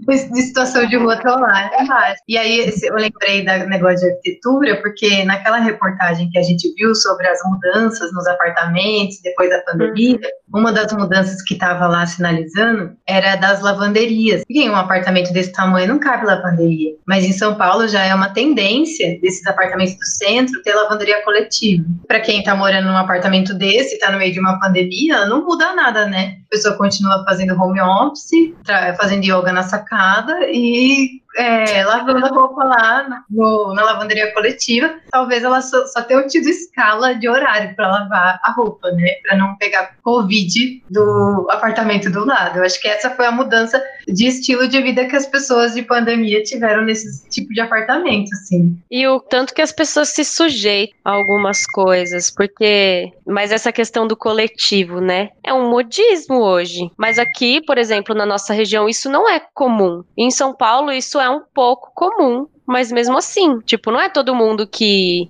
de 0.32 0.42
situação 0.42 0.86
de 0.88 0.98
rua 0.98 1.14
estão 1.14 1.40
lá 1.40 1.70
embaixo. 1.80 2.22
E 2.28 2.38
aí 2.38 2.63
eu 2.84 2.96
lembrei 2.96 3.44
do 3.44 3.70
negócio 3.70 4.00
de 4.00 4.14
arquitetura, 4.14 4.82
porque 4.82 5.24
naquela 5.24 5.60
reportagem 5.60 6.30
que 6.30 6.38
a 6.38 6.44
gente 6.44 6.74
viu 6.76 6.94
sobre 6.96 7.28
as 7.28 7.40
mudanças 7.46 8.12
nos 8.14 8.28
apartamentos 8.28 9.20
depois 9.24 9.50
da 9.50 9.60
pandemia, 9.62 10.20
uma 10.54 10.72
das 10.72 10.92
mudanças 10.94 11.42
que 11.42 11.54
estava 11.54 11.88
lá 11.88 12.06
sinalizando 12.06 12.92
era 13.08 13.36
das 13.36 13.62
lavanderias. 13.62 14.44
Porque 14.46 14.62
em 14.62 14.70
um 14.70 14.76
apartamento 14.76 15.34
desse 15.34 15.52
tamanho 15.52 15.88
não 15.88 16.00
cabe 16.00 16.26
lavanderia. 16.26 16.92
Mas 17.08 17.26
em 17.26 17.32
São 17.32 17.56
Paulo 17.56 17.88
já 17.88 18.04
é 18.04 18.14
uma 18.14 18.30
tendência 18.30 19.20
desses 19.22 19.46
apartamentos 19.48 19.96
do 19.96 20.06
centro 20.06 20.62
ter 20.62 20.74
lavanderia 20.74 21.24
coletiva. 21.24 21.84
Para 22.08 22.20
quem 22.20 22.40
está 22.40 22.56
morando 22.56 22.88
num 22.88 22.98
apartamento 22.98 23.54
desse, 23.54 23.96
está 23.96 24.12
no 24.12 24.18
meio 24.18 24.32
de 24.32 24.40
uma 24.40 24.60
pandemia, 24.60 25.26
não 25.26 25.46
muda 25.46 25.74
nada, 25.74 26.06
né? 26.06 26.38
A 26.48 26.50
pessoa 26.50 26.78
continua 26.78 27.24
fazendo 27.26 27.60
home 27.60 27.82
office, 27.82 28.54
fazendo 28.98 29.24
yoga 29.24 29.52
na 29.52 29.64
sacada 29.64 30.38
e 30.52 31.23
é, 31.38 31.84
lavando 31.86 32.26
a 32.26 32.30
roupa 32.30 32.64
lá 32.64 33.24
no- 33.30 33.74
na 33.74 33.84
lavanderia 33.84 34.32
coletiva. 34.34 34.94
Talvez 35.12 35.44
ela 35.44 35.62
só, 35.62 35.86
só 35.88 36.02
tenha 36.02 36.26
tido 36.28 36.48
escala 36.48 37.14
de 37.16 37.28
horário 37.28 37.76
para 37.76 37.88
lavar 37.88 38.40
a 38.44 38.52
roupa, 38.52 38.92
né? 38.92 39.14
Para 39.24 39.38
não 39.38 39.56
pegar 39.58 39.96
Covid 40.04 40.84
do 40.90 41.48
apartamento 41.50 42.10
do 42.10 42.26
lado. 42.26 42.58
Eu 42.60 42.64
acho 42.64 42.80
que 42.82 42.88
essa 42.88 43.10
foi 43.10 43.26
a 43.26 43.32
mudança 43.32 43.82
de 44.08 44.28
estilo 44.28 44.68
de 44.68 44.82
vida 44.82 45.06
que 45.06 45.16
as 45.16 45.26
pessoas 45.26 45.74
de 45.74 45.82
pandemia 45.82 46.44
tiveram 46.44 46.84
nesse 46.84 47.28
tipo 47.30 47.54
de 47.54 47.62
apartamento, 47.62 48.30
assim. 48.34 48.78
E 48.92 49.08
o 49.08 49.20
tanto 49.20 49.54
que 49.54 49.62
as 49.62 49.72
pessoas 49.72 50.10
se 50.10 50.24
sujeitam 50.24 50.96
a 51.06 51.12
algumas 51.12 51.66
coisas, 51.66 52.30
porque. 52.30 53.12
Mas 53.26 53.52
essa 53.52 53.72
questão 53.72 54.08
do 54.08 54.18
coletivo, 54.18 55.00
né? 55.00 55.30
É 55.44 55.54
um 55.54 55.70
modismo 55.70 56.42
hoje. 56.42 56.90
Mas 56.98 57.18
aqui, 57.18 57.62
por 57.66 57.78
exemplo, 57.78 58.14
na 58.16 58.26
nossa 58.26 58.54
região, 58.54 58.88
isso 58.90 59.10
não 59.10 59.30
é 59.30 59.40
comum. 59.54 60.04
Em 60.18 60.30
São 60.30 60.56
Paulo, 60.56 60.92
isso 60.92 61.20
é 61.20 61.30
um 61.30 61.42
pouco 61.54 61.92
comum. 61.96 62.48
Mas 62.66 62.92
mesmo 62.92 63.18
assim, 63.18 63.60
tipo, 63.60 63.92
não 63.92 64.00
é 64.00 64.10
todo 64.10 64.36
mundo 64.36 64.66
que 64.66 65.30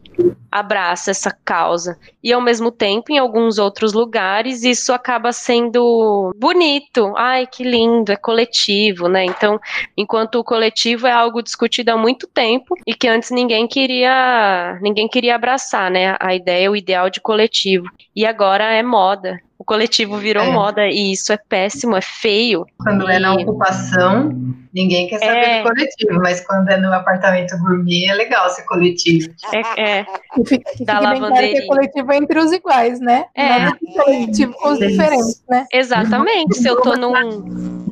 abraça 0.51 1.09
essa 1.09 1.35
causa. 1.43 1.97
E 2.23 2.31
ao 2.31 2.39
mesmo 2.39 2.71
tempo, 2.71 3.11
em 3.11 3.17
alguns 3.17 3.57
outros 3.57 3.91
lugares, 3.91 4.63
isso 4.63 4.93
acaba 4.93 5.31
sendo 5.31 6.31
bonito. 6.35 7.11
Ai, 7.17 7.47
que 7.47 7.63
lindo, 7.63 8.11
é 8.11 8.15
coletivo, 8.15 9.07
né? 9.07 9.25
Então, 9.25 9.59
enquanto 9.97 10.35
o 10.35 10.43
coletivo 10.43 11.07
é 11.07 11.11
algo 11.11 11.41
discutido 11.41 11.89
há 11.91 11.97
muito 11.97 12.27
tempo 12.27 12.75
e 12.85 12.93
que 12.93 13.07
antes 13.07 13.31
ninguém 13.31 13.67
queria, 13.67 14.77
ninguém 14.81 15.07
queria 15.07 15.35
abraçar, 15.35 15.89
né? 15.89 16.15
A 16.19 16.35
ideia, 16.35 16.69
o 16.69 16.75
ideal 16.75 17.09
de 17.09 17.19
coletivo. 17.19 17.87
E 18.15 18.25
agora 18.25 18.65
é 18.65 18.83
moda. 18.83 19.39
O 19.63 19.65
coletivo 19.65 20.17
virou 20.17 20.43
É. 20.43 20.51
moda 20.51 20.85
e 20.87 21.13
isso 21.13 21.31
é 21.31 21.37
péssimo, 21.37 21.95
é 21.95 22.01
feio. 22.01 22.65
Quando 22.79 23.09
é 23.09 23.17
na 23.17 23.33
E- 23.33 23.43
ocupação, 23.43 24.29
ninguém 24.73 25.07
quer 25.07 25.19
saber 25.19 25.37
É. 25.37 25.63
do 25.63 25.69
coletivo, 25.69 26.19
mas 26.21 26.45
quando 26.45 26.67
é 26.67 26.75
no 26.75 26.91
apartamento 26.91 27.57
gourmet, 27.59 28.07
é 28.09 28.13
legal 28.13 28.49
ser 28.49 28.63
coletivo. 28.63 29.29
É, 29.53 29.99
é, 29.99 30.05
E 30.37 30.45
fica, 30.45 30.69
Da 30.81 30.95
bem 30.95 31.01
claro 31.01 31.15
que 31.15 31.21
lavanderia. 31.21 31.59
é 31.59 31.65
coletivo 31.65 32.11
entre 32.11 32.39
os 32.39 32.51
iguais, 32.51 32.99
né? 32.99 33.23
É. 33.33 33.47
Nada 33.59 33.77
de 33.81 33.93
coletivo 34.03 34.53
com 34.55 34.67
os 34.73 34.79
diferentes, 34.79 35.41
né? 35.49 35.65
exatamente. 35.71 36.57
Se 36.57 36.67
eu 36.67 36.81
tô 36.81 36.95
num, 36.97 37.13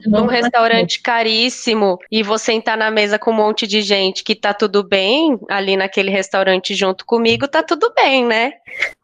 num 0.06 0.26
restaurante 0.26 1.02
caríssimo 1.02 1.98
e 2.12 2.24
vou 2.24 2.38
sentar 2.38 2.78
na 2.78 2.90
mesa 2.92 3.20
com 3.20 3.32
um 3.32 3.36
monte 3.36 3.68
de 3.68 3.82
gente 3.82 4.24
que 4.24 4.36
tá 4.36 4.54
tudo 4.54 4.84
bem 4.84 5.38
ali 5.50 5.76
naquele 5.78 6.10
restaurante 6.12 6.74
junto 6.74 7.06
comigo, 7.06 7.48
tá 7.48 7.64
tudo 7.64 7.92
bem, 7.96 8.26
né? 8.26 8.54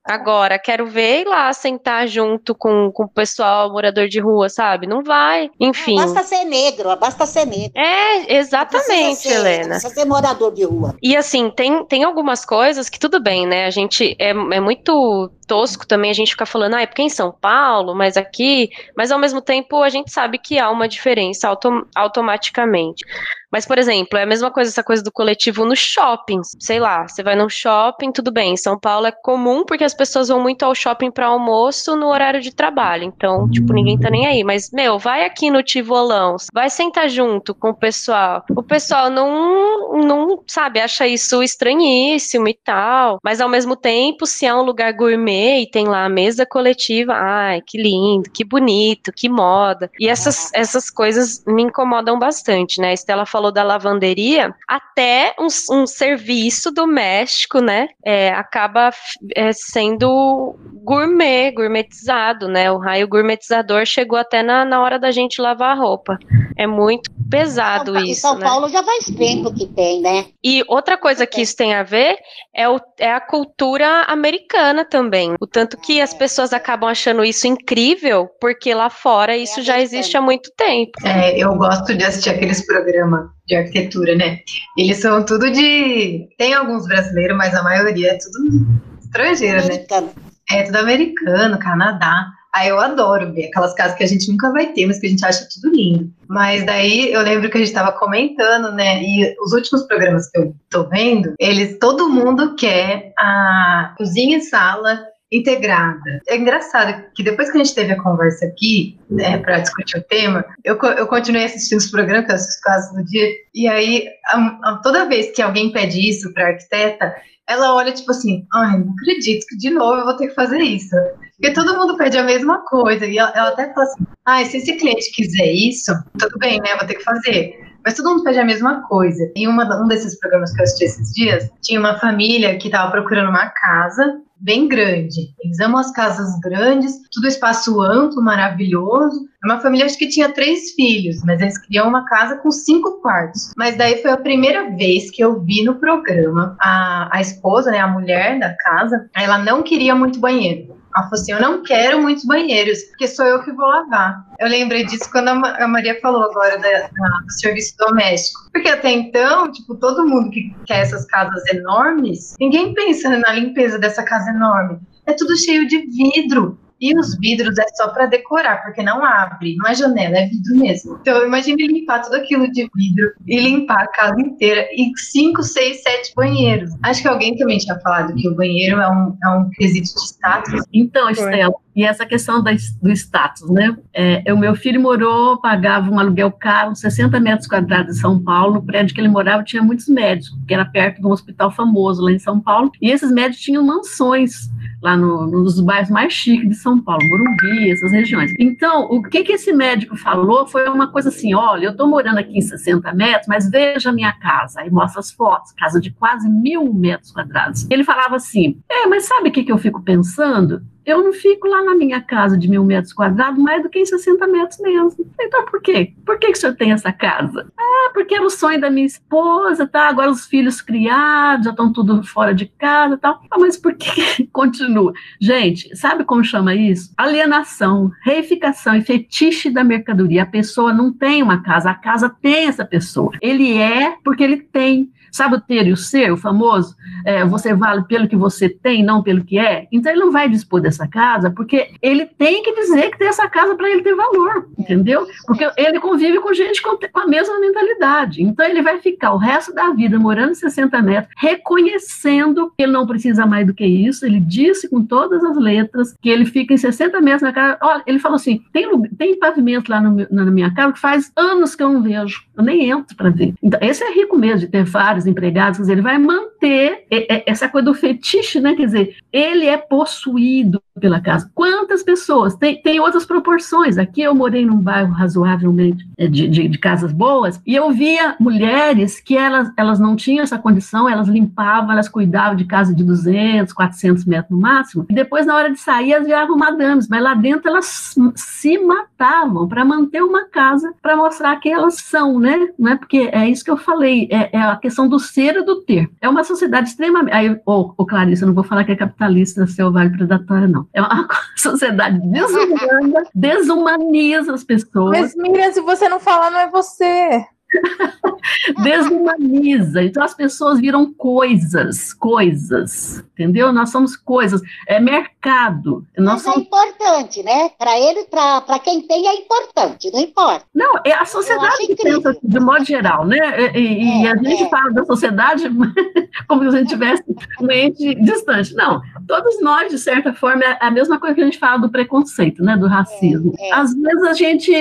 Agora, 0.07 0.57
quero 0.57 0.88
ver 0.88 1.21
ir 1.21 1.27
lá 1.27 1.51
sentar 1.51 2.07
junto 2.07 2.55
com, 2.55 2.89
com 2.93 3.03
o 3.03 3.10
pessoal 3.10 3.69
morador 3.69 4.07
de 4.07 4.21
rua, 4.21 4.47
sabe? 4.47 4.88
Não 4.88 5.03
vai. 5.03 5.49
Enfim. 5.60 5.95
Basta 5.95 6.23
ser 6.23 6.45
negro, 6.45 6.95
basta 6.95 7.25
ser 7.25 7.45
negro. 7.45 7.73
É, 7.75 8.38
exatamente, 8.38 8.88
Precisa 8.88 9.21
ser- 9.21 9.33
Helena. 9.36 9.69
Precisa 9.71 9.93
ser 9.93 10.05
morador 10.05 10.53
de 10.53 10.63
rua. 10.63 10.95
E 11.03 11.15
assim, 11.17 11.49
tem, 11.49 11.83
tem 11.83 12.05
algumas 12.05 12.45
coisas 12.45 12.88
que 12.88 12.97
tudo 12.97 13.19
bem, 13.19 13.45
né? 13.45 13.65
A 13.65 13.69
gente 13.69 14.15
é, 14.17 14.29
é 14.29 14.60
muito 14.62 15.29
tosco 15.45 15.86
também 15.86 16.10
a 16.10 16.13
gente 16.13 16.31
ficar 16.31 16.45
falando, 16.45 16.75
ah, 16.75 16.81
é 16.81 16.86
porque 16.86 17.01
em 17.01 17.10
São 17.10 17.31
Paulo, 17.31 17.93
mas 17.93 18.15
aqui. 18.15 18.69
Mas 18.95 19.12
ao 19.12 19.19
mesmo 19.19 19.41
tempo 19.41 19.83
a 19.83 19.89
gente 19.89 20.10
sabe 20.10 20.38
que 20.38 20.57
há 20.57 20.69
uma 20.69 20.87
diferença 20.88 21.47
autom 21.47 21.86
automaticamente. 21.95 23.06
Mas, 23.51 23.65
por 23.65 23.77
exemplo, 23.77 24.17
é 24.19 24.23
a 24.23 24.27
mesma 24.27 24.51
coisa 24.51 24.69
essa 24.69 24.83
coisa 24.83 25.01
do 25.01 25.12
coletivo 25.12 25.65
nos 25.65 25.79
shoppings. 25.79 26.49
Sei 26.60 26.79
lá, 26.79 27.07
você 27.07 27.23
vai 27.23 27.36
num 27.36 27.49
shopping, 27.49 28.12
tudo 28.12 28.31
bem. 28.31 28.53
Em 28.53 28.57
São 28.57 28.77
Paulo 28.77 29.07
é 29.07 29.12
comum 29.12 29.63
porque 29.65 29.83
as 29.83 29.93
pessoas 29.93 30.27
vão 30.27 30.41
muito 30.41 30.63
ao 30.63 30.75
shopping 30.75 31.12
para 31.12 31.27
almoço 31.27 31.95
no 31.95 32.07
horário 32.07 32.41
de 32.41 32.53
trabalho. 32.53 33.03
Então, 33.03 33.49
tipo, 33.49 33.73
ninguém 33.73 33.97
tá 33.97 34.10
nem 34.10 34.27
aí. 34.27 34.43
Mas, 34.43 34.69
meu, 34.71 34.99
vai 34.99 35.25
aqui 35.25 35.49
no 35.49 35.63
Tivolão, 35.63 36.36
vai 36.53 36.69
sentar 36.69 37.10
junto 37.10 37.55
com 37.55 37.69
o 37.69 37.75
pessoal. 37.75 38.43
O 38.55 38.63
pessoal 38.63 39.10
não, 39.10 39.93
não 39.93 40.43
sabe, 40.45 40.79
acha 40.79 41.07
isso 41.07 41.41
estranhíssimo 41.41 42.47
e 42.47 42.53
tal. 42.53 43.19
Mas 43.23 43.39
ao 43.39 43.49
mesmo 43.49 43.75
tempo, 43.75 44.25
se 44.25 44.45
é 44.45 44.53
um 44.53 44.62
lugar 44.62 44.91
gourmet 44.93 45.62
e 45.62 45.69
tem 45.69 45.88
lá 45.88 46.05
a 46.05 46.10
mesa 46.10 46.45
coletiva, 46.45 47.13
ai, 47.13 47.62
que 47.65 47.81
lindo, 47.81 48.29
que 48.29 48.43
bonito, 48.43 49.12
que 49.15 49.29
moda. 49.29 49.89
E 49.99 50.07
essas, 50.07 50.51
essas 50.53 50.89
coisas 50.89 51.43
me 51.47 51.63
incomodam 51.63 52.19
bastante, 52.19 52.81
né? 52.81 52.89
A 52.89 52.93
Estela 52.93 53.25
falou 53.25 53.37
da 53.52 53.63
lavanderia, 53.63 54.54
até 54.67 55.34
um, 55.39 55.47
um 55.76 55.88
serviço 55.88 56.71
doméstico, 56.71 57.60
né? 57.60 57.88
é, 58.08 58.30
acaba 58.30 58.89
é, 59.36 59.52
sendo 59.52 60.56
gourmet, 60.82 61.52
gourmetizado, 61.52 62.47
né? 62.47 62.71
O 62.71 62.78
raio 62.78 63.06
gourmetizador 63.06 63.86
chegou 63.86 64.17
até 64.17 64.41
na, 64.41 64.63
na 64.63 64.82
hora 64.82 64.97
da 64.97 65.12
gente 65.12 65.41
lavar 65.41 65.71
a 65.71 65.80
roupa. 65.80 66.17
É 66.56 66.65
muito 66.65 67.12
pesado 67.30 67.94
São 67.94 68.04
isso, 68.04 68.22
São 68.22 68.36
né? 68.38 68.46
Paulo 68.46 68.70
já 68.70 68.84
faz 68.84 69.06
tempo 69.06 69.54
que 69.54 69.66
tem, 69.68 70.02
né? 70.02 70.26
E 70.44 70.63
outra 70.68 70.98
coisa 70.98 71.26
que 71.28 71.42
isso 71.42 71.56
tem 71.56 71.74
a 71.74 71.84
ver 71.84 72.18
é, 72.56 72.68
o- 72.70 72.80
é 73.00 73.12
a 73.12 73.20
cultura 73.20 74.04
americana 74.04 74.86
também. 74.86 75.36
O 75.42 75.48
tanto 75.48 75.78
que 75.78 76.00
as 76.02 76.13
pessoas 76.13 76.54
acabam 76.54 76.90
achando 76.90 77.24
isso 77.24 77.48
incrível, 77.48 78.28
porque 78.40 78.74
lá 78.74 78.90
fora 78.90 79.36
isso 79.36 79.62
já 79.62 79.80
existe 79.80 80.16
há 80.18 80.22
muito 80.22 80.52
tempo. 80.56 80.92
É, 81.06 81.38
eu 81.38 81.54
gosto 81.56 81.94
de 81.96 82.04
assistir 82.04 82.30
aqueles 82.30 82.66
programas 82.66 83.28
de 83.46 83.56
arquitetura, 83.56 84.16
né? 84.16 84.40
Eles 84.78 84.98
são 84.98 85.26
tudo 85.26 85.50
de. 85.52 86.28
Tem 86.38 86.54
alguns 86.54 86.86
brasileiros, 86.88 87.38
mas 87.38 87.54
a 87.56 87.63
maioria 87.63 88.12
é 88.12 88.18
tudo 88.18 88.66
estrangeiro, 89.04 89.58
né? 89.58 89.63
Americano. 89.66 90.12
É 90.50 90.63
tudo 90.63 90.78
americano, 90.78 91.60
Canadá. 91.60 92.28
Aí 92.58 92.70
eu 92.70 92.80
adoro 92.80 93.32
ver 93.34 93.46
aquelas 93.48 93.74
casas 93.76 93.98
que 93.98 94.04
a 94.04 94.08
gente 94.08 94.30
nunca 94.32 94.52
vai 94.52 94.74
ter, 94.74 94.86
mas 94.86 95.00
que 95.00 95.06
a 95.08 95.10
gente 95.10 95.26
acha 95.26 95.48
tudo 95.54 95.76
lindo. 95.76 96.12
Mas 96.28 96.65
daí 96.65 97.12
eu 97.13 97.22
lembro 97.22 97.50
que 97.50 97.58
a 97.58 97.60
gente 97.60 97.70
estava 97.70 97.91
comentando, 97.91 98.72
né? 98.72 99.02
E 99.04 99.36
os 99.41 99.54
últimos 99.54 99.84
programas 99.84 100.30
que 100.30 100.39
eu 100.39 100.56
tô 100.70 100.84
vendo, 100.89 101.34
eles 101.39 101.78
todo 101.80 102.10
mundo 102.10 102.56
quer 102.56 103.13
a 103.20 103.93
cozinha 103.98 104.38
e 104.38 104.41
sala 104.41 105.00
integrada. 105.32 106.22
É 106.28 106.38
engraçado 106.38 107.04
que 107.13 107.22
depois 107.22 107.52
que 107.52 107.58
a 107.60 107.63
gente 107.63 107.76
teve 107.76 107.91
a 107.91 108.02
conversa 108.02 108.46
aqui, 108.46 108.98
né, 109.10 109.38
para 109.39 109.60
discutir 109.60 109.98
o 109.98 110.04
tema, 110.04 110.43
eu, 110.63 110.78
eu 110.98 111.06
continuei 111.06 111.43
assistindo 111.43 111.80
os 111.80 111.91
programas, 111.91 112.30
assisto 112.32 112.62
quase 112.63 112.96
no 112.96 113.04
dia, 113.04 113.28
e 113.54 113.67
aí 113.67 114.08
a- 114.28 114.60
a- 114.63 114.80
toda 114.82 115.06
vez 115.08 115.32
que 115.36 115.41
alguém 115.41 115.72
pede 115.72 116.00
isso 116.10 116.34
para 116.34 116.48
arquiteta, 116.48 117.13
ela 117.46 117.76
olha 117.76 117.91
tipo 117.91 118.12
assim, 118.12 118.46
ai, 118.54 118.80
não 118.80 118.93
acredito 118.93 119.46
que 119.48 119.58
de 119.58 119.70
novo 119.70 120.00
eu 120.00 120.06
vou 120.06 120.15
ter 120.15 120.28
que 120.30 120.34
fazer 120.34 120.60
isso. 120.60 120.96
Porque 121.39 121.54
todo 121.54 121.78
mundo 121.78 121.95
pede 121.97 122.17
a 122.17 122.23
mesma 122.23 122.65
coisa. 122.65 123.06
E 123.06 123.17
ela, 123.17 123.32
ela 123.36 123.50
até 123.50 123.71
fala 123.73 123.86
assim, 123.86 124.06
ai, 124.26 124.45
se 124.45 124.58
esse 124.58 124.73
cliente 124.76 125.12
quiser 125.13 125.52
isso, 125.52 125.91
tudo 126.19 126.38
bem, 126.39 126.60
né? 126.60 126.76
Vou 126.78 126.88
ter 126.88 126.95
que 126.95 127.04
fazer. 127.04 127.54
Mas 127.86 127.93
todo 127.93 128.10
mundo 128.10 128.23
pede 128.23 128.39
a 128.39 128.45
mesma 128.45 128.82
coisa. 128.88 129.32
E 129.36 129.47
uma, 129.47 129.63
um 129.82 129.88
desses 129.88 130.19
programas 130.19 130.52
que 130.52 130.60
eu 130.60 130.63
assisti 130.63 130.86
esses 130.86 131.13
dias, 131.13 131.50
tinha 131.62 131.80
uma 131.80 131.97
família 132.00 132.58
que 132.58 132.67
estava 132.67 132.91
procurando 132.91 133.30
uma 133.30 133.50
casa 133.50 134.19
bem 134.39 134.67
grande. 134.67 135.34
Eles 135.43 135.60
amam 135.60 135.80
as 135.80 135.91
casas 135.91 136.39
grandes, 136.41 136.93
tudo 137.12 137.28
espaço 137.28 137.82
amplo, 137.82 138.21
maravilhoso. 138.21 139.28
É 139.43 139.47
uma 139.47 139.60
família, 139.60 139.86
acho 139.86 139.97
que 139.97 140.10
tinha 140.10 140.30
três 140.30 140.71
filhos, 140.71 141.23
mas 141.23 141.39
eles 141.39 141.58
queriam 141.58 141.88
uma 141.88 142.06
casa 142.06 142.38
com 142.38 142.52
cinco 142.52 143.02
quartos. 143.02 143.54
Mas 143.56 143.78
daí 143.78 144.02
foi 144.02 144.12
a 144.12 144.17
primeira 144.17 144.76
vez 144.76 145.10
que 145.10 145.23
eu 145.23 145.41
vi 145.41 145.63
no 145.63 145.76
programa 145.76 146.56
a, 146.60 147.10
a 147.12 147.21
esposa, 147.21 147.71
né, 147.71 147.80
a 147.80 147.88
mulher 147.88 148.39
da 148.39 148.56
casa, 148.56 149.10
ela 149.15 149.38
não 149.38 149.63
queria 149.63 149.95
muito 149.95 150.19
banheiro. 150.19 150.77
Ela 150.97 151.03
falou 151.03 151.21
assim: 151.21 151.31
Eu 151.31 151.41
não 151.41 151.63
quero 151.63 152.01
muitos 152.01 152.25
banheiros, 152.25 152.81
porque 152.89 153.07
sou 153.07 153.25
eu 153.25 153.43
que 153.43 153.51
vou 153.51 153.67
lavar. 153.67 154.25
Eu 154.39 154.49
lembrei 154.49 154.86
disso 154.86 155.10
quando 155.12 155.29
a 155.29 155.67
Maria 155.67 155.99
falou 156.01 156.23
agora 156.23 156.57
da, 156.57 156.88
do 156.88 157.33
serviço 157.39 157.75
doméstico. 157.77 158.39
Porque 158.51 158.69
até 158.69 158.91
então, 158.91 159.51
tipo, 159.51 159.75
todo 159.75 160.07
mundo 160.07 160.31
que 160.31 160.51
quer 160.65 160.81
essas 160.81 161.05
casas 161.05 161.43
enormes, 161.53 162.36
ninguém 162.39 162.73
pensa 162.73 163.10
na 163.10 163.31
limpeza 163.33 163.77
dessa 163.77 164.03
casa 164.03 164.31
enorme. 164.31 164.79
É 165.05 165.13
tudo 165.13 165.38
cheio 165.38 165.67
de 165.67 165.86
vidro. 165.86 166.60
E 166.80 166.98
os 166.98 167.18
vidros 167.18 167.58
é 167.58 167.66
só 167.76 167.90
para 167.90 168.06
decorar, 168.06 168.63
porque 168.63 168.84
não 168.84 169.04
abre, 169.04 169.56
não 169.56 169.68
é 169.70 169.76
janela, 169.76 170.18
é 170.18 170.28
vidro 170.28 170.56
mesmo. 170.56 170.98
Então 171.02 171.26
imagine 171.26 171.68
limpar 171.68 172.02
tudo 172.02 172.16
aquilo 172.16 172.52
de 172.52 172.70
vidro 172.76 173.12
e 173.26 173.40
limpar 173.40 173.84
a 173.84 173.88
casa 173.88 174.20
inteira 174.22 174.68
e 174.74 174.92
cinco, 174.98 175.44
seis, 175.44 175.82
sete 175.82 176.13
banheiros. 176.16 176.72
Acho 176.84 177.02
que 177.02 177.08
alguém 177.08 177.36
também 177.36 177.58
tinha 177.58 177.80
falado 177.80 178.13
que 178.16 178.28
o 178.28 178.36
banheiro 178.36 178.80
é 178.80 178.90
um, 178.90 179.18
é 179.24 179.30
um 179.30 179.50
quesito 179.52 179.96
de 179.96 180.06
status. 180.06 180.63
Então, 180.74 181.10
Estela, 181.10 181.54
e 181.78 181.84
essa 181.84 182.08
questão 182.08 182.42
da, 182.42 182.52
do 182.82 182.92
status, 182.92 183.48
né? 183.52 183.78
É, 183.94 184.34
o 184.34 184.38
meu 184.38 184.56
filho 184.56 184.82
morou, 184.82 185.40
pagava 185.40 185.92
um 185.92 186.00
aluguel 186.00 186.32
caro, 186.32 186.76
60 186.76 187.20
metros 187.20 187.48
quadrados 187.48 187.96
em 187.96 188.02
São 188.02 188.20
Paulo. 188.20 188.56
No 188.56 188.63
prédio 188.63 188.96
que 188.96 189.00
ele 189.00 189.08
morava 189.08 189.44
tinha 189.44 189.62
muitos 189.62 189.88
médicos, 189.88 190.36
que 190.48 190.56
era 190.56 190.66
perto 190.66 191.00
de 191.00 191.06
um 191.06 191.12
hospital 191.12 191.52
famoso 191.52 192.02
lá 192.02 192.12
em 192.12 192.18
São 192.18 192.40
Paulo. 192.40 192.72
E 192.82 192.90
esses 192.90 193.12
médicos 193.12 193.44
tinham 193.44 193.63
mansões 193.63 194.50
lá 194.82 194.98
no, 194.98 195.28
nos 195.28 195.60
bairros 195.60 195.92
mais 195.92 196.13
chiques 196.13 196.50
de 196.50 196.56
São 196.56 196.82
Paulo, 196.82 197.08
Morumbi, 197.08 197.70
essas 197.70 197.92
regiões. 197.92 198.34
Então, 198.40 198.86
o 198.90 199.04
que, 199.04 199.24
que 199.24 199.34
esse 199.34 199.54
médico 199.54 199.96
falou 199.96 200.48
foi 200.48 200.68
uma 200.68 200.88
coisa 200.88 201.10
assim: 201.10 201.36
olha, 201.36 201.66
eu 201.66 201.72
estou 201.74 201.88
morando 201.88 202.18
aqui 202.18 202.40
em 202.40 202.42
60 202.42 202.92
metros, 202.96 203.28
mas 203.28 203.52
veja 203.52 203.92
a 203.92 203.94
minha 203.94 204.13
casa. 204.13 204.62
Aí 204.62 204.72
mostra 204.72 205.00
as 205.00 205.12
fotos, 205.12 205.52
casa 205.52 205.80
de 205.80 205.92
quase 205.92 206.28
mil 206.28 206.74
metros 206.74 207.12
quadrados. 207.12 207.68
Ele 207.70 207.84
falava 207.84 208.16
assim: 208.16 208.60
é, 208.68 208.88
mas 208.88 209.06
sabe 209.06 209.30
o 209.30 209.32
que, 209.32 209.44
que 209.44 209.52
eu 209.52 209.60
fico 209.60 209.84
pensando? 209.84 210.66
Eu 210.88 211.04
não 211.04 211.12
fico 211.12 211.50
lá 211.50 211.62
na 211.65 211.76
minha 211.76 212.00
casa 212.00 212.38
de 212.38 212.50
mil 212.50 212.63
metros 212.63 212.93
quadrados 212.93 213.38
mais 213.43 213.62
do 213.62 213.69
que 213.69 213.78
em 213.78 213.86
60 213.86 214.26
metros 214.26 214.58
mesmo. 214.62 215.06
Então, 215.19 215.43
por 215.45 215.62
quê? 215.62 215.93
Por 216.06 216.17
que, 216.17 216.28
que 216.28 216.38
o 216.38 216.39
senhor 216.39 216.56
tem 216.56 216.71
essa 216.71 216.93
casa? 216.93 217.45
Ah, 217.60 217.91
porque 217.93 218.15
era 218.15 218.26
o 218.26 218.30
sonho 218.30 218.62
da 218.62 218.69
minha 218.69 218.86
esposa, 218.86 219.67
tá? 219.67 219.89
Agora 219.89 220.10
os 220.10 220.26
filhos 220.26 220.62
criados, 220.62 221.43
já 221.43 221.52
estão 221.52 221.73
tudo 221.73 222.02
fora 222.04 222.34
de 222.34 222.45
casa 222.45 222.97
tal. 222.97 223.21
Ah, 223.30 223.38
mas 223.38 223.58
por 223.58 223.76
que 223.76 224.26
continua? 224.32 224.93
Gente, 225.19 225.76
sabe 225.76 226.06
como 226.06 226.23
chama 226.23 226.56
isso? 226.56 226.93
Alienação, 226.95 227.91
reificação 228.06 228.73
e 228.73 228.82
fetiche 228.82 229.50
da 229.50 229.65
mercadoria. 229.65 230.23
A 230.23 230.26
pessoa 230.26 230.73
não 230.73 230.93
tem 230.93 231.21
uma 231.21 231.43
casa, 231.43 231.69
a 231.69 231.76
casa 231.76 232.10
tem 232.10 232.47
essa 232.47 232.63
pessoa. 232.63 233.12
Ele 233.21 233.58
é 233.58 233.97
porque 234.06 234.23
ele 234.23 234.38
tem. 234.38 234.89
Sabe 235.12 235.36
o 235.36 235.41
ter 235.41 235.67
e 235.67 235.72
o 235.72 235.78
ser, 235.78 236.12
o 236.12 236.17
famoso? 236.17 236.76
É, 237.06 237.26
você 237.26 237.54
vale 237.54 237.84
pelo 237.84 238.08
que 238.08 238.15
você 238.15 238.50
tem, 238.50 238.84
não 238.84 239.02
pelo 239.02 239.24
que 239.24 239.39
é. 239.39 239.67
Então 239.72 239.91
ele 239.91 240.02
não 240.02 240.12
vai 240.12 240.30
dispor 240.30 240.62
dessa 240.62 240.88
casa, 240.88 241.32
porque 241.32 241.72
ele 241.82 242.06
tem 242.06 242.43
que 242.43 242.54
dizer 242.54 242.91
que 242.91 242.98
tem 242.98 243.08
essa 243.08 243.28
casa 243.30 243.56
para 243.56 243.70
ele 243.70 243.82
ter 243.82 243.96
valor, 243.96 244.50
entendeu? 244.58 245.08
Porque 245.26 245.50
ele 245.58 245.80
convive 245.80 246.20
com 246.20 246.34
gente 246.34 246.62
com, 246.62 246.78
a 247.00 247.08
mesma 247.08 247.39
mentalidade. 247.39 248.22
Então 248.22 248.46
ele 248.46 248.62
vai 248.62 248.80
ficar 248.80 249.13
o 249.13 249.17
resto 249.17 249.54
da 249.54 249.72
vida 249.72 249.98
morando 250.00 250.32
em 250.32 250.36
60 250.36 250.82
metros, 250.82 251.13
reconhecendo 251.17 252.52
que 252.58 252.63
ele 252.63 252.72
não 252.72 252.86
precisa 252.86 253.26
mais 253.26 253.46
do 253.48 253.54
que 253.54 253.65
isso. 253.65 254.06
Ele 254.06 254.20
disse 254.20 254.70
com 254.70 254.84
todas 254.84 255.24
as 255.24 255.38
letras 255.38 255.96
que 256.02 256.10
ele 256.10 256.26
fica 256.26 256.54
em 256.54 256.58
60 256.58 257.00
metros 257.02 257.22
na 257.22 257.34
casa. 257.34 257.58
Olha, 257.62 257.84
ele 257.86 258.00
falou 258.00 258.15
assim: 258.15 258.41
tem, 258.52 258.67
tem 258.98 259.20
pavimento 259.20 259.72
lá 259.72 259.82
no, 259.82 260.08
na 260.10 260.26
minha 260.26 260.54
casa 260.54 260.74
que 260.74 260.80
faz 260.80 261.12
anos 261.15 261.56
que 261.56 261.63
eu 261.63 261.70
não 261.70 261.82
vejo. 261.82 262.24
Eu 262.36 262.43
nem 262.43 262.70
entro 262.70 262.96
para 262.96 263.10
ver. 263.10 263.34
Então, 263.41 263.60
esse 263.62 263.84
é 263.84 263.91
rico 263.91 264.17
mesmo 264.17 264.39
de 264.39 264.48
ter 264.48 264.63
vários 264.63 265.07
empregados, 265.08 265.58
quer 265.58 265.63
dizer, 265.63 265.74
ele 265.74 265.82
vai 265.82 265.98
manter 265.98 266.86
essa 267.26 267.50
coisa 267.50 267.65
do 267.65 267.74
fetiche, 267.74 268.39
né? 268.39 268.56
Quer 268.56 268.65
dizer, 268.65 268.98
ele 269.12 269.46
é 269.46 269.58
possuído 269.58 270.62
pela 270.80 271.00
casa. 271.00 271.30
Quantas 271.34 271.84
pessoas? 271.84 272.36
Tem, 272.36 272.62
tem 272.62 272.80
outras 272.80 273.06
proporções. 273.06 273.78
Aqui 273.78 274.02
eu 274.02 274.16
morei 274.16 274.46
num 274.46 274.60
bairro 274.60 274.92
razoavelmente 274.92 275.88
é, 275.98 276.08
de, 276.08 276.28
de, 276.28 276.48
de, 276.48 276.58
casas 276.58 276.92
boas 276.92 277.42
e 277.46 277.56
eu 277.56 277.72
via 277.72 278.16
mulheres 278.20 279.00
que 279.00 279.16
elas, 279.16 279.52
elas 279.58 279.80
não 279.80 279.96
tinham 279.96 280.24
essa 280.24 280.38
condição, 280.38 280.90
elas 280.90 281.08
limpavam, 281.08 281.72
elas 281.72 281.90
cuidavam 281.90 282.36
de 282.36 282.46
casa 282.46 282.74
de 282.74 282.84
200, 282.84 283.54
400 283.54 284.06
metros 284.06 284.32
no 284.32 284.40
máximo, 284.40 284.86
e 284.90 284.94
depois, 284.94 285.26
na 285.26 285.36
hora 285.36 285.52
de 285.52 285.60
sair, 285.60 285.94
elas 285.94 286.06
viravam 286.06 286.38
madames, 286.38 286.88
mas 286.88 287.02
lá 287.02 287.13
dentro 287.13 287.50
elas 287.50 287.96
se 288.16 288.58
matavam 288.60 289.48
para 289.48 289.66
manter 289.66 290.02
uma 290.04 290.26
casa, 290.26 290.74
para 290.82 290.96
mostrar 290.96 291.36
que 291.38 291.50
elas 291.50 291.76
são, 291.76 292.20
né? 292.20 292.50
Não 292.58 292.72
é 292.72 292.76
porque 292.76 293.10
é 293.12 293.28
isso 293.28 293.44
que 293.44 293.52
eu 293.52 293.58
falei, 293.58 294.08
é, 294.12 294.36
é 294.38 294.42
a 294.42 294.56
questão 294.56 294.88
do 294.88 295.00
ser 295.00 295.36
e 295.38 295.44
do 295.44 295.62
ter. 295.62 295.90
É 296.02 296.10
uma 296.10 296.24
sociedade 296.24 296.70
extremamente. 296.70 297.13
Aí, 297.13 297.40
Clarice, 297.88 298.22
eu 298.22 298.28
não 298.28 298.36
vou 298.36 298.44
falar 298.44 298.63
que 298.63 298.72
é 298.72 298.76
capitalista, 298.76 299.48
selvagem, 299.48 299.94
predatória, 299.94 300.48
não. 300.48 300.66
É 300.73 300.82
uma 300.82 301.08
sociedade 301.36 301.99
desumana, 301.99 303.03
desumaniza 303.13 304.34
as 304.34 304.43
pessoas. 304.43 304.99
Mas, 304.99 305.15
Miriam, 305.15 305.51
se 305.51 305.62
você 305.62 305.88
não 305.89 305.99
falar, 305.99 306.32
não 306.32 306.39
é 306.39 306.49
você. 306.49 307.25
Desumaniza. 308.63 309.83
Então 309.83 310.03
as 310.03 310.13
pessoas 310.13 310.60
viram 310.60 310.93
coisas, 310.93 311.93
coisas, 311.93 313.03
entendeu? 313.13 313.51
Nós 313.51 313.69
somos 313.69 313.95
coisas, 313.95 314.41
é 314.67 314.79
mercado. 314.79 315.86
Nós 315.97 316.23
Mas 316.23 316.27
é 316.27 316.31
somos... 316.31 316.38
é 316.38 316.41
importante, 316.41 317.23
né? 317.23 317.49
Para 317.57 317.79
ele, 317.79 318.05
para 318.05 318.60
quem 318.60 318.81
tem, 318.81 319.07
é 319.07 319.15
importante, 319.15 319.91
não 319.91 319.99
importa. 319.99 320.45
Não, 320.53 320.73
é 320.86 320.93
a 320.93 321.05
sociedade 321.05 321.67
que 321.67 321.75
pensa 321.75 322.17
de 322.21 322.39
modo 322.39 322.65
geral, 322.65 323.05
né? 323.05 323.17
E, 323.55 324.05
é, 324.05 324.12
a 324.12 324.15
gente 324.17 324.43
é. 324.43 324.49
fala 324.49 324.71
da 324.71 324.86
sociedade 324.86 325.49
como 326.27 326.41
se 326.43 326.47
a 326.55 326.60
gente 326.60 326.69
tivesse 326.69 327.03
um 327.41 327.51
ente 327.51 327.95
distante. 327.95 328.53
Não, 328.55 328.81
todos 329.07 329.41
nós, 329.41 329.71
de 329.71 329.77
certa 329.77 330.13
forma, 330.13 330.43
é 330.43 330.57
a 330.60 330.71
mesma 330.71 330.99
coisa 330.99 331.15
que 331.15 331.21
a 331.21 331.25
gente 331.25 331.39
fala 331.39 331.60
do 331.60 331.69
preconceito, 331.69 332.43
né? 332.43 332.57
Do 332.57 332.67
racismo. 332.67 333.33
É, 333.39 333.49
é. 333.49 333.53
Às 333.53 333.73
vezes 333.73 334.03
a 334.03 334.13
gente 334.13 334.51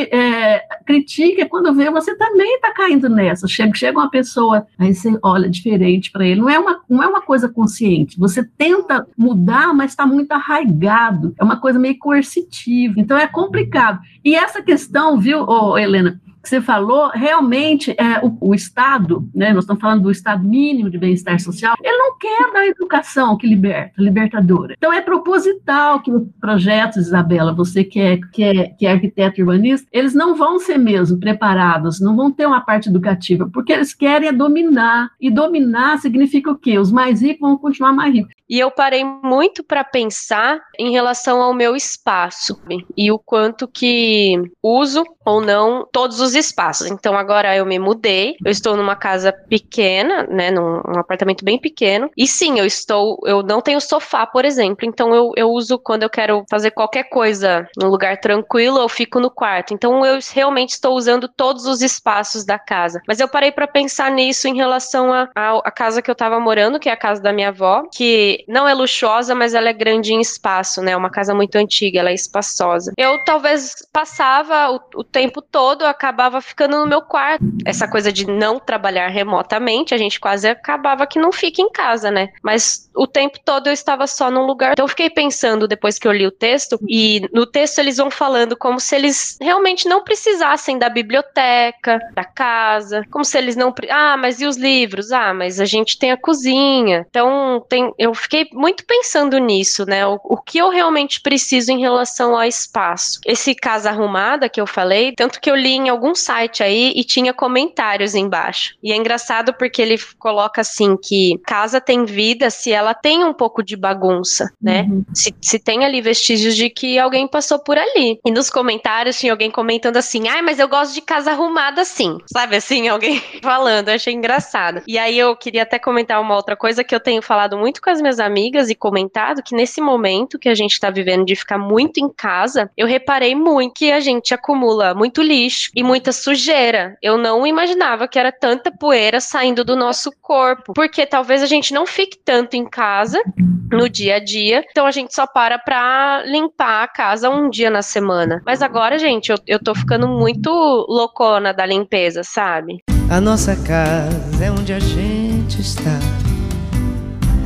critica 0.87 1.47
quando 1.47 1.75
vê 1.75 1.91
você 1.91 2.15
também 2.17 2.55
está 2.57 2.73
caindo 2.77 3.09
nessa. 3.09 3.49
Chega, 3.49 3.75
chega 3.75 3.99
uma 3.99 4.11
pessoa, 4.11 4.67
aí 4.79 4.95
você 4.95 5.19
olha 5.23 5.49
diferente 5.49 6.13
para 6.13 6.27
ele. 6.27 6.41
Não 6.41 6.51
é, 6.51 6.59
uma, 6.59 6.81
não 6.89 7.03
é 7.03 7.07
uma 7.07 7.23
coisa 7.23 7.49
consciente. 7.49 8.19
Você 8.19 8.45
tenta 8.45 9.07
mudar, 9.17 9.73
mas 9.73 9.93
está 9.93 10.07
muito 10.07 10.31
arraigado. 10.33 11.35
É 11.41 11.43
uma 11.43 11.57
coisa 11.59 11.79
meio 11.79 11.99
coercitiva. 11.99 12.95
Então 12.99 13.17
é 13.17 13.27
complicado. 13.27 13.99
E 14.23 14.35
essa 14.35 14.61
questão, 14.61 15.19
viu, 15.19 15.43
oh, 15.49 15.79
Helena? 15.79 16.21
Que 16.47 16.51
você 16.51 16.61
falou, 16.61 17.11
realmente 17.13 17.91
é, 17.99 18.25
o, 18.25 18.51
o, 18.51 18.55
Estado, 18.55 19.29
né, 19.35 19.53
nós 19.53 19.65
estamos 19.65 19.81
falando 19.81 20.03
do 20.03 20.11
Estado 20.13 20.47
mínimo 20.47 20.89
de 20.89 20.97
bem-estar 20.97 21.41
social, 21.41 21.75
ele 21.83 21.97
não 21.97 22.17
quer 22.17 22.53
dar 22.53 22.67
educação 22.67 23.37
que 23.37 23.49
liberta, 23.49 23.93
libertadora. 23.99 24.75
Então 24.79 24.93
é 24.93 25.01
proposital 25.01 26.01
que 26.01 26.11
os 26.11 26.23
projetos, 26.41 26.99
Isabela, 26.99 27.53
você 27.53 27.83
que 27.83 27.99
é, 27.99 28.21
que 28.33 28.45
é, 28.45 28.69
que 28.69 28.87
é 28.87 28.93
arquiteto 28.93 29.41
urbanista, 29.41 29.89
eles 29.93 30.15
não 30.15 30.37
vão 30.37 30.61
ser 30.61 30.79
mesmo 30.79 31.19
preparados, 31.19 32.01
não 32.01 32.15
vão 32.15 32.31
ter 32.31 32.47
uma 32.47 32.61
parte 32.61 32.89
educativa, 32.89 33.51
porque 33.53 33.73
eles 33.73 33.93
querem 33.93 34.29
é 34.29 34.33
dominar, 34.33 35.11
e 35.21 35.31
dominar 35.31 35.99
significa 35.99 36.53
o 36.53 36.57
quê? 36.57 36.79
Os 36.79 36.93
mais 36.93 37.23
ricos 37.23 37.41
vão 37.41 37.59
continuar 37.59 37.93
mais 37.93 38.15
ricos. 38.15 38.36
E 38.49 38.59
eu 38.59 38.71
parei 38.71 39.05
muito 39.05 39.65
para 39.65 39.83
pensar 39.83 40.61
em 40.79 40.93
relação 40.93 41.41
ao 41.43 41.53
meu 41.53 41.75
espaço 41.75 42.61
e 42.97 43.11
o 43.11 43.19
quanto 43.19 43.67
que 43.67 44.41
uso 44.63 45.05
ou 45.25 45.41
não 45.41 45.87
todos 45.93 46.21
os 46.21 46.35
espaços. 46.35 46.89
Então 46.89 47.17
agora 47.17 47.57
eu 47.57 47.67
me 47.67 47.79
mudei, 47.79 48.37
eu 48.45 48.51
estou 48.51 48.77
numa 48.77 48.95
casa 48.95 49.33
pequena, 49.33 50.23
né, 50.25 50.51
num 50.51 50.77
um 50.77 50.99
apartamento 50.99 51.45
bem 51.45 51.59
pequeno. 51.59 52.11
E 52.17 52.27
sim, 52.29 52.59
eu 52.59 52.65
estou, 52.65 53.19
eu 53.25 53.43
não 53.43 53.61
tenho 53.61 53.81
sofá, 53.81 54.27
por 54.27 54.45
exemplo. 54.45 54.87
Então 54.87 55.15
eu, 55.15 55.33
eu 55.37 55.51
uso 55.51 55.79
quando 55.79 56.05
eu 56.05 56.11
quero 56.11 56.45
fazer 56.49 56.71
qualquer 56.71 57.05
coisa 57.05 57.69
num 57.77 57.89
lugar 57.89 58.19
tranquilo, 58.19 58.79
eu 58.79 58.89
fico 58.89 59.19
no 59.19 59.31
quarto. 59.31 59.75
Então 59.75 60.05
eu 60.07 60.19
realmente 60.33 60.71
estou 60.71 60.95
usando 60.97 61.29
todos 61.29 61.67
os 61.67 61.83
espaços 61.83 62.45
da 62.45 62.59
casa. 62.59 63.01
Mas 63.09 63.19
eu 63.19 63.29
parei 63.29 63.51
para 63.51 63.67
pensar 63.67 64.11
nisso 64.11 64.47
em 64.47 64.55
relação 64.55 65.13
à 65.13 65.29
a, 65.35 65.51
a, 65.51 65.59
a, 65.65 65.71
casa 65.71 66.01
que 66.01 66.11
eu 66.11 66.13
estava 66.13 66.39
morando, 66.39 66.79
que 66.79 66.89
é 66.89 66.93
a 66.93 66.97
casa 66.97 67.21
da 67.21 67.33
minha 67.33 67.49
avó, 67.49 67.83
que 67.93 68.36
não 68.49 68.69
é 68.69 68.75
luxuosa, 68.75 69.35
mas 69.35 69.55
ela 69.55 69.69
é 69.69 69.73
grande 69.73 70.13
em 70.13 70.21
espaço, 70.21 70.83
né? 70.83 70.97
Uma 70.97 71.11
casa 71.11 71.35
muito 71.35 71.57
antiga, 71.57 72.01
ela 72.01 72.11
é 72.11 72.15
espaçosa. 72.15 72.93
Eu 72.97 73.23
talvez 73.25 73.75
passava 73.93 74.71
o, 74.71 75.01
o 75.01 75.05
tempo 75.05 75.41
todo, 75.41 75.85
acabava 75.85 76.41
ficando 76.41 76.79
no 76.79 76.87
meu 76.87 77.03
quarto. 77.03 77.45
Essa 77.65 77.89
coisa 77.89 78.13
de 78.13 78.27
não 78.27 78.59
trabalhar 78.59 79.09
remotamente, 79.09 79.95
a 79.95 79.99
gente 79.99 80.21
quase 80.21 80.49
acabava 80.49 81.07
que 81.07 81.19
não 81.19 81.33
fica 81.33 81.63
em 81.63 81.71
casa, 81.71 82.11
né? 82.11 82.29
Mas 82.43 82.91
o 82.95 83.07
tempo 83.07 83.39
todo 83.45 83.67
eu 83.67 83.73
estava 83.73 84.07
só 84.07 84.31
num 84.31 84.47
lugar. 84.47 84.73
Então 84.73 84.85
eu 84.85 84.89
fiquei 84.89 85.11
pensando 85.11 85.69
depois 85.69 85.99
que 85.99 86.09
eu 86.09 86.13
li 86.13 86.27
o 86.27 86.31
texto, 86.31 86.79
e 86.89 87.29
no 87.33 87.47
texto 87.47 87.79
eles 87.79 87.97
vão 87.97 88.11
falando 88.11 88.57
como 88.57 88.81
se 88.81 88.95
eles 88.95 89.37
realmente 89.41 89.89
não 89.89 90.03
precisassem 90.03 90.79
da 90.79 90.89
biblioteca, 90.89 91.99
da 92.15 92.25
casa, 92.25 93.03
como 93.11 93.25
se 93.25 93.37
eles 93.39 93.57
não. 93.57 93.75
Ah, 93.91 94.17
mas 94.17 94.41
e 94.41 94.47
os 94.47 94.57
livros? 94.57 95.13
Ah, 95.13 95.35
mas 95.35 95.61
a 95.61 95.65
gente 95.65 95.99
tem 95.99 96.11
a 96.13 96.17
cozinha. 96.17 97.07
Então 97.09 97.65
tem, 97.69 97.93
eu 97.99 98.15
fiquei 98.27 98.49
muito 98.53 98.85
pensando 98.85 99.39
nisso, 99.39 99.87
né? 99.87 100.07
O, 100.07 100.21
o 100.25 100.37
que 100.37 100.59
eu 100.59 100.69
realmente 100.69 101.21
preciso 101.21 101.71
em 101.71 101.81
relação 101.81 102.37
ao 102.37 102.45
espaço. 102.45 103.21
Esse 103.25 103.55
casa 103.55 103.91
arrumada 103.91 104.49
que 104.49 104.61
eu 104.61 104.67
falei, 104.67 105.13
tanto 105.13 105.41
que 105.41 105.51
eu 105.51 105.55
li 105.55 105.73
em 105.73 105.89
algum 105.89 106.15
site 106.15 106.63
aí 106.63 106.93
e 106.95 107.05
tinha 107.05 107.33
comentários 107.33 108.15
embaixo. 108.15 108.75
E 108.83 108.93
é 108.93 108.97
engraçado 108.97 109.55
porque 109.55 109.81
ele 109.81 109.97
coloca 110.19 110.61
assim 110.61 110.97
que 110.97 111.39
casa 111.47 111.81
tem 111.81 112.05
vida 112.05 112.51
se 112.51 112.73
ela 112.73 112.95
tem 112.95 113.25
um 113.25 113.33
pouco 113.33 113.63
de 113.63 113.77
bagunça, 113.77 114.53
né? 114.61 114.83
Uhum. 114.83 115.05
Se, 115.15 115.35
se 115.41 115.59
tem 115.59 115.85
ali 115.85 116.01
vestígios 116.01 116.57
de 116.57 116.69
que 116.69 116.99
alguém 116.99 117.29
passou 117.29 117.59
por 117.59 117.79
ali. 117.79 118.19
E 118.25 118.31
nos 118.31 118.51
comentários 118.51 119.19
tinha 119.19 119.33
alguém 119.33 119.51
comentando 119.51 119.97
assim: 119.97 120.29
ai, 120.29 120.43
mas 120.43 120.59
eu 120.59 120.69
gosto 120.69 120.95
de 120.95 121.01
casa 121.01 121.31
arrumada 121.31 121.83
assim. 121.83 122.19
Sabe 122.33 122.57
assim, 122.57 122.89
alguém 122.89 123.23
falando, 123.43 123.89
eu 123.89 123.95
achei 123.95 124.13
engraçado. 124.13 124.83
E 124.87 124.99
aí 124.99 125.17
eu 125.19 125.37
queria 125.37 125.63
até 125.63 125.79
comentar 125.79 126.21
uma 126.21 126.35
outra 126.35 126.57
coisa 126.57 126.83
que 126.83 126.95
eu 126.95 127.01
tenho 127.01 127.23
falado 127.23 127.57
muito 127.57 127.81
com 127.81 127.91
as 127.91 128.01
minhas 128.01 128.16
amigas 128.19 128.71
e 128.71 128.75
comentado 128.75 129.43
que 129.43 129.55
nesse 129.55 129.81
momento 129.81 130.39
que 130.39 130.49
a 130.49 130.55
gente 130.55 130.79
tá 130.79 130.91
vivendo 130.91 131.25
de 131.25 131.37
ficar 131.37 131.59
muito 131.59 131.99
em 131.99 132.09
casa, 132.09 132.71
eu 132.77 132.87
reparei 132.87 133.35
muito 133.35 133.75
que 133.75 133.93
a 133.93 134.01
gente 134.01 134.33
acumula 134.33 134.95
muito 134.95 135.23
lixo 135.23 135.71
e 135.75 135.83
muita 135.83 136.13
sujeira. 136.13 136.97
Eu 137.03 137.19
não 137.19 137.47
imaginava 137.47 138.09
que 138.09 138.19
era 138.19 138.33
tanta 138.33 138.71
poeira 138.71 139.21
saindo 139.21 139.65
do 139.65 139.77
nosso 139.77 140.11
corpo, 140.21 140.73
porque 140.75 141.07
talvez 141.07 141.43
a 141.43 141.47
gente 141.47 141.75
não 141.75 141.87
fique 141.87 142.19
tanto 142.25 142.55
em 142.55 142.65
casa 142.65 143.23
no 143.71 143.89
dia 143.89 144.17
a 144.17 144.19
dia, 144.19 144.65
então 144.71 144.87
a 144.87 144.91
gente 144.91 145.15
só 145.15 145.27
para 145.27 145.59
pra 145.59 146.23
limpar 146.25 146.85
a 146.85 146.89
casa 146.89 147.29
um 147.29 147.51
dia 147.51 147.71
na 147.71 147.83
semana. 147.83 148.41
Mas 148.45 148.63
agora, 148.63 148.99
gente, 148.99 149.31
eu, 149.31 149.39
eu 149.47 149.59
tô 149.63 149.75
ficando 149.75 150.09
muito 150.09 150.51
loucona 150.89 151.53
da 151.53 151.67
limpeza, 151.67 152.23
sabe? 152.23 152.79
A 153.11 153.21
nossa 153.21 153.55
casa 153.57 154.45
é 154.45 154.51
onde 154.51 154.73
a 154.73 154.81
gente 154.81 155.61
está. 155.61 156.36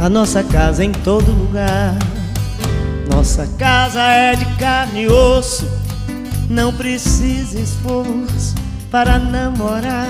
A 0.01 0.09
nossa 0.09 0.43
casa 0.43 0.83
em 0.83 0.93
todo 0.93 1.31
lugar. 1.31 1.95
Nossa 3.11 3.47
casa 3.59 4.01
é 4.01 4.35
de 4.35 4.47
carne 4.57 5.03
e 5.03 5.09
osso. 5.09 5.69
Não 6.49 6.73
precisa 6.73 7.61
esforço 7.61 8.55
para 8.91 9.19
namorar. 9.19 10.09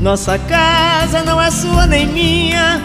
Nossa 0.00 0.38
casa 0.38 1.22
não 1.22 1.38
é 1.38 1.50
sua 1.50 1.86
nem 1.86 2.06
minha. 2.06 2.80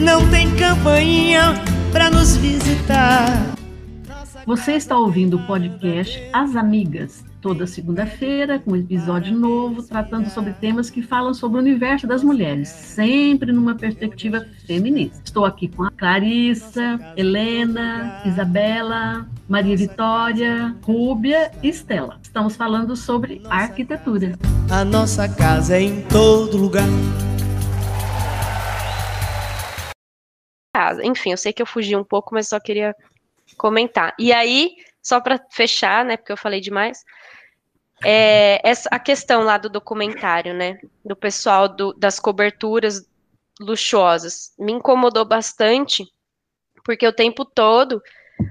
Não 0.00 0.28
tem 0.28 0.50
campainha 0.56 1.54
para 1.92 2.10
nos 2.10 2.36
visitar. 2.36 3.54
Você 4.44 4.72
está 4.72 4.98
ouvindo 4.98 5.36
o 5.36 5.46
podcast 5.46 6.20
As 6.32 6.56
Amigas 6.56 7.31
toda 7.42 7.66
segunda-feira 7.66 8.60
com 8.60 8.70
um 8.70 8.76
episódio 8.76 9.36
novo 9.36 9.82
tratando 9.82 10.30
sobre 10.30 10.52
temas 10.52 10.88
que 10.88 11.02
falam 11.02 11.34
sobre 11.34 11.58
o 11.58 11.60
universo 11.60 12.06
das 12.06 12.22
mulheres, 12.22 12.68
sempre 12.68 13.50
numa 13.50 13.74
perspectiva 13.74 14.46
feminista. 14.64 15.20
Estou 15.24 15.44
aqui 15.44 15.66
com 15.66 15.82
a 15.82 15.90
Clarissa, 15.90 17.00
Helena, 17.16 18.22
Isabela, 18.24 19.28
Maria 19.48 19.76
Vitória, 19.76 20.76
Rúbia 20.82 21.50
e 21.62 21.68
Estela. 21.68 22.20
Estamos 22.22 22.54
falando 22.54 22.94
sobre 22.94 23.42
arquitetura. 23.50 24.38
A 24.70 24.84
nossa 24.84 25.28
casa 25.28 25.76
é 25.76 25.82
em 25.82 26.02
todo 26.02 26.56
lugar. 26.56 26.86
Enfim, 31.02 31.32
eu 31.32 31.36
sei 31.36 31.52
que 31.52 31.60
eu 31.60 31.66
fugi 31.66 31.96
um 31.96 32.04
pouco, 32.04 32.34
mas 32.34 32.48
só 32.48 32.60
queria 32.60 32.94
comentar. 33.56 34.14
E 34.18 34.32
aí, 34.32 34.76
só 35.02 35.20
para 35.20 35.40
fechar, 35.50 36.04
né, 36.04 36.16
porque 36.16 36.32
eu 36.32 36.36
falei 36.36 36.60
demais, 36.60 37.04
é, 38.04 38.60
essa, 38.68 38.88
a 38.90 38.98
questão 38.98 39.42
lá 39.42 39.58
do 39.58 39.68
documentário, 39.68 40.52
né? 40.54 40.78
Do 41.04 41.14
pessoal 41.14 41.68
do, 41.68 41.92
das 41.94 42.18
coberturas 42.18 43.06
luxuosas. 43.60 44.52
Me 44.58 44.72
incomodou 44.72 45.24
bastante, 45.24 46.04
porque 46.84 47.06
o 47.06 47.12
tempo 47.12 47.44
todo 47.44 48.02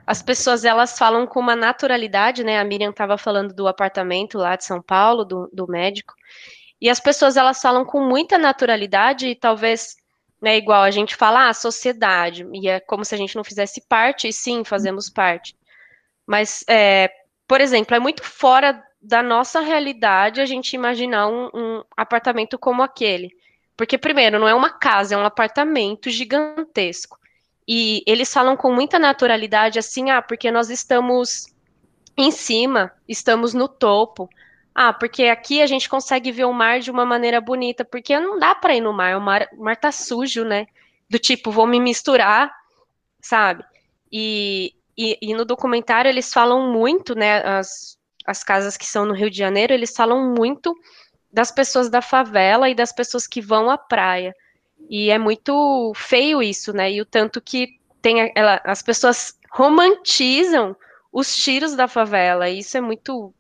as 0.06 0.22
pessoas 0.22 0.64
elas 0.64 0.98
falam 0.98 1.28
com 1.28 1.40
uma 1.40 1.56
naturalidade, 1.56 2.44
né? 2.44 2.60
A 2.60 2.64
Miriam 2.64 2.92
estava 2.92 3.18
falando 3.18 3.54
do 3.54 3.68
apartamento 3.68 4.38
lá 4.38 4.56
de 4.56 4.64
São 4.64 4.82
Paulo, 4.82 5.26
do, 5.26 5.50
do 5.52 5.68
médico, 5.68 6.14
e 6.80 6.90
as 6.90 7.00
pessoas 7.00 7.36
elas 7.36 7.62
falam 7.62 7.84
com 7.86 8.02
muita 8.02 8.38
naturalidade 8.38 9.28
e 9.28 9.36
talvez 9.36 9.96
né, 10.42 10.58
igual 10.58 10.82
a 10.82 10.92
gente 10.92 11.16
fala, 11.16 11.50
ah, 11.50 11.54
sociedade, 11.54 12.48
e 12.54 12.68
é 12.68 12.80
como 12.80 13.06
se 13.06 13.14
a 13.14 13.18
gente 13.18 13.36
não 13.36 13.44
fizesse 13.44 13.80
parte, 13.88 14.28
e 14.28 14.34
sim, 14.34 14.64
fazemos 14.64 15.08
parte. 15.08 15.56
Mas, 16.32 16.64
é, 16.70 17.12
por 17.46 17.60
exemplo, 17.60 17.94
é 17.94 18.00
muito 18.00 18.24
fora 18.24 18.82
da 19.02 19.22
nossa 19.22 19.60
realidade 19.60 20.40
a 20.40 20.46
gente 20.46 20.74
imaginar 20.74 21.28
um, 21.28 21.50
um, 21.54 21.84
apartamento 21.98 22.58
como 22.58 22.82
aquele. 22.82 23.36
Porque, 23.76 23.98
primeiro, 23.98 24.40
não 24.40 24.48
é 24.48 24.56
uma 24.56 24.70
casa, 24.70 25.14
é 25.14 25.18
um 25.18 25.26
apartamento 25.26 26.10
gigantesco. 26.10 27.20
E 27.68 28.02
eles 28.08 28.32
falam 28.32 28.56
com 28.56 28.72
muita 28.72 28.98
naturalidade 28.98 29.78
assim, 29.78 30.10
ah, 30.10 30.22
porque 30.22 30.50
nós 30.50 30.70
estamos 30.70 31.54
em 32.16 32.32
cima, 32.32 32.94
estamos 33.10 33.54
no 33.54 33.68
topo. 33.68 34.30
Ah, 34.74 34.94
porque 34.94 35.26
aqui 35.26 35.62
a 35.62 35.68
gente 35.68 35.90
consegue 35.90 36.32
ver 36.32 36.46
o 36.46 36.54
mar 36.54 36.80
de 36.80 36.90
uma 36.90 37.06
maneira 37.06 37.42
bonita, 37.42 37.84
porque 37.84 38.18
não 38.18 38.40
dá 38.40 38.56
para 38.56 38.74
ir 38.74 38.80
no 38.80 38.94
mar, 38.94 39.18
o 39.18 39.22
mar, 39.22 39.50
o 39.52 39.66
mar 39.66 39.76
tá 39.76 39.92
sujo, 39.92 40.46
né? 40.46 40.66
Do 41.10 41.20
tipo, 41.20 41.52
vou 41.52 41.68
me 41.68 41.78
misturar, 41.78 42.56
sabe? 43.20 43.66
E, 44.10 44.74
e, 44.98 45.18
e 45.22 45.34
no 45.34 45.46
documentário 45.46 46.10
eles 46.10 46.34
falam 46.34 46.72
muito, 46.72 47.16
né? 47.16 47.42
As, 47.44 47.98
as 48.26 48.44
casas 48.44 48.78
que 48.78 48.86
são 48.86 49.06
no 49.06 49.14
Rio 49.14 49.30
de 49.30 49.38
Janeiro, 49.38 49.74
eles 49.74 49.96
falam 49.96 50.34
muito 50.34 50.76
das 51.32 51.52
pessoas 51.52 51.90
da 51.90 52.02
favela 52.02 52.70
e 52.70 52.76
das 52.76 52.92
pessoas 52.92 53.26
que 53.26 53.42
vão 53.42 53.70
à 53.70 53.78
praia. 53.78 54.34
E 54.90 55.10
é 55.10 55.18
muito 55.18 55.94
feio 55.96 56.44
isso, 56.44 56.74
né? 56.74 56.92
E 56.92 57.02
o 57.02 57.06
tanto 57.06 57.42
que 57.42 57.80
tem 58.02 58.32
ela, 58.36 58.60
as 58.64 58.82
pessoas 58.82 59.38
romantizam 59.52 60.76
os 61.12 61.36
tiros 61.36 61.76
da 61.76 61.88
favela. 61.88 62.50
E 62.50 62.60
isso 62.60 62.78
é 62.78 62.82
muito 62.82 63.34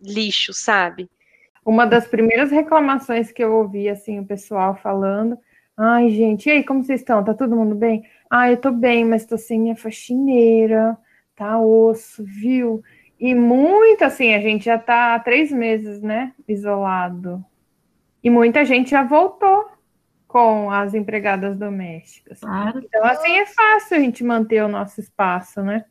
lixo, 0.00 0.52
sabe? 0.52 1.10
Uma 1.64 1.84
das 1.84 2.06
primeiras 2.06 2.50
reclamações 2.50 3.32
que 3.32 3.42
eu 3.42 3.52
ouvi, 3.52 3.88
assim, 3.88 4.20
o 4.20 4.26
pessoal 4.26 4.76
falando, 4.76 5.36
ai, 5.76 6.10
gente, 6.10 6.46
e 6.48 6.52
aí, 6.52 6.64
como 6.64 6.82
vocês 6.82 7.00
estão? 7.00 7.22
Tá 7.22 7.34
todo 7.34 7.56
mundo 7.56 7.74
bem? 7.74 8.04
Ah, 8.30 8.50
eu 8.50 8.56
tô 8.56 8.70
bem, 8.70 9.04
mas 9.04 9.26
tô 9.26 9.36
sem 9.36 9.60
minha 9.60 9.76
faxineira, 9.76 10.96
tá 11.34 11.60
osso, 11.60 12.24
viu? 12.24 12.82
E 13.18 13.34
muito 13.34 14.04
assim, 14.04 14.34
a 14.34 14.40
gente 14.40 14.64
já 14.64 14.76
está 14.76 15.14
há 15.14 15.20
três 15.20 15.50
meses, 15.50 16.02
né, 16.02 16.32
isolado. 16.46 17.44
E 18.22 18.28
muita 18.28 18.64
gente 18.64 18.90
já 18.90 19.02
voltou 19.02 19.70
com 20.26 20.70
as 20.70 20.94
empregadas 20.94 21.56
domésticas. 21.56 22.40
Claro. 22.40 22.80
Então, 22.84 23.04
assim, 23.04 23.36
é 23.36 23.46
fácil 23.46 23.96
a 23.96 24.00
gente 24.00 24.24
manter 24.24 24.62
o 24.62 24.68
nosso 24.68 25.00
espaço, 25.00 25.62
né? 25.62 25.84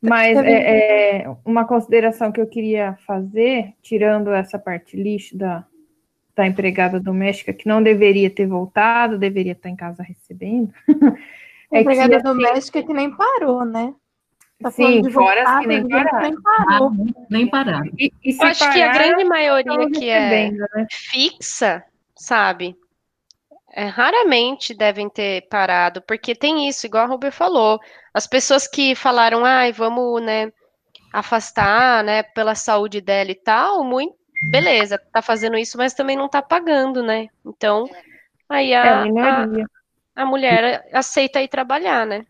Mas 0.00 0.36
é, 0.36 1.22
é, 1.22 1.36
uma 1.44 1.64
consideração 1.64 2.32
que 2.32 2.40
eu 2.40 2.46
queria 2.46 2.96
fazer, 3.06 3.72
tirando 3.80 4.32
essa 4.32 4.58
parte 4.58 4.96
lixo 4.96 5.38
da, 5.38 5.64
da 6.34 6.46
empregada 6.46 6.98
doméstica, 6.98 7.52
que 7.52 7.68
não 7.68 7.82
deveria 7.82 8.30
ter 8.30 8.46
voltado, 8.46 9.18
deveria 9.18 9.52
estar 9.52 9.68
em 9.68 9.76
casa 9.76 10.02
recebendo. 10.02 10.72
é 11.70 11.80
empregada 11.80 12.10
que, 12.10 12.14
assim, 12.16 12.24
doméstica 12.24 12.82
que 12.82 12.92
nem 12.92 13.10
parou, 13.10 13.64
né? 13.64 13.94
Tá 14.62 14.70
Sim, 14.70 15.10
fora 15.10 15.42
as 15.42 15.60
que 15.60 15.66
nem 15.66 15.88
pararam. 15.88 16.20
Nem, 16.20 16.36
parou. 16.42 16.92
nem 17.28 17.50
pararam. 17.50 17.90
E, 17.98 18.12
e 18.24 18.30
Eu 18.30 18.46
acho 18.46 18.60
parar, 18.60 18.72
que 18.72 18.82
a 18.82 18.92
grande 18.92 19.24
maioria 19.24 19.90
que 19.90 20.08
é 20.08 20.50
né? 20.50 20.86
fixa, 20.90 21.84
sabe? 22.14 22.76
É, 23.74 23.84
raramente 23.86 24.74
devem 24.74 25.08
ter 25.08 25.48
parado, 25.48 26.02
porque 26.02 26.34
tem 26.34 26.68
isso, 26.68 26.86
igual 26.86 27.04
a 27.04 27.08
Ruber 27.08 27.32
falou. 27.32 27.80
As 28.14 28.26
pessoas 28.26 28.68
que 28.68 28.94
falaram, 28.94 29.44
ai, 29.44 29.72
vamos, 29.72 30.22
né, 30.22 30.52
afastar, 31.12 32.04
né, 32.04 32.22
pela 32.22 32.54
saúde 32.54 33.00
dela 33.00 33.30
e 33.30 33.34
tal, 33.34 33.82
muito, 33.82 34.14
beleza, 34.50 35.00
tá 35.12 35.22
fazendo 35.22 35.56
isso, 35.56 35.76
mas 35.76 35.94
também 35.94 36.16
não 36.16 36.28
tá 36.28 36.42
pagando, 36.42 37.02
né? 37.02 37.28
Então, 37.44 37.88
aí 38.48 38.74
a, 38.74 39.06
é, 39.06 39.20
a, 39.20 40.22
a 40.22 40.26
mulher 40.26 40.88
aceita 40.92 41.42
ir 41.42 41.48
trabalhar, 41.48 42.06
né? 42.06 42.24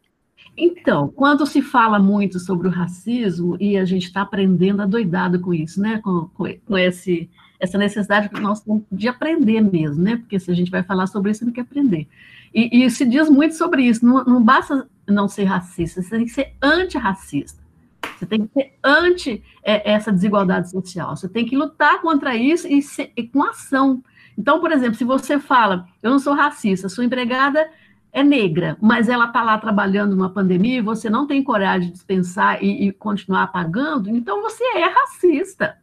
Então, 0.56 1.08
quando 1.08 1.46
se 1.46 1.62
fala 1.62 1.98
muito 1.98 2.38
sobre 2.38 2.68
o 2.68 2.70
racismo, 2.70 3.56
e 3.58 3.78
a 3.78 3.84
gente 3.84 4.06
está 4.06 4.22
aprendendo 4.22 4.82
adoidado 4.82 5.40
com 5.40 5.54
isso, 5.54 5.80
né? 5.80 6.00
Com, 6.02 6.28
com, 6.34 6.44
com 6.66 6.76
esse, 6.76 7.30
essa 7.58 7.78
necessidade 7.78 8.28
que 8.28 8.40
nós 8.40 8.60
temos 8.60 8.82
de 8.90 9.08
aprender 9.08 9.60
mesmo, 9.60 10.02
né? 10.02 10.16
Porque 10.16 10.38
se 10.38 10.50
a 10.50 10.54
gente 10.54 10.70
vai 10.70 10.82
falar 10.82 11.06
sobre 11.06 11.30
isso, 11.30 11.44
tem 11.44 11.54
que 11.54 11.60
aprender. 11.60 12.06
E, 12.54 12.84
e 12.84 12.90
se 12.90 13.06
diz 13.06 13.30
muito 13.30 13.54
sobre 13.54 13.82
isso. 13.82 14.04
Não, 14.04 14.22
não 14.24 14.42
basta 14.42 14.86
não 15.08 15.26
ser 15.26 15.44
racista, 15.44 16.02
você 16.02 16.10
tem 16.10 16.24
que 16.26 16.32
ser 16.32 16.54
antirracista. 16.62 17.61
Você 18.22 18.26
tem 18.26 18.46
que 18.46 18.52
ser 18.52 18.78
anti 18.84 19.42
é, 19.64 19.92
essa 19.92 20.12
desigualdade 20.12 20.70
social. 20.70 21.16
Você 21.16 21.28
tem 21.28 21.44
que 21.44 21.56
lutar 21.56 22.00
contra 22.00 22.36
isso 22.36 22.68
e, 22.68 22.80
ser, 22.80 23.12
e 23.16 23.26
com 23.26 23.42
ação. 23.42 24.02
Então, 24.38 24.60
por 24.60 24.70
exemplo, 24.70 24.94
se 24.94 25.04
você 25.04 25.40
fala, 25.40 25.88
eu 26.00 26.10
não 26.10 26.20
sou 26.20 26.32
racista, 26.32 26.88
sua 26.88 27.04
empregada 27.04 27.68
é 28.12 28.22
negra, 28.22 28.76
mas 28.80 29.08
ela 29.08 29.26
está 29.26 29.42
lá 29.42 29.58
trabalhando 29.58 30.14
numa 30.14 30.30
pandemia 30.30 30.78
e 30.78 30.82
você 30.82 31.10
não 31.10 31.26
tem 31.26 31.42
coragem 31.42 31.88
de 31.88 31.94
dispensar 31.94 32.62
e, 32.62 32.86
e, 32.86 32.92
continuar 32.92 33.48
pagando, 33.48 34.08
então 34.10 34.40
você 34.40 34.62
é 34.76 34.86
racista. 34.86 35.78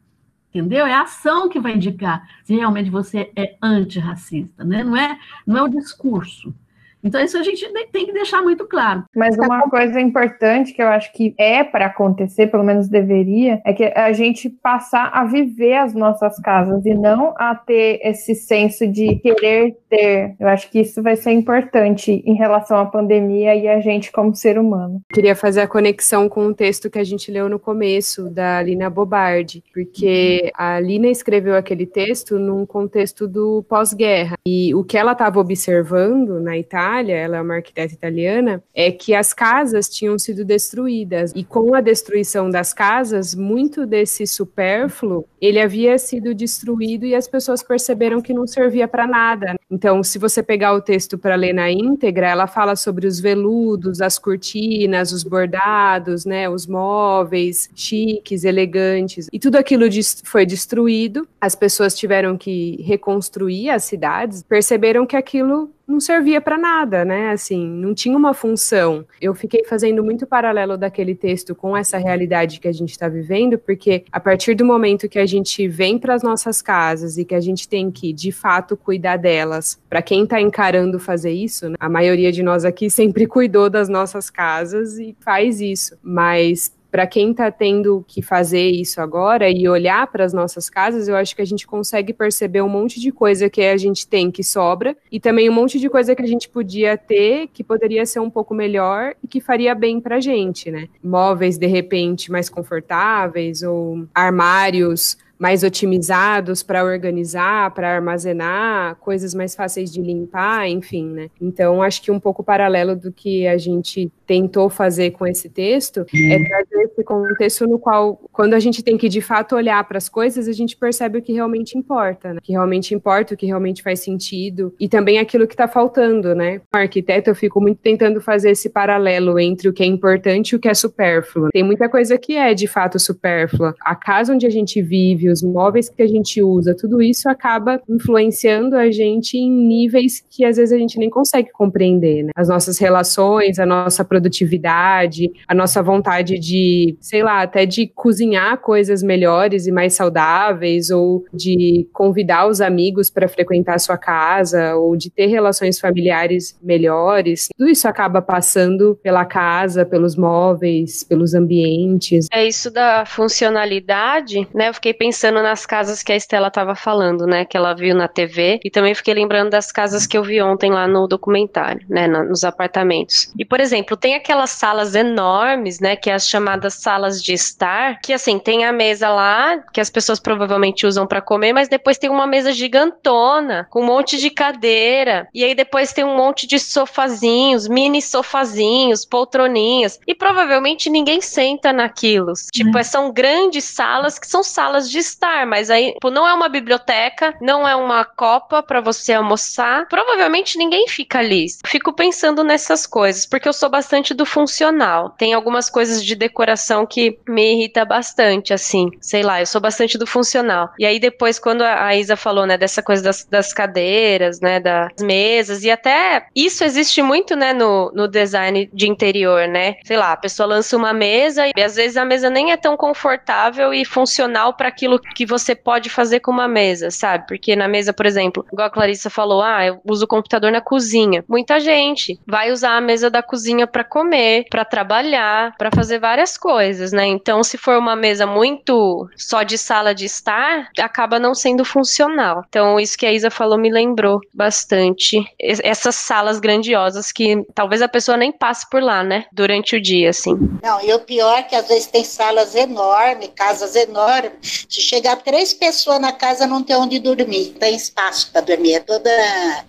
Entendeu? 0.50 0.86
É 0.86 0.94
a 0.94 1.02
ação 1.02 1.50
que 1.50 1.60
vai 1.60 1.76
indicar 1.76 2.28
se 2.44 2.56
realmente 2.56 2.90
você 2.90 3.32
é 3.36 3.58
antirracista, 3.62 4.64
né? 4.64 4.84
Não 4.84 4.96
é, 4.96 5.20
não 5.46 5.58
é 5.58 5.64
o 5.64 5.68
discurso. 5.68 6.56
Então, 7.04 7.22
isso 7.22 7.38
a 7.38 7.43
gente 7.43 7.66
tem 7.91 8.06
que 8.06 8.14
deixar 8.14 8.41
muito 8.41 8.66
claro. 8.66 9.04
Mas 9.16 9.38
uma 9.38 9.70
coisa 9.70 10.00
importante 10.00 10.74
que 10.74 10.82
eu 10.82 10.88
acho 10.88 11.12
que 11.14 11.34
é 11.38 11.64
para 11.64 11.86
acontecer, 11.86 12.47
pelo 12.47 12.64
menos 12.64 12.89
deveria, 12.89 13.62
é 13.66 13.74
que 13.74 13.86
a 13.86 14.12
gente 14.12 14.50
passar 14.50 15.10
a 15.14 15.24
viver 15.24 15.76
as 15.76 15.93
nossas 15.93 16.38
casas 16.39 16.86
e 16.86 16.93
não 16.93 17.34
a 17.38 17.56
ter 17.56 18.00
esse 18.04 18.36
senso 18.36 18.86
de 18.86 19.16
querer 19.16 19.78
ter. 19.89 20.36
Eu 20.39 20.47
acho 20.47 20.70
que 20.70 20.80
isso 20.80 21.02
vai 21.02 21.16
ser 21.16 21.32
importante 21.32 22.22
em 22.26 22.34
relação 22.34 22.78
à 22.78 22.86
pandemia 22.86 23.56
e 23.56 23.68
a 23.68 23.80
gente 23.80 24.12
como 24.12 24.36
ser 24.36 24.60
humano. 24.60 25.02
Queria 25.14 25.36
fazer 25.36 25.62
a 25.62 25.68
conexão 25.68 26.28
com 26.28 26.47
o 26.47 26.54
texto 26.54 26.89
que 26.89 27.00
a 27.00 27.04
gente 27.04 27.32
leu 27.32 27.47
no 27.47 27.60
começo, 27.60 28.30
da 28.30 28.62
Lina 28.62 28.89
Bobardi, 28.89 29.64
porque 29.74 30.52
a 30.56 30.80
Lina 30.80 31.08
escreveu 31.08 31.56
aquele 31.56 31.86
texto 31.86 32.38
num 32.38 32.66
contexto 32.66 33.28
do 33.28 33.64
pós-guerra. 33.70 34.36
E 34.45 34.74
o 34.76 34.84
que 34.84 34.97
ela 34.97 35.14
estava 35.14 35.39
observando 35.39 36.39
na 36.41 36.58
Itália 36.58 36.89
Itália, 36.90 37.16
ela 37.16 37.38
é 37.38 37.42
uma 37.42 37.56
arquiteta 37.56 37.94
italiana, 37.94 38.64
é 38.74 38.92
que 38.92 39.14
as 39.14 39.32
casas 39.32 39.88
tinham 39.88 40.18
sido 40.18 40.44
destruídas 40.44 41.32
e 41.36 41.44
com 41.44 41.76
a 41.76 41.82
destruição 41.82 42.50
das 42.50 42.74
casas, 42.74 43.36
muito 43.36 43.86
desse 43.86 44.26
supérfluo, 44.26 45.26
ele 45.40 45.60
havia 45.60 45.98
sido 46.00 46.34
destruído 46.34 47.06
e 47.06 47.14
as 47.14 47.28
pessoas 47.28 47.62
perceberam 47.62 48.22
que 48.22 48.34
não 48.34 48.48
servia 48.48 48.88
para 48.88 49.06
nada. 49.06 49.56
Então, 49.70 50.04
se 50.04 50.18
você 50.18 50.42
pegar 50.42 50.74
o 50.74 50.82
texto 50.82 51.18
para 51.18 51.36
ler 51.36 51.54
na 51.54 51.72
íntegra, 51.72 52.28
ela 52.28 52.48
fala 52.48 52.76
sobre 52.76 53.06
os 53.06 53.20
veludos, 53.20 54.02
as 54.02 54.18
cortinas, 54.18 55.12
os 55.12 55.24
bordados, 55.24 56.26
né, 56.26 56.50
os 56.50 56.66
móveis 56.66 57.70
chiques, 57.76 58.44
elegantes, 58.44 59.28
e 59.32 59.40
tudo 59.40 59.58
aquilo 59.58 59.86
foi 60.24 60.46
destruído. 60.46 61.28
As 61.40 61.56
pessoas 61.56 61.96
tiveram 61.96 62.38
que 62.38 62.82
reconstruir 62.82 63.70
as 63.70 63.84
cidades, 63.84 64.42
perceberam 64.44 65.06
que 65.06 65.16
aquilo 65.16 65.70
não 65.90 66.00
servia 66.00 66.40
para 66.40 66.58
nada, 66.58 67.04
né? 67.04 67.32
Assim, 67.32 67.68
não 67.68 67.94
tinha 67.94 68.16
uma 68.16 68.34
função. 68.34 69.06
Eu 69.20 69.34
fiquei 69.34 69.64
fazendo 69.66 70.04
muito 70.04 70.28
paralelo 70.28 70.78
daquele 70.78 71.16
texto 71.16 71.56
com 71.56 71.76
essa 71.76 71.98
realidade 71.98 72.60
que 72.60 72.68
a 72.68 72.72
gente 72.72 72.92
está 72.92 73.10
vivendo, 73.10 73.58
porque 73.58 74.04
a 74.12 74.20
partir 74.20 74.54
do 74.54 74.64
momento 74.64 75.10
que 75.10 75.20
a 75.20 75.26
gente 75.26 75.68
vem 75.68 75.98
para 75.98 76.14
as 76.14 76.22
nossas 76.22 76.62
casas 76.62 77.18
e 77.18 77.26
que 77.26 77.34
a 77.34 77.42
gente 77.42 77.68
tem 77.68 77.90
que, 77.90 78.14
de 78.14 78.32
fato, 78.32 78.78
cuidar 78.78 79.18
delas, 79.18 79.82
para 79.90 80.02
quem 80.02 80.24
está 80.24 80.40
encarando 80.40 81.00
fazer 81.00 81.32
isso, 81.32 81.70
né? 81.70 81.76
a 81.80 81.90
maioria 81.90 82.32
de 82.32 82.44
nós 82.44 82.64
aqui 82.64 82.90
sempre 82.92 83.26
cuidou 83.26 83.70
das 83.70 83.90
nossas 83.90 84.30
casas 84.30 85.00
e 85.00 85.16
faz 85.20 85.60
isso, 85.60 85.98
mas 86.04 86.72
para 86.92 87.06
quem 87.08 87.32
está 87.32 87.52
tendo 87.52 88.04
que 88.08 88.22
fazer 88.22 88.70
isso 88.70 89.02
agora 89.02 89.50
e 89.50 89.68
olhar 89.68 90.08
para 90.08 90.26
as 90.26 90.34
nossas 90.34 90.70
casas, 90.70 91.08
eu 91.08 91.16
acho 91.16 91.36
que 91.36 91.42
a 91.42 91.46
gente 91.46 91.68
consegue 91.68 92.14
perceber 92.14 92.62
um 92.62 92.70
monte 92.70 93.00
de 93.00 93.12
coisa 93.12 93.50
que 93.50 93.62
a 93.62 93.78
gente 93.78 94.08
tem 94.08 94.32
que 94.32 94.44
sobra 94.44 94.98
e 95.12 95.20
também 95.20 95.50
um 95.50 95.54
monte 95.54 95.80
de 95.80 95.90
coisa 95.90 96.16
que 96.16 96.22
a 96.22 96.28
gente 96.28 96.50
podia 96.50 96.98
ter 96.98 97.48
que 97.54 97.64
poderia 97.64 98.06
ser 98.06 98.20
um 98.20 98.30
pouco 98.30 98.54
melhor 98.54 99.14
e 99.24 99.28
que 99.28 99.40
faria 99.40 99.76
bem 99.76 100.00
para 100.00 100.18
a 100.18 100.20
gente, 100.20 100.72
né? 100.72 100.88
Móveis 101.04 101.58
de 101.58 101.68
repente 101.68 102.32
mais 102.32 102.50
confortáveis 102.50 103.62
ou 103.62 104.08
armários 104.14 105.18
mais 105.40 105.64
otimizados 105.64 106.62
para 106.62 106.84
organizar, 106.84 107.74
para 107.74 107.96
armazenar, 107.96 108.98
coisas 108.98 109.34
mais 109.34 109.56
fáceis 109.56 109.92
de 109.92 110.02
limpar, 110.02 110.68
enfim, 110.68 111.06
né? 111.06 111.30
Então, 111.42 111.82
acho 111.82 112.02
que 112.02 112.12
um 112.12 112.20
pouco 112.20 112.44
paralelo 112.44 112.96
do 112.96 113.12
que 113.12 113.48
a 113.48 113.58
gente 113.58 114.12
tentou 114.28 114.70
fazer 114.70 115.12
com 115.12 115.26
esse 115.26 115.50
texto 115.50 116.06
é 116.14 116.44
trazer 116.44 116.84
esse 116.84 117.04
contexto 117.04 117.66
no 117.66 117.80
qual, 117.80 118.22
quando 118.32 118.54
a 118.54 118.60
gente 118.60 118.84
tem 118.84 118.98
que 118.98 119.08
de 119.08 119.22
fato 119.22 119.56
olhar 119.56 119.84
para 119.88 119.98
as 119.98 120.10
coisas, 120.10 120.48
a 120.48 120.52
gente 120.52 120.76
percebe 120.76 121.18
o 121.18 121.22
que 121.22 121.34
realmente 121.34 121.78
importa, 121.78 122.34
né? 122.34 122.40
O 122.40 122.42
que 122.42 122.52
realmente 122.52 122.94
importa, 122.94 123.34
o 123.34 123.38
que 123.38 123.46
realmente 123.46 123.82
faz 123.82 124.02
sentido 124.02 124.74
e 124.80 124.90
também 124.90 125.18
aquilo 125.20 125.48
que 125.48 125.54
está 125.54 125.68
faltando, 125.68 126.36
né? 126.36 126.62
Como 126.72 126.84
arquiteto, 126.84 127.30
eu 127.30 127.36
fico 127.36 127.62
muito 127.62 127.80
tentando 127.82 128.20
fazer 128.20 128.52
esse 128.52 128.70
paralelo 128.70 129.40
entre 129.40 129.70
o 129.70 129.74
que 129.74 129.84
é 129.84 129.86
importante 129.86 130.52
e 130.52 130.56
o 130.56 130.60
que 130.60 130.68
é 130.68 130.74
supérfluo. 130.74 131.50
Tem 131.52 131.64
muita 131.64 131.88
coisa 131.88 132.18
que 132.18 132.36
é 132.36 132.54
de 132.54 132.68
fato 132.68 133.00
supérflua. 133.00 133.74
A 133.82 133.96
casa 133.96 134.34
onde 134.34 134.46
a 134.46 134.50
gente 134.50 134.82
vive, 134.82 135.29
os 135.32 135.42
móveis 135.42 135.90
que 135.90 136.02
a 136.02 136.08
gente 136.08 136.42
usa, 136.42 136.76
tudo 136.76 137.02
isso 137.02 137.30
acaba 137.30 137.82
influenciando 137.88 138.76
a 138.76 138.90
gente 138.92 139.38
em 139.38 139.52
níveis 139.52 140.24
que 140.30 140.46
às 140.46 140.58
vezes 140.58 140.74
a 140.74 140.78
gente 140.78 140.98
nem 140.98 141.10
consegue 141.10 141.52
compreender, 141.52 142.24
né? 142.24 142.32
As 142.36 142.50
nossas 142.50 142.78
relações, 142.78 143.60
a 143.60 143.66
nossa 143.66 144.04
produtividade, 144.04 145.32
a 145.48 145.54
nossa 145.54 145.82
vontade 145.82 146.40
de, 146.40 146.98
sei 147.00 147.24
lá, 147.24 147.42
até 147.42 147.66
de 147.66 147.88
cozinhar 147.88 148.60
coisas 148.60 149.04
melhores 149.04 149.68
e 149.68 149.72
mais 149.72 149.94
saudáveis, 149.94 150.90
ou 150.90 151.26
de 151.34 151.88
convidar 151.94 152.48
os 152.48 152.62
amigos 152.62 153.10
para 153.10 153.28
frequentar 153.28 153.76
a 153.76 153.80
sua 153.80 153.98
casa, 153.98 154.76
ou 154.76 154.96
de 154.96 155.10
ter 155.10 155.28
relações 155.28 155.80
familiares 155.80 156.58
melhores. 156.62 157.48
Tudo 157.58 157.70
isso 157.70 157.88
acaba 157.88 158.22
passando 158.22 158.98
pela 159.04 159.26
casa, 159.26 159.86
pelos 159.86 160.16
móveis, 160.16 161.04
pelos 161.04 161.34
ambientes. 161.34 162.28
É 162.32 162.46
isso 162.46 162.72
da 162.72 163.06
funcionalidade, 163.06 164.48
né? 164.54 164.70
Eu 164.70 164.74
fiquei 164.74 164.94
pensando 164.94 165.19
pensando 165.20 165.44
nas 165.44 165.66
casas 165.66 166.02
que 166.02 166.14
a 166.14 166.16
Estela 166.16 166.48
estava 166.48 166.74
falando, 166.76 167.28
né? 167.28 167.44
Que 167.44 167.58
ela 167.58 167.74
viu 167.74 167.94
na 167.94 168.08
TV. 168.08 168.58
E 168.64 168.70
também 168.70 168.96
fiquei 168.96 169.14
lembrando 169.14 169.50
das 169.50 169.70
casas 169.70 170.08
que 170.08 170.18
eu 170.18 170.24
vi 170.24 170.42
ontem 170.42 170.72
lá 170.72 170.88
no 170.88 171.08
documentário, 171.10 171.86
né? 171.90 172.08
nos 172.08 172.46
apartamentos. 172.46 173.30
E, 173.38 173.44
por 173.44 173.60
exemplo, 173.60 173.98
tem 173.98 174.16
aquelas 174.16 174.52
salas 174.52 174.96
enormes, 174.96 175.82
né? 175.82 175.98
Que 175.98 176.10
é 176.10 176.14
as 176.14 176.26
chamadas 176.26 176.76
salas 176.76 177.22
de 177.22 177.34
estar, 177.34 178.00
que 178.00 178.14
assim, 178.14 178.40
tem 178.40 178.64
a 178.64 178.72
mesa 178.72 179.10
lá, 179.10 179.58
que 179.74 179.82
as 179.82 179.90
pessoas 179.90 180.22
provavelmente 180.22 180.88
usam 180.88 181.06
para 181.06 181.22
comer, 181.22 181.52
mas 181.52 181.68
depois 181.68 181.98
tem 181.98 182.10
uma 182.10 182.26
mesa 182.26 182.54
gigantona, 182.54 183.68
com 183.70 183.82
um 183.82 183.86
monte 183.86 184.18
de 184.18 184.30
cadeira. 184.30 185.28
E 185.34 185.44
aí 185.44 185.54
depois 185.54 185.92
tem 185.92 186.06
um 186.06 186.16
monte 186.16 186.48
de 186.48 186.58
sofazinhos, 186.58 187.68
mini 187.68 188.02
sofazinhos, 188.02 189.04
poltroninhas. 189.04 190.00
E 190.08 190.16
provavelmente 190.16 190.90
ninguém 190.90 191.20
senta 191.20 191.74
naquilo. 191.74 192.32
Tipo, 192.54 192.78
é. 192.78 192.84
são 192.84 193.12
grandes 193.12 193.66
salas 193.66 194.18
que 194.18 194.26
são 194.26 194.42
salas 194.42 194.90
de 194.90 195.09
estar, 195.10 195.45
mas 195.45 195.70
aí 195.70 195.93
tipo, 195.93 196.10
não 196.10 196.28
é 196.28 196.34
uma 196.34 196.49
biblioteca, 196.49 197.36
não 197.41 197.68
é 197.68 197.76
uma 197.76 198.05
copa 198.05 198.62
para 198.64 198.82
você 198.82 199.14
almoçar. 199.14 199.88
Provavelmente 199.88 200.57
ninguém 200.57 200.88
fica 200.88 201.20
ali. 201.20 201.47
Fico 201.66 201.93
pensando 201.93 202.43
nessas 202.43 202.86
coisas, 202.86 203.26
porque 203.26 203.47
eu 203.47 203.53
sou 203.53 203.70
bastante 203.70 204.14
do 204.14 204.26
funcional. 204.26 205.10
Tem 205.12 205.34
algumas 205.34 205.70
coisas 205.70 206.03
de 206.03 206.16
decoração 206.16 206.86
que 206.86 207.20
me 207.28 207.53
irrita 207.53 207.86
bastante, 207.86 208.53
assim. 208.53 208.89
Sei 209.01 209.24
lá, 209.24 209.41
eu 209.41 209.45
sou 209.45 209.62
bastante 209.62 209.97
do 209.97 210.05
funcional. 210.05 210.70
E 210.78 210.86
aí 210.86 210.99
depois, 210.99 211.39
quando 211.39 211.62
a 211.62 211.95
Isa 211.95 212.16
falou, 212.16 212.45
né, 212.45 212.57
dessa 212.57 212.82
coisa 212.82 213.01
das, 213.03 213.26
das 213.26 213.53
cadeiras, 213.53 214.39
né, 214.39 214.60
das 214.60 214.91
mesas, 215.01 215.64
e 215.64 215.72
até 215.72 216.28
isso 216.36 216.64
existe 216.64 217.01
muito, 217.01 217.36
né, 217.36 217.53
no, 217.53 217.91
no 217.93 218.07
design 218.07 218.70
de 218.74 218.88
interior, 218.88 219.47
né? 219.47 219.76
Sei 219.84 219.97
lá, 219.97 220.12
a 220.12 220.18
pessoa 220.18 220.47
lança 220.47 220.76
uma 220.76 220.93
mesa 220.93 221.47
e 221.55 221.62
às 221.62 221.76
vezes 221.76 221.97
a 221.97 222.05
mesa 222.05 222.30
nem 222.30 222.51
é 222.51 222.57
tão 222.57 222.76
confortável 222.76 223.74
e 223.74 223.86
funcional 223.86 224.53
para 224.53 224.68
aquilo 224.68 224.99
que 225.16 225.26
você 225.26 225.56
pode 225.56 225.89
fazer 225.89 226.20
com 226.20 226.32
uma 226.32 226.47
mesa, 226.47 226.91
sabe? 226.91 227.26
Porque 227.28 227.56
na 227.56 227.68
mesa, 227.68 227.93
por 227.93 228.06
exemplo, 228.06 228.45
igual 228.52 228.68
a 228.68 228.72
Clarissa 228.72 229.10
falou, 229.10 229.41
ah, 229.41 229.66
eu 229.66 229.82
uso 229.86 230.06
o 230.06 230.08
computador 230.08 230.52
na 230.52 230.62
cozinha. 230.62 231.24
Muita 231.28 231.60
gente 231.60 232.20
vai 232.26 232.52
usar 232.52 232.78
a 232.78 232.82
mesa 232.82 233.10
da 233.10 233.22
cozinha 233.22 233.68
para 233.68 233.84
comer, 233.84 234.45
para 234.50 234.66
trabalhar, 234.66 235.56
para 235.58 235.72
fazer 235.74 236.00
várias 236.00 236.38
coisas, 236.38 236.91
né? 236.91 237.06
Então, 237.06 237.43
se 237.43 237.58
for 237.58 237.78
uma 237.78 237.95
mesa 237.95 238.26
muito 238.26 239.10
só 239.16 239.43
de 239.43 239.58
sala 239.58 239.93
de 239.93 240.06
estar, 240.06 240.70
acaba 240.80 241.20
não 241.20 241.34
sendo 241.34 241.66
funcional. 241.66 242.43
Então, 242.47 242.80
isso 242.80 242.97
que 242.97 243.06
a 243.06 243.12
Isa 243.12 243.30
falou 243.30 243.58
me 243.58 243.72
lembrou 243.72 244.20
bastante. 244.34 245.24
Essas 245.39 245.95
salas 245.95 246.39
grandiosas 246.39 247.12
que 247.12 247.43
talvez 247.54 247.82
a 247.82 247.88
pessoa 247.88 248.18
nem 248.18 248.32
passe 248.32 248.70
por 248.70 248.82
lá, 248.82 249.04
né? 249.04 249.26
Durante 249.32 249.76
o 249.76 249.82
dia, 249.82 250.10
assim. 250.10 250.38
Não, 250.64 250.82
e 250.84 250.93
o 250.93 251.00
pior 251.00 251.39
é 251.39 251.43
que 251.43 251.56
às 251.56 251.68
vezes 251.68 251.88
tem 251.88 252.04
salas 252.04 252.56
enormes, 252.56 253.30
casas 253.36 253.76
enormes. 253.76 254.66
Se 254.80 254.86
chegar 254.86 255.18
três 255.18 255.54
pessoas 255.54 256.00
na 256.00 256.14
casa, 256.14 256.48
não 256.48 256.64
tem 256.64 256.74
onde 256.74 257.00
dormir. 257.00 257.54
Tem 257.60 257.76
espaço 257.76 258.32
para 258.32 258.40
dormir. 258.40 258.76
É 258.76 258.80
toda. 258.80 259.10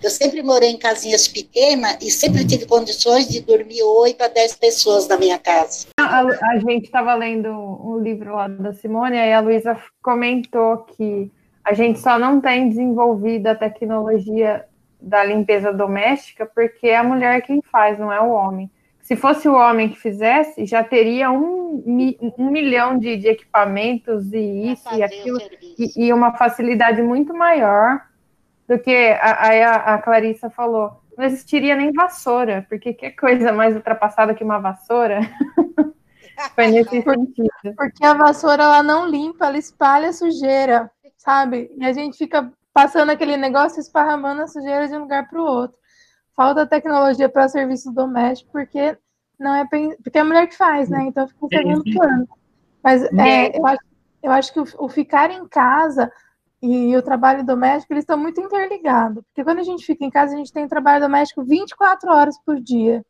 Eu 0.01 0.09
sempre 0.09 0.41
morei 0.41 0.69
em 0.69 0.77
casinhas 0.77 1.27
pequenas 1.27 1.97
e 2.01 2.09
sempre 2.09 2.47
tive 2.47 2.65
condições 2.65 3.27
de 3.27 3.41
dormir 3.41 3.83
oito 3.83 4.23
a 4.23 4.29
dez 4.29 4.55
pessoas 4.55 5.09
na 5.09 5.17
minha 5.17 5.37
casa. 5.37 5.87
A, 5.99 6.21
a 6.21 6.57
gente 6.59 6.85
estava 6.85 7.13
lendo 7.13 7.49
um 7.49 7.99
livro 7.99 8.33
lá 8.33 8.47
da 8.47 8.71
Simone 8.71 9.17
e 9.17 9.33
a 9.33 9.41
Luísa 9.41 9.77
comentou 10.01 10.77
que 10.77 11.29
a 11.65 11.73
gente 11.73 11.99
só 11.99 12.17
não 12.17 12.39
tem 12.39 12.69
desenvolvido 12.69 13.47
a 13.47 13.55
tecnologia 13.55 14.63
da 15.01 15.25
limpeza 15.25 15.73
doméstica 15.73 16.45
porque 16.45 16.87
é 16.87 16.95
a 16.95 17.03
mulher 17.03 17.41
quem 17.41 17.61
faz, 17.69 17.99
não 17.99 18.13
é 18.13 18.21
o 18.21 18.29
homem. 18.29 18.71
Se 19.11 19.17
fosse 19.17 19.49
o 19.49 19.55
homem 19.55 19.89
que 19.89 19.99
fizesse, 19.99 20.65
já 20.65 20.85
teria 20.85 21.29
um, 21.29 21.83
um 22.37 22.49
milhão 22.49 22.97
de, 22.97 23.17
de 23.17 23.27
equipamentos 23.27 24.31
e 24.31 24.71
isso 24.71 24.87
e 24.95 25.03
aquilo, 25.03 25.37
e, 25.77 26.05
e, 26.05 26.13
uma 26.13 26.37
facilidade 26.37 27.01
muito 27.01 27.33
maior 27.33 27.99
do 28.69 28.79
que 28.79 28.95
a, 28.95 29.31
a, 29.31 29.95
a 29.95 29.97
Clarissa 29.97 30.49
falou. 30.49 31.01
Não 31.17 31.25
existiria 31.25 31.75
nem 31.75 31.91
vassoura, 31.91 32.65
porque 32.69 32.93
que 32.93 33.11
coisa 33.11 33.51
mais 33.51 33.75
ultrapassada 33.75 34.33
que 34.33 34.45
uma 34.45 34.59
vassoura? 34.59 35.19
Foi 36.55 36.67
nesse 36.67 37.01
sentido. 37.01 37.75
Porque 37.75 38.05
a 38.05 38.13
vassoura 38.13 38.63
ela 38.63 38.81
não 38.81 39.09
limpa, 39.09 39.47
ela 39.47 39.57
espalha 39.57 40.13
sujeira, 40.13 40.89
sabe? 41.17 41.69
E 41.77 41.83
a 41.83 41.91
gente 41.91 42.17
fica 42.17 42.49
passando 42.73 43.09
aquele 43.09 43.35
negócio 43.35 43.81
esparramando 43.81 44.43
a 44.43 44.47
sujeira 44.47 44.87
de 44.87 44.95
um 44.95 45.01
lugar 45.01 45.27
para 45.27 45.41
o 45.41 45.45
outro. 45.45 45.80
Falta 46.41 46.65
tecnologia 46.65 47.29
para 47.29 47.49
serviço 47.49 47.91
doméstico, 47.91 48.51
porque 48.51 48.97
não 49.39 49.55
é 49.55 49.65
porque 50.03 50.17
é 50.17 50.21
a 50.21 50.25
mulher 50.25 50.47
que 50.47 50.57
faz, 50.57 50.89
né? 50.89 51.03
Então 51.03 51.27
fica 51.27 51.45
em 51.45 51.49
segundo 51.49 51.83
plano. 51.93 52.27
Mas 52.83 53.03
é, 53.03 53.57
eu, 53.57 53.65
acho, 53.65 53.79
eu 54.23 54.31
acho 54.31 54.53
que 54.53 54.59
o, 54.59 54.65
o 54.79 54.89
ficar 54.89 55.29
em 55.29 55.47
casa 55.47 56.11
e 56.61 56.95
o 56.95 57.01
trabalho 57.01 57.45
doméstico, 57.45 57.93
eles 57.93 58.03
estão 58.03 58.17
muito 58.17 58.41
interligados. 58.41 59.23
Porque 59.25 59.43
quando 59.43 59.59
a 59.59 59.63
gente 59.63 59.85
fica 59.85 60.03
em 60.03 60.09
casa, 60.09 60.33
a 60.33 60.37
gente 60.37 60.51
tem 60.51 60.67
trabalho 60.67 61.01
doméstico 61.01 61.43
24 61.43 62.11
horas 62.11 62.37
por 62.43 62.59
dia 62.59 63.03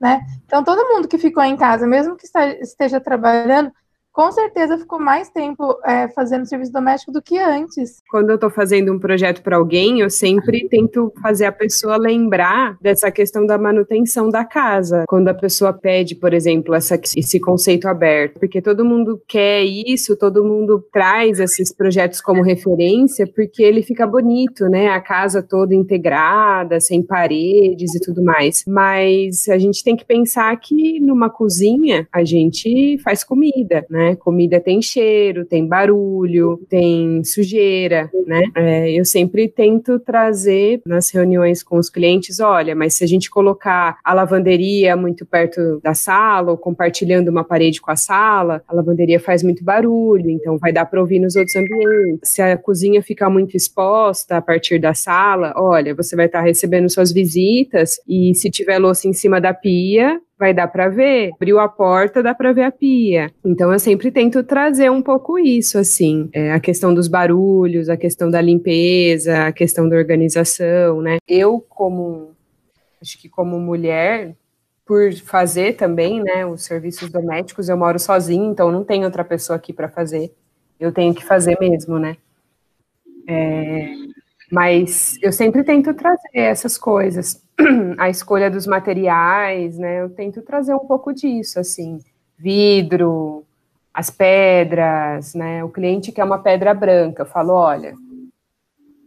né? 0.00 0.26
Então, 0.46 0.64
todo 0.64 0.88
mundo 0.88 1.06
que 1.06 1.18
ficou 1.18 1.42
em 1.44 1.56
casa, 1.56 1.86
mesmo 1.86 2.16
que 2.16 2.26
esteja 2.62 2.98
trabalhando, 2.98 3.70
com 4.12 4.30
certeza 4.32 4.76
ficou 4.76 4.98
mais 4.98 5.30
tempo 5.30 5.78
é, 5.84 6.08
fazendo 6.08 6.46
serviço 6.46 6.72
doméstico 6.72 7.12
do 7.12 7.22
que 7.22 7.38
antes. 7.38 8.02
Quando 8.10 8.30
eu 8.30 8.34
estou 8.34 8.50
fazendo 8.50 8.92
um 8.92 8.98
projeto 8.98 9.42
para 9.42 9.56
alguém, 9.56 10.00
eu 10.00 10.10
sempre 10.10 10.68
tento 10.68 11.12
fazer 11.22 11.44
a 11.44 11.52
pessoa 11.52 11.96
lembrar 11.96 12.76
dessa 12.80 13.10
questão 13.10 13.46
da 13.46 13.56
manutenção 13.56 14.28
da 14.28 14.44
casa. 14.44 15.04
Quando 15.08 15.28
a 15.28 15.34
pessoa 15.34 15.72
pede, 15.72 16.14
por 16.16 16.34
exemplo, 16.34 16.74
essa, 16.74 17.00
esse 17.16 17.38
conceito 17.38 17.86
aberto, 17.86 18.40
porque 18.40 18.60
todo 18.60 18.84
mundo 18.84 19.20
quer 19.28 19.62
isso, 19.62 20.16
todo 20.16 20.44
mundo 20.44 20.84
traz 20.92 21.38
esses 21.38 21.72
projetos 21.72 22.20
como 22.20 22.42
referência, 22.42 23.26
porque 23.26 23.62
ele 23.62 23.82
fica 23.82 24.06
bonito, 24.06 24.68
né? 24.68 24.88
A 24.88 25.00
casa 25.00 25.42
toda 25.42 25.74
integrada, 25.74 26.80
sem 26.80 27.02
paredes 27.02 27.94
e 27.94 28.00
tudo 28.00 28.22
mais. 28.24 28.64
Mas 28.66 29.48
a 29.48 29.58
gente 29.58 29.84
tem 29.84 29.96
que 29.96 30.04
pensar 30.04 30.54
que 30.58 30.98
numa 31.00 31.30
cozinha 31.30 32.08
a 32.12 32.24
gente 32.24 32.98
faz 33.04 33.22
comida, 33.22 33.86
né? 33.88 33.99
Né? 34.00 34.16
Comida 34.16 34.58
tem 34.58 34.80
cheiro, 34.80 35.44
tem 35.44 35.66
barulho, 35.66 36.58
tem 36.70 37.22
sujeira, 37.22 38.10
né? 38.26 38.42
É, 38.56 38.90
eu 38.92 39.04
sempre 39.04 39.46
tento 39.46 39.98
trazer 39.98 40.80
nas 40.86 41.10
reuniões 41.10 41.62
com 41.62 41.76
os 41.76 41.90
clientes, 41.90 42.40
olha, 42.40 42.74
mas 42.74 42.94
se 42.94 43.04
a 43.04 43.06
gente 43.06 43.30
colocar 43.30 43.98
a 44.02 44.14
lavanderia 44.14 44.96
muito 44.96 45.26
perto 45.26 45.80
da 45.82 45.92
sala 45.92 46.52
ou 46.52 46.56
compartilhando 46.56 47.28
uma 47.28 47.44
parede 47.44 47.80
com 47.80 47.90
a 47.90 47.96
sala, 47.96 48.62
a 48.66 48.74
lavanderia 48.74 49.20
faz 49.20 49.42
muito 49.42 49.62
barulho, 49.62 50.30
então 50.30 50.56
vai 50.56 50.72
dar 50.72 50.86
para 50.86 51.00
ouvir 51.00 51.18
nos 51.18 51.36
outros 51.36 51.54
ambientes. 51.56 52.30
Se 52.30 52.40
a 52.40 52.56
cozinha 52.56 53.02
ficar 53.02 53.28
muito 53.28 53.54
exposta 53.54 54.38
a 54.38 54.42
partir 54.42 54.78
da 54.78 54.94
sala, 54.94 55.52
olha, 55.56 55.94
você 55.94 56.16
vai 56.16 56.26
estar 56.26 56.38
tá 56.38 56.44
recebendo 56.44 56.88
suas 56.88 57.12
visitas 57.12 57.98
e 58.08 58.34
se 58.34 58.50
tiver 58.50 58.78
louça 58.78 59.06
em 59.06 59.12
cima 59.12 59.40
da 59.40 59.52
pia, 59.52 60.18
vai 60.40 60.54
dar 60.54 60.66
para 60.68 60.88
ver. 60.88 61.30
Abriu 61.34 61.60
a 61.60 61.68
porta, 61.68 62.22
dá 62.22 62.34
para 62.34 62.52
ver 62.52 62.62
a 62.62 62.72
pia. 62.72 63.30
Então 63.44 63.70
eu 63.70 63.78
sempre 63.78 64.10
tento 64.10 64.42
trazer 64.42 64.90
um 64.90 65.02
pouco 65.02 65.38
isso, 65.38 65.78
assim, 65.78 66.30
é, 66.32 66.50
a 66.52 66.58
questão 66.58 66.94
dos 66.94 67.06
barulhos, 67.06 67.90
a 67.90 67.96
questão 67.96 68.30
da 68.30 68.40
limpeza, 68.40 69.46
a 69.46 69.52
questão 69.52 69.86
da 69.86 69.96
organização, 69.96 71.02
né? 71.02 71.18
Eu 71.28 71.60
como 71.68 72.30
acho 73.02 73.20
que 73.20 73.28
como 73.28 73.60
mulher 73.60 74.34
por 74.86 75.12
fazer 75.14 75.76
também, 75.76 76.20
né, 76.20 76.44
os 76.44 76.64
serviços 76.64 77.08
domésticos, 77.10 77.68
eu 77.68 77.76
moro 77.76 77.98
sozinha, 77.98 78.50
então 78.50 78.72
não 78.72 78.82
tem 78.82 79.04
outra 79.04 79.22
pessoa 79.22 79.56
aqui 79.56 79.72
para 79.72 79.88
fazer. 79.88 80.34
Eu 80.80 80.90
tenho 80.90 81.14
que 81.14 81.24
fazer 81.24 81.56
mesmo, 81.60 81.98
né? 81.98 82.16
É, 83.28 83.92
mas 84.50 85.16
eu 85.22 85.32
sempre 85.32 85.62
tento 85.62 85.94
trazer 85.94 86.28
essas 86.32 86.76
coisas 86.76 87.42
a 87.98 88.08
escolha 88.08 88.50
dos 88.50 88.66
materiais, 88.66 89.78
né? 89.78 90.02
Eu 90.02 90.10
tento 90.10 90.42
trazer 90.42 90.74
um 90.74 90.80
pouco 90.86 91.12
disso, 91.12 91.60
assim, 91.60 92.00
vidro, 92.36 93.44
as 93.94 94.10
pedras, 94.10 95.34
né? 95.34 95.62
O 95.64 95.68
cliente 95.68 96.12
quer 96.12 96.24
uma 96.24 96.38
pedra 96.38 96.74
branca, 96.74 97.22
eu 97.22 97.26
falo, 97.26 97.52
olha, 97.52 97.94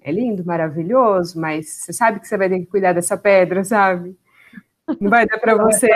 é 0.01 0.11
lindo, 0.11 0.45
maravilhoso, 0.45 1.39
mas 1.39 1.69
você 1.69 1.93
sabe 1.93 2.19
que 2.19 2.27
você 2.27 2.37
vai 2.37 2.49
ter 2.49 2.59
que 2.59 2.65
cuidar 2.65 2.93
dessa 2.93 3.17
pedra, 3.17 3.63
sabe? 3.63 4.17
Não 4.99 5.09
vai 5.09 5.25
dar 5.25 5.39
para 5.39 5.55
você 5.55 5.87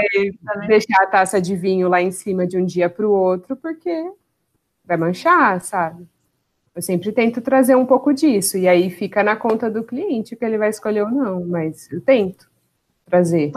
deixar 0.68 1.04
a 1.04 1.08
taça 1.08 1.42
de 1.42 1.56
vinho 1.56 1.90
lá 1.90 2.02
em 2.02 2.12
cima 2.12 2.48
de 2.48 2.58
um 2.58 2.66
dia 2.66 2.90
para 2.90 3.06
o 3.06 3.12
outro, 3.12 3.56
porque 3.56 4.12
vai 4.86 4.98
manchar, 4.98 5.60
sabe? 5.62 6.08
Eu 6.78 6.82
sempre 6.84 7.12
tento 7.12 7.42
trazer 7.42 7.76
um 7.76 7.88
pouco 7.88 8.14
disso, 8.14 8.56
e 8.56 8.68
aí 8.68 8.92
fica 8.92 9.24
na 9.24 9.36
conta 9.36 9.68
do 9.68 9.84
cliente 9.84 10.36
que 10.36 10.46
ele 10.46 10.60
vai 10.60 10.70
escolher 10.70 11.02
ou 11.02 11.10
não, 11.10 11.44
mas 11.44 11.92
eu 11.92 12.00
tento 12.00 12.48
trazer. 13.04 13.52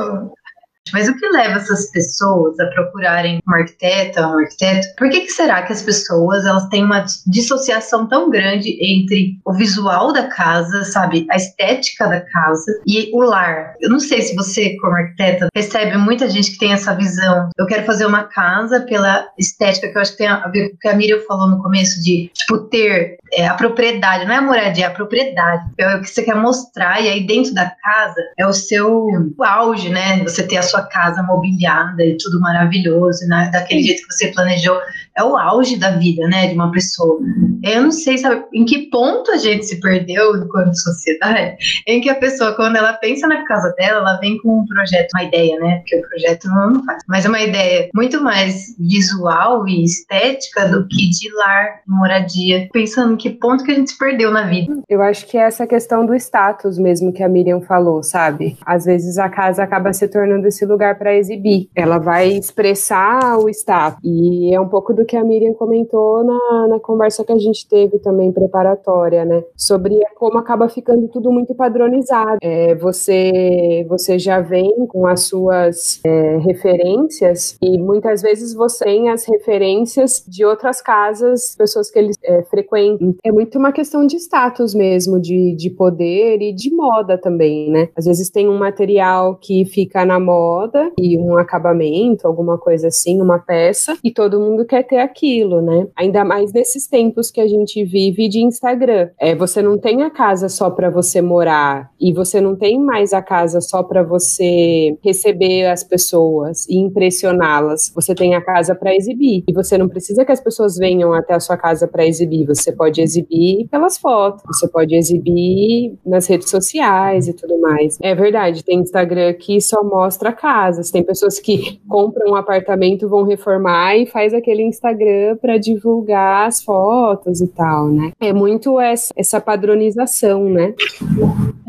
Mas 0.92 1.08
o 1.08 1.16
que 1.16 1.28
leva 1.28 1.56
essas 1.58 1.90
pessoas 1.90 2.58
a 2.60 2.66
procurarem 2.66 3.40
um 3.46 3.54
arquiteta, 3.54 4.26
um 4.26 4.38
arquiteto? 4.38 4.86
Por 4.96 5.08
que, 5.10 5.20
que 5.20 5.32
será 5.32 5.62
que 5.62 5.72
as 5.72 5.82
pessoas 5.82 6.44
elas 6.44 6.68
têm 6.68 6.84
uma 6.84 7.04
dissociação 7.26 8.08
tão 8.08 8.30
grande 8.30 8.76
entre 8.80 9.38
o 9.44 9.52
visual 9.52 10.12
da 10.12 10.28
casa, 10.28 10.84
sabe, 10.84 11.26
a 11.30 11.36
estética 11.36 12.08
da 12.08 12.20
casa 12.20 12.80
e 12.86 13.10
o 13.12 13.20
lar? 13.20 13.74
Eu 13.80 13.90
não 13.90 14.00
sei 14.00 14.22
se 14.22 14.34
você, 14.34 14.76
como 14.80 14.94
arquiteta, 14.94 15.48
recebe 15.54 15.96
muita 15.96 16.28
gente 16.28 16.52
que 16.52 16.58
tem 16.58 16.72
essa 16.72 16.94
visão. 16.94 17.50
Eu 17.58 17.66
quero 17.66 17.84
fazer 17.84 18.06
uma 18.06 18.24
casa 18.24 18.80
pela 18.80 19.26
estética, 19.38 19.88
que 19.88 19.96
eu 19.96 20.02
acho 20.02 20.12
que 20.12 20.18
tem 20.18 20.28
a 20.28 20.48
ver 20.48 20.70
com 20.70 20.76
o 20.76 20.78
que 20.78 20.88
a 20.88 20.94
Miriam 20.94 21.20
falou 21.26 21.48
no 21.48 21.62
começo, 21.62 22.02
de, 22.02 22.30
tipo, 22.34 22.58
ter 22.58 23.16
é, 23.32 23.46
a 23.46 23.54
propriedade, 23.54 24.24
não 24.24 24.34
é 24.34 24.38
a 24.38 24.42
moradia, 24.42 24.84
é 24.84 24.88
a 24.88 24.92
propriedade. 24.92 25.64
É 25.78 25.96
o 25.96 26.00
que 26.00 26.08
você 26.08 26.22
quer 26.22 26.34
mostrar, 26.34 27.00
e 27.00 27.08
aí 27.08 27.26
dentro 27.26 27.54
da 27.54 27.70
casa 27.70 28.20
é 28.38 28.46
o 28.46 28.52
seu 28.52 29.08
auge, 29.40 29.88
né? 29.88 30.22
Você 30.24 30.42
ter 30.42 30.56
a 30.56 30.62
sua 30.62 30.79
casa 30.86 31.22
mobiliada 31.22 32.04
e 32.04 32.16
tudo 32.16 32.40
maravilhoso, 32.40 33.26
né? 33.26 33.50
daquele 33.52 33.82
jeito 33.82 34.06
que 34.06 34.14
você 34.14 34.28
planejou. 34.28 34.78
É 35.16 35.24
o 35.24 35.36
auge 35.36 35.76
da 35.76 35.90
vida, 35.90 36.26
né, 36.28 36.46
de 36.46 36.54
uma 36.54 36.70
pessoa. 36.70 37.18
Eu 37.62 37.82
não 37.82 37.90
sei, 37.90 38.16
sabe, 38.16 38.44
em 38.54 38.64
que 38.64 38.88
ponto 38.90 39.30
a 39.32 39.36
gente 39.36 39.66
se 39.66 39.80
perdeu 39.80 40.36
enquanto 40.36 40.74
sociedade, 40.74 41.56
em 41.86 42.00
que 42.00 42.08
a 42.08 42.14
pessoa, 42.14 42.54
quando 42.54 42.76
ela 42.76 42.94
pensa 42.94 43.26
na 43.26 43.44
casa 43.44 43.74
dela, 43.76 43.98
ela 43.98 44.16
vem 44.18 44.38
com 44.38 44.60
um 44.60 44.66
projeto, 44.66 45.10
uma 45.14 45.24
ideia, 45.24 45.58
né, 45.58 45.78
porque 45.78 45.96
o 45.96 46.08
projeto 46.08 46.48
não, 46.48 46.70
não 46.70 46.84
faz, 46.84 47.02
mas 47.08 47.24
é 47.24 47.28
uma 47.28 47.40
ideia 47.40 47.88
muito 47.94 48.22
mais 48.22 48.76
visual 48.78 49.66
e 49.68 49.84
estética 49.84 50.68
do 50.68 50.86
que 50.86 51.10
de 51.10 51.30
lar, 51.34 51.80
moradia, 51.86 52.68
pensando 52.72 53.14
em 53.14 53.16
que 53.16 53.30
ponto 53.30 53.64
que 53.64 53.72
a 53.72 53.74
gente 53.74 53.90
se 53.90 53.98
perdeu 53.98 54.30
na 54.30 54.44
vida. 54.44 54.74
Eu 54.88 55.02
acho 55.02 55.26
que 55.26 55.36
é 55.36 55.42
essa 55.42 55.66
questão 55.66 56.06
do 56.06 56.14
status 56.14 56.78
mesmo 56.78 57.12
que 57.12 57.22
a 57.22 57.28
Miriam 57.28 57.60
falou, 57.60 58.02
sabe? 58.02 58.56
Às 58.64 58.84
vezes 58.84 59.18
a 59.18 59.28
casa 59.28 59.62
acaba 59.62 59.92
se 59.92 60.06
tornando 60.08 60.46
esse 60.46 60.64
lugar 60.70 60.98
para 60.98 61.16
exibir. 61.16 61.68
Ela 61.74 61.98
vai 61.98 62.28
expressar 62.28 63.38
o 63.38 63.48
status. 63.48 63.98
E 64.04 64.54
é 64.54 64.60
um 64.60 64.68
pouco 64.68 64.92
do 64.92 65.04
que 65.04 65.16
a 65.16 65.24
Miriam 65.24 65.54
comentou 65.54 66.22
na, 66.24 66.68
na 66.68 66.80
conversa 66.80 67.24
que 67.24 67.32
a 67.32 67.38
gente 67.38 67.66
teve 67.68 67.98
também 67.98 68.32
preparatória, 68.32 69.24
né? 69.24 69.42
Sobre 69.56 69.98
como 70.16 70.38
acaba 70.38 70.68
ficando 70.68 71.08
tudo 71.08 71.32
muito 71.32 71.54
padronizado. 71.54 72.38
É, 72.42 72.74
você, 72.74 73.84
você 73.88 74.18
já 74.18 74.40
vem 74.40 74.86
com 74.86 75.06
as 75.06 75.22
suas 75.22 76.00
é, 76.04 76.38
referências 76.38 77.56
e 77.62 77.78
muitas 77.78 78.22
vezes 78.22 78.54
você 78.54 78.90
tem 78.90 79.08
as 79.08 79.24
referências 79.24 80.24
de 80.26 80.44
outras 80.44 80.82
casas, 80.82 81.54
pessoas 81.56 81.90
que 81.90 81.98
eles 81.98 82.16
é, 82.24 82.42
frequentam. 82.42 83.14
É 83.24 83.30
muito 83.30 83.56
uma 83.56 83.70
questão 83.70 84.04
de 84.04 84.16
status 84.16 84.74
mesmo, 84.74 85.20
de, 85.20 85.54
de 85.54 85.70
poder 85.70 86.42
e 86.42 86.52
de 86.52 86.74
moda 86.74 87.16
também, 87.16 87.70
né? 87.70 87.88
Às 87.96 88.06
vezes 88.06 88.30
tem 88.30 88.48
um 88.48 88.58
material 88.58 89.36
que 89.36 89.64
fica 89.64 90.04
na 90.04 90.18
moda 90.18 90.59
moda 90.60 90.92
e 90.98 91.16
um 91.18 91.38
acabamento, 91.38 92.26
alguma 92.26 92.58
coisa 92.58 92.88
assim, 92.88 93.20
uma 93.20 93.38
peça, 93.38 93.96
e 94.04 94.10
todo 94.10 94.40
mundo 94.40 94.64
quer 94.64 94.82
ter 94.82 94.98
aquilo, 94.98 95.62
né? 95.62 95.86
Ainda 95.96 96.24
mais 96.24 96.52
nesses 96.52 96.86
tempos 96.86 97.30
que 97.30 97.40
a 97.40 97.48
gente 97.48 97.82
vive 97.84 98.28
de 98.28 98.40
Instagram. 98.40 99.08
É, 99.18 99.34
você 99.34 99.62
não 99.62 99.78
tem 99.78 100.02
a 100.02 100.10
casa 100.10 100.48
só 100.48 100.70
para 100.70 100.90
você 100.90 101.22
morar 101.22 101.90
e 102.00 102.12
você 102.12 102.40
não 102.40 102.56
tem 102.56 102.78
mais 102.78 103.12
a 103.12 103.22
casa 103.22 103.60
só 103.60 103.82
para 103.82 104.02
você 104.02 104.96
receber 105.02 105.66
as 105.66 105.82
pessoas 105.82 106.66
e 106.68 106.78
impressioná-las. 106.78 107.92
Você 107.94 108.14
tem 108.14 108.34
a 108.34 108.40
casa 108.40 108.74
para 108.74 108.94
exibir 108.94 109.44
e 109.48 109.52
você 109.52 109.78
não 109.78 109.88
precisa 109.88 110.24
que 110.24 110.32
as 110.32 110.40
pessoas 110.40 110.76
venham 110.76 111.12
até 111.12 111.34
a 111.34 111.40
sua 111.40 111.56
casa 111.56 111.88
para 111.88 112.06
exibir. 112.06 112.46
Você 112.46 112.72
pode 112.72 113.00
exibir 113.00 113.66
pelas 113.70 113.98
fotos, 113.98 114.42
você 114.46 114.68
pode 114.68 114.94
exibir 114.94 115.94
nas 116.04 116.26
redes 116.26 116.50
sociais 116.50 117.28
e 117.28 117.32
tudo 117.32 117.58
mais. 117.60 117.98
É 118.02 118.14
verdade, 118.14 118.64
tem 118.64 118.80
Instagram 118.80 119.32
que 119.34 119.60
só 119.60 119.82
mostra 119.82 120.32
casas. 120.50 120.90
Tem 120.90 121.02
pessoas 121.02 121.38
que 121.38 121.80
compram 121.88 122.32
um 122.32 122.34
apartamento, 122.34 123.08
vão 123.08 123.24
reformar 123.24 123.96
e 123.96 124.06
faz 124.06 124.34
aquele 124.34 124.62
Instagram 124.62 125.36
para 125.40 125.58
divulgar 125.58 126.48
as 126.48 126.60
fotos 126.62 127.40
e 127.40 127.46
tal, 127.46 127.88
né? 127.88 128.10
É 128.20 128.32
muito 128.32 128.80
essa, 128.80 129.12
essa 129.16 129.40
padronização, 129.40 130.44
né? 130.50 130.74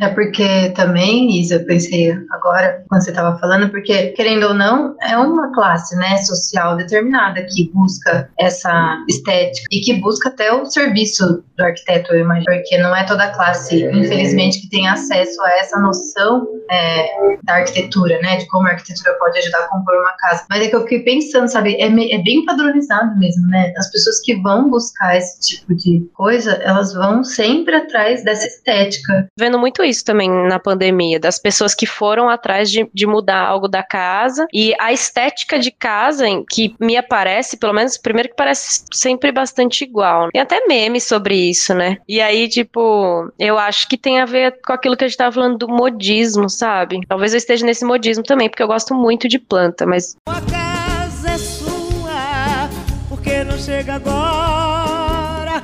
É 0.02 0.08
porque 0.10 0.72
também, 0.72 1.40
Isa, 1.40 1.56
eu 1.56 1.66
pensei 1.66 2.12
agora, 2.32 2.84
quando 2.90 3.04
você 3.04 3.12
estava 3.12 3.38
falando, 3.38 3.70
porque, 3.70 4.08
querendo 4.08 4.48
ou 4.48 4.54
não, 4.56 4.96
é 5.00 5.16
uma 5.16 5.54
classe 5.54 5.96
né, 5.96 6.18
social 6.18 6.76
determinada 6.76 7.46
que 7.48 7.70
busca 7.72 8.28
essa 8.40 8.98
estética 9.08 9.68
e 9.72 9.80
que 9.80 9.94
busca 9.94 10.30
até 10.30 10.52
o 10.52 10.66
serviço 10.66 11.44
do 11.56 11.64
arquiteto, 11.64 12.14
eu 12.14 12.22
imagino, 12.22 12.46
porque 12.46 12.80
não 12.80 12.96
é 12.96 13.06
toda 13.06 13.30
classe, 13.30 13.86
infelizmente, 13.86 14.60
que 14.62 14.70
tem 14.70 14.88
acesso 14.88 15.40
a 15.44 15.52
essa 15.60 15.80
noção 15.80 16.48
é, 16.72 17.38
da 17.44 17.58
arquitetura, 17.58 18.20
né, 18.22 18.38
de 18.38 18.48
como 18.48 18.61
a 18.66 18.72
arquitetura 18.72 19.14
pode 19.20 19.38
ajudar 19.40 19.60
a 19.60 19.68
compor 19.68 19.96
uma 19.96 20.14
casa. 20.18 20.46
Mas 20.50 20.62
é 20.62 20.68
que 20.68 20.76
eu 20.76 20.82
fiquei 20.82 21.00
pensando, 21.00 21.48
sabe, 21.48 21.76
é, 21.76 21.88
é 21.88 22.24
bem 22.24 22.46
padronizado 22.46 23.18
mesmo, 23.18 23.48
né? 23.48 23.74
As 23.78 23.92
pessoas 23.92 24.20
que 24.22 24.36
vão 24.36 24.70
buscar 24.70 25.18
esse 25.18 25.40
tipo 25.40 25.76
de 25.76 26.08
coisa, 26.14 26.54
elas 26.64 26.94
vão 26.94 27.24
sempre 27.24 27.76
atrás 27.76 28.24
dessa 28.24 28.48
estética. 28.48 29.28
Vendo 29.38 29.60
muito 29.60 29.84
isso 29.84 30.04
também 30.04 30.30
na 30.30 30.60
pandemia, 30.60 31.20
das 31.20 31.40
pessoas 31.40 31.74
que 31.74 31.86
foram 31.86 32.30
atrás 32.30 32.70
de, 32.70 32.90
de 32.94 33.06
mudar 33.06 33.46
algo 33.46 33.68
da 33.68 33.84
casa 33.84 34.48
e 34.54 34.74
a 34.80 34.92
estética 34.92 35.60
de 35.60 35.72
casa 35.72 36.26
que 36.50 36.76
me 36.80 36.98
aparece, 36.98 37.58
pelo 37.58 37.74
menos, 37.74 37.98
primeiro 37.98 38.30
que 38.30 38.36
parece 38.36 38.84
sempre 38.92 39.32
bastante 39.32 39.84
igual. 39.84 40.30
Tem 40.32 40.42
até 40.42 40.66
memes 40.68 41.04
sobre 41.04 41.36
isso, 41.36 41.74
né? 41.74 41.98
E 42.08 42.22
aí, 42.22 42.48
tipo, 42.48 43.32
eu 43.40 43.58
acho 43.58 43.88
que 43.88 43.98
tem 43.98 44.20
a 44.20 44.26
ver 44.26 44.60
com 44.66 44.74
aquilo 44.74 44.96
que 44.96 45.04
a 45.04 45.08
gente 45.08 45.18
tava 45.18 45.32
falando 45.32 45.58
do 45.58 45.68
modismo, 45.68 46.50
sabe? 46.50 47.02
Talvez 47.08 47.34
eu 47.34 47.38
esteja 47.38 47.66
nesse 47.66 47.86
modismo 47.86 48.24
também, 48.24 48.50
porque 48.52 48.62
eu 48.62 48.68
gosto 48.68 48.94
muito 48.94 49.28
de 49.28 49.40
planta, 49.40 49.86
mas. 49.88 50.16
A 50.28 50.42
casa 50.42 51.32
é 51.32 51.38
sua, 51.38 52.70
porque 53.10 53.44
não 53.44 53.58
chega 53.58 53.96
agora. 53.96 55.64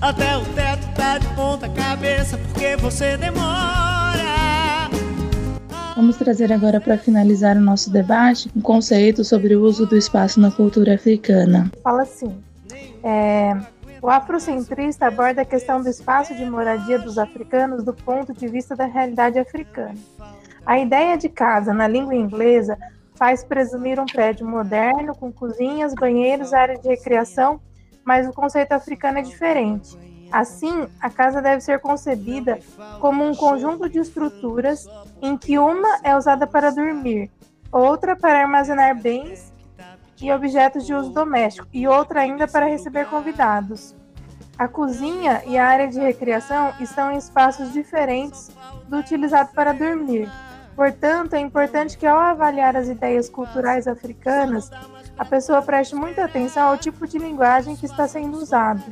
Até 0.00 0.36
o 0.36 0.44
teto 0.54 0.94
tá 0.94 1.18
de 1.18 1.26
ponta 1.34 1.68
cabeça, 1.70 2.38
porque 2.38 2.76
você 2.76 3.16
demora. 3.16 4.88
Vamos 5.96 6.16
trazer 6.16 6.52
agora 6.52 6.80
para 6.80 6.96
finalizar 6.96 7.56
o 7.56 7.60
nosso 7.60 7.90
debate 7.90 8.48
um 8.54 8.60
conceito 8.60 9.24
sobre 9.24 9.56
o 9.56 9.62
uso 9.64 9.84
do 9.86 9.96
espaço 9.96 10.38
na 10.38 10.50
cultura 10.50 10.94
africana. 10.94 11.72
Fala 11.82 12.02
assim: 12.02 12.36
é, 13.02 13.56
o 14.00 14.08
afrocentrista 14.08 15.06
aborda 15.06 15.42
a 15.42 15.44
questão 15.44 15.82
do 15.82 15.88
espaço 15.88 16.34
de 16.36 16.44
moradia 16.44 16.98
dos 16.98 17.18
africanos 17.18 17.82
do 17.82 17.92
ponto 17.92 18.32
de 18.32 18.46
vista 18.46 18.76
da 18.76 18.84
realidade 18.84 19.38
africana. 19.38 19.96
A 20.68 20.78
ideia 20.78 21.16
de 21.16 21.30
casa 21.30 21.72
na 21.72 21.88
língua 21.88 22.14
inglesa 22.14 22.76
faz 23.14 23.42
presumir 23.42 23.98
um 23.98 24.04
prédio 24.04 24.46
moderno 24.46 25.16
com 25.16 25.32
cozinhas, 25.32 25.94
banheiros, 25.94 26.52
áreas 26.52 26.82
de 26.82 26.88
recreação, 26.88 27.58
mas 28.04 28.28
o 28.28 28.34
conceito 28.34 28.72
africano 28.72 29.18
é 29.18 29.22
diferente. 29.22 29.96
Assim, 30.30 30.86
a 31.00 31.08
casa 31.08 31.40
deve 31.40 31.62
ser 31.62 31.78
concebida 31.78 32.58
como 33.00 33.24
um 33.24 33.34
conjunto 33.34 33.88
de 33.88 33.98
estruturas 33.98 34.86
em 35.22 35.38
que 35.38 35.58
uma 35.58 36.00
é 36.02 36.14
usada 36.14 36.46
para 36.46 36.70
dormir, 36.70 37.30
outra 37.72 38.14
para 38.14 38.42
armazenar 38.42 38.94
bens 39.00 39.50
e 40.20 40.30
objetos 40.30 40.84
de 40.84 40.92
uso 40.92 41.08
doméstico, 41.08 41.66
e 41.72 41.88
outra 41.88 42.20
ainda 42.20 42.46
para 42.46 42.66
receber 42.66 43.06
convidados. 43.06 43.96
A 44.58 44.68
cozinha 44.68 45.42
e 45.46 45.56
a 45.56 45.66
área 45.66 45.88
de 45.88 45.98
recreação 45.98 46.74
estão 46.78 47.10
em 47.10 47.16
espaços 47.16 47.72
diferentes 47.72 48.50
do 48.86 48.98
utilizado 48.98 49.50
para 49.54 49.72
dormir. 49.72 50.28
Portanto, 50.78 51.34
é 51.34 51.40
importante 51.40 51.98
que 51.98 52.06
ao 52.06 52.16
avaliar 52.16 52.76
as 52.76 52.86
ideias 52.86 53.28
culturais 53.28 53.88
africanas, 53.88 54.70
a 55.18 55.24
pessoa 55.24 55.60
preste 55.60 55.96
muita 55.96 56.24
atenção 56.24 56.68
ao 56.68 56.78
tipo 56.78 57.04
de 57.04 57.18
linguagem 57.18 57.74
que 57.74 57.84
está 57.84 58.06
sendo 58.06 58.38
usado. 58.38 58.84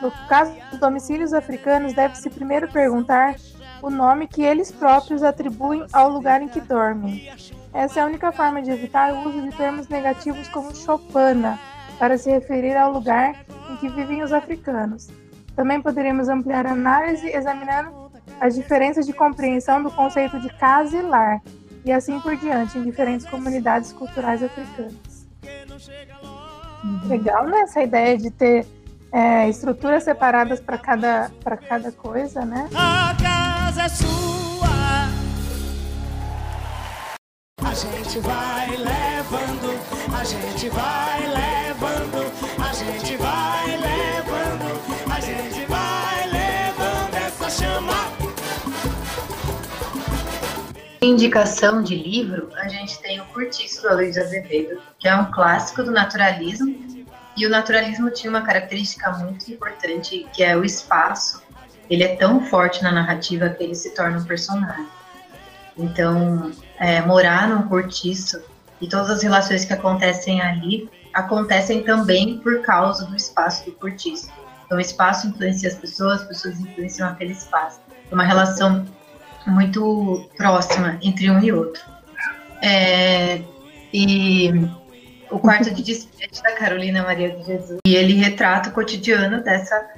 No 0.00 0.12
caso 0.28 0.54
dos 0.70 0.78
domicílios 0.78 1.32
africanos, 1.32 1.94
deve-se 1.94 2.30
primeiro 2.30 2.68
perguntar 2.68 3.34
o 3.82 3.90
nome 3.90 4.28
que 4.28 4.40
eles 4.40 4.70
próprios 4.70 5.24
atribuem 5.24 5.84
ao 5.92 6.08
lugar 6.08 6.42
em 6.42 6.48
que 6.48 6.60
dormem. 6.60 7.28
Essa 7.74 7.98
é 7.98 8.02
a 8.04 8.06
única 8.06 8.30
forma 8.30 8.62
de 8.62 8.70
evitar 8.70 9.12
o 9.12 9.28
uso 9.28 9.42
de 9.42 9.50
termos 9.56 9.88
negativos 9.88 10.46
como 10.50 10.72
chopana, 10.72 11.58
para 11.98 12.16
se 12.16 12.30
referir 12.30 12.76
ao 12.76 12.92
lugar 12.92 13.34
em 13.68 13.76
que 13.78 13.88
vivem 13.88 14.22
os 14.22 14.32
africanos. 14.32 15.08
Também 15.56 15.82
poderíamos 15.82 16.28
ampliar 16.28 16.68
a 16.68 16.70
análise 16.70 17.26
examinando 17.26 18.09
as 18.40 18.54
diferenças 18.54 19.06
de 19.06 19.12
compreensão 19.12 19.82
do 19.82 19.90
conceito 19.90 20.38
de 20.40 20.48
casa 20.58 20.96
e 20.96 21.02
lar, 21.02 21.40
e 21.84 21.92
assim 21.92 22.20
por 22.20 22.36
diante, 22.36 22.78
em 22.78 22.84
diferentes 22.84 23.26
comunidades 23.26 23.92
culturais 23.92 24.42
africanas. 24.42 25.26
Legal, 27.06 27.46
né? 27.46 27.60
Essa 27.60 27.82
ideia 27.82 28.16
de 28.16 28.30
ter 28.30 28.66
é, 29.12 29.48
estruturas 29.48 30.04
separadas 30.04 30.60
para 30.60 30.78
cada, 30.78 31.30
cada 31.68 31.92
coisa, 31.92 32.44
né? 32.44 32.68
A 32.74 33.14
casa 33.20 33.82
é 33.82 33.88
sua. 33.88 34.68
A 37.62 37.74
gente 37.74 38.18
vai 38.20 38.68
levando, 38.76 40.18
a 40.18 40.24
gente 40.24 40.68
vai 40.70 41.20
levando, 41.20 41.59
Indicação 51.10 51.82
de 51.82 51.96
livro, 51.96 52.50
a 52.54 52.68
gente 52.68 53.00
tem 53.00 53.20
o 53.20 53.24
Curtiço 53.24 53.82
do 53.82 53.88
Aloysio 53.88 54.22
Azevedo, 54.22 54.80
que 54.96 55.08
é 55.08 55.16
um 55.16 55.28
clássico 55.32 55.82
do 55.82 55.90
naturalismo, 55.90 56.72
e 57.36 57.44
o 57.44 57.50
naturalismo 57.50 58.12
tinha 58.12 58.30
uma 58.30 58.42
característica 58.42 59.10
muito 59.18 59.50
importante, 59.50 60.24
que 60.32 60.44
é 60.44 60.56
o 60.56 60.64
espaço. 60.64 61.42
Ele 61.90 62.04
é 62.04 62.14
tão 62.14 62.46
forte 62.46 62.80
na 62.80 62.92
narrativa 62.92 63.48
que 63.48 63.64
ele 63.64 63.74
se 63.74 63.92
torna 63.92 64.18
um 64.18 64.24
personagem. 64.24 64.86
Então, 65.76 66.52
é, 66.78 67.00
morar 67.00 67.48
num 67.48 67.62
cortiço 67.62 68.40
e 68.80 68.88
todas 68.88 69.10
as 69.10 69.20
relações 69.20 69.64
que 69.64 69.72
acontecem 69.72 70.40
ali 70.40 70.88
acontecem 71.12 71.82
também 71.82 72.38
por 72.38 72.62
causa 72.62 73.04
do 73.04 73.16
espaço 73.16 73.64
do 73.64 73.72
cortiço. 73.72 74.30
Então, 74.64 74.78
o 74.78 74.80
espaço 74.80 75.26
influencia 75.26 75.70
as 75.70 75.74
pessoas, 75.74 76.20
as 76.20 76.28
pessoas 76.28 76.60
influenciam 76.60 77.08
aquele 77.08 77.32
espaço. 77.32 77.80
É 78.08 78.14
uma 78.14 78.24
relação 78.24 78.86
muito 79.46 80.28
próxima 80.36 80.98
entre 81.02 81.30
um 81.30 81.40
e 81.40 81.52
outro. 81.52 81.82
É, 82.62 83.40
e 83.92 84.50
o 85.30 85.38
quarto 85.38 85.70
de 85.70 85.82
despejo 85.82 86.42
da 86.42 86.52
Carolina 86.52 87.02
Maria 87.02 87.30
de 87.30 87.44
Jesus. 87.44 87.78
E 87.86 87.94
ele 87.94 88.14
retrata 88.14 88.70
o 88.70 88.72
cotidiano 88.72 89.42
dessa, 89.42 89.88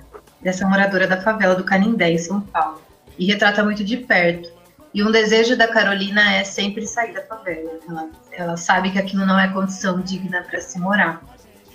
dessa 0.41 0.67
moradora 0.67 1.07
da 1.07 1.21
favela 1.21 1.55
do 1.55 1.65
Canindé, 1.65 2.13
em 2.13 2.19
São 2.19 2.41
Paulo. 2.41 2.81
E 3.19 3.27
retrata 3.27 3.65
muito 3.65 3.85
de 3.85 3.97
perto. 3.97 4.51
E 4.95 5.03
um 5.03 5.11
desejo 5.11 5.57
da 5.57 5.69
Carolina 5.69 6.35
é 6.35 6.45
sempre 6.45 6.87
sair 6.87 7.15
da 7.15 7.23
favela. 7.23 7.79
Ela, 7.89 8.09
ela 8.33 8.57
sabe 8.57 8.91
que 8.91 8.99
aquilo 8.99 9.25
não 9.25 9.39
é 9.39 9.49
condição 9.49 10.01
digna 10.01 10.43
para 10.43 10.61
se 10.61 10.79
morar. 10.79 11.23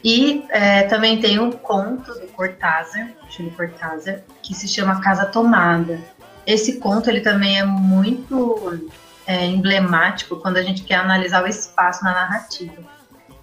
E 0.03 0.45
é, 0.49 0.84
também 0.84 1.20
tem 1.20 1.39
um 1.39 1.51
conto 1.51 2.13
do 2.13 2.28
Cortázar, 2.28 3.09
Júlio 3.30 3.51
Cortázar, 3.53 4.22
que 4.43 4.53
se 4.53 4.68
chama 4.68 5.01
Casa 5.01 5.26
Tomada. 5.26 5.99
Esse 6.47 6.79
conto 6.79 7.09
ele 7.09 7.19
também 7.19 7.59
é 7.59 7.65
muito 7.65 8.89
é, 9.27 9.45
emblemático 9.45 10.37
quando 10.37 10.55
a 10.55 10.63
gente 10.63 10.83
quer 10.83 10.95
analisar 10.95 11.43
o 11.43 11.47
espaço 11.47 12.05
na 12.05 12.13
narrativa. 12.13 12.81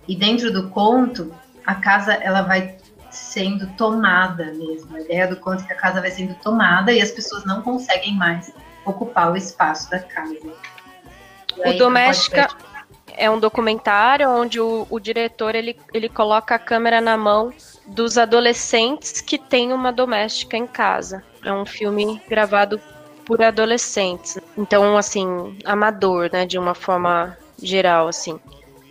E 0.09 0.17
dentro 0.17 0.51
do 0.51 0.71
conto, 0.71 1.31
a 1.67 1.75
casa 1.75 2.15
ela 2.15 2.41
vai 2.41 2.79
sendo 3.11 3.67
tomada 3.77 4.47
mesmo. 4.55 4.97
A 4.97 5.01
ideia 5.03 5.29
do 5.29 5.37
conto 5.37 5.63
é 5.63 5.67
que 5.67 5.73
a 5.75 5.77
casa 5.77 6.01
vai 6.01 6.11
sendo 6.11 6.35
tomada 6.37 6.91
e 6.93 7.03
as 7.03 7.11
pessoas 7.11 7.45
não 7.45 7.61
conseguem 7.61 8.15
mais 8.17 8.51
ocupar 8.87 9.31
o 9.31 9.37
espaço 9.37 9.91
da 9.91 9.99
casa. 9.99 10.39
o 11.59 11.73
Doméstica 11.75 12.49
é 13.17 13.31
um 13.31 13.39
documentário 13.39 14.29
onde 14.31 14.59
o, 14.59 14.87
o, 14.91 14.99
diretor 14.99 15.55
ele, 15.55 15.79
ele 15.93 16.09
coloca 16.09 16.55
a 16.55 16.59
câmera 16.59 17.01
na 17.03 17.17
mão 17.17 17.53
dos 17.87 18.17
adolescentes 18.17 19.21
que 19.21 19.39
têm 19.39 19.73
uma 19.73 19.93
doméstica 19.93 20.57
em 20.57 20.67
casa. 20.67 21.23
É 21.45 21.53
um 21.53 21.67
filme 21.67 22.21
gravado 22.29 22.81
por 23.25 23.43
adolescentes. 23.43 24.39
Então, 24.57 24.97
assim, 24.97 25.57
amador, 25.65 26.31
né, 26.33 26.47
de 26.47 26.59
uma 26.59 26.75
forma 26.75 27.37
geral, 27.63 28.09
assim. 28.09 28.39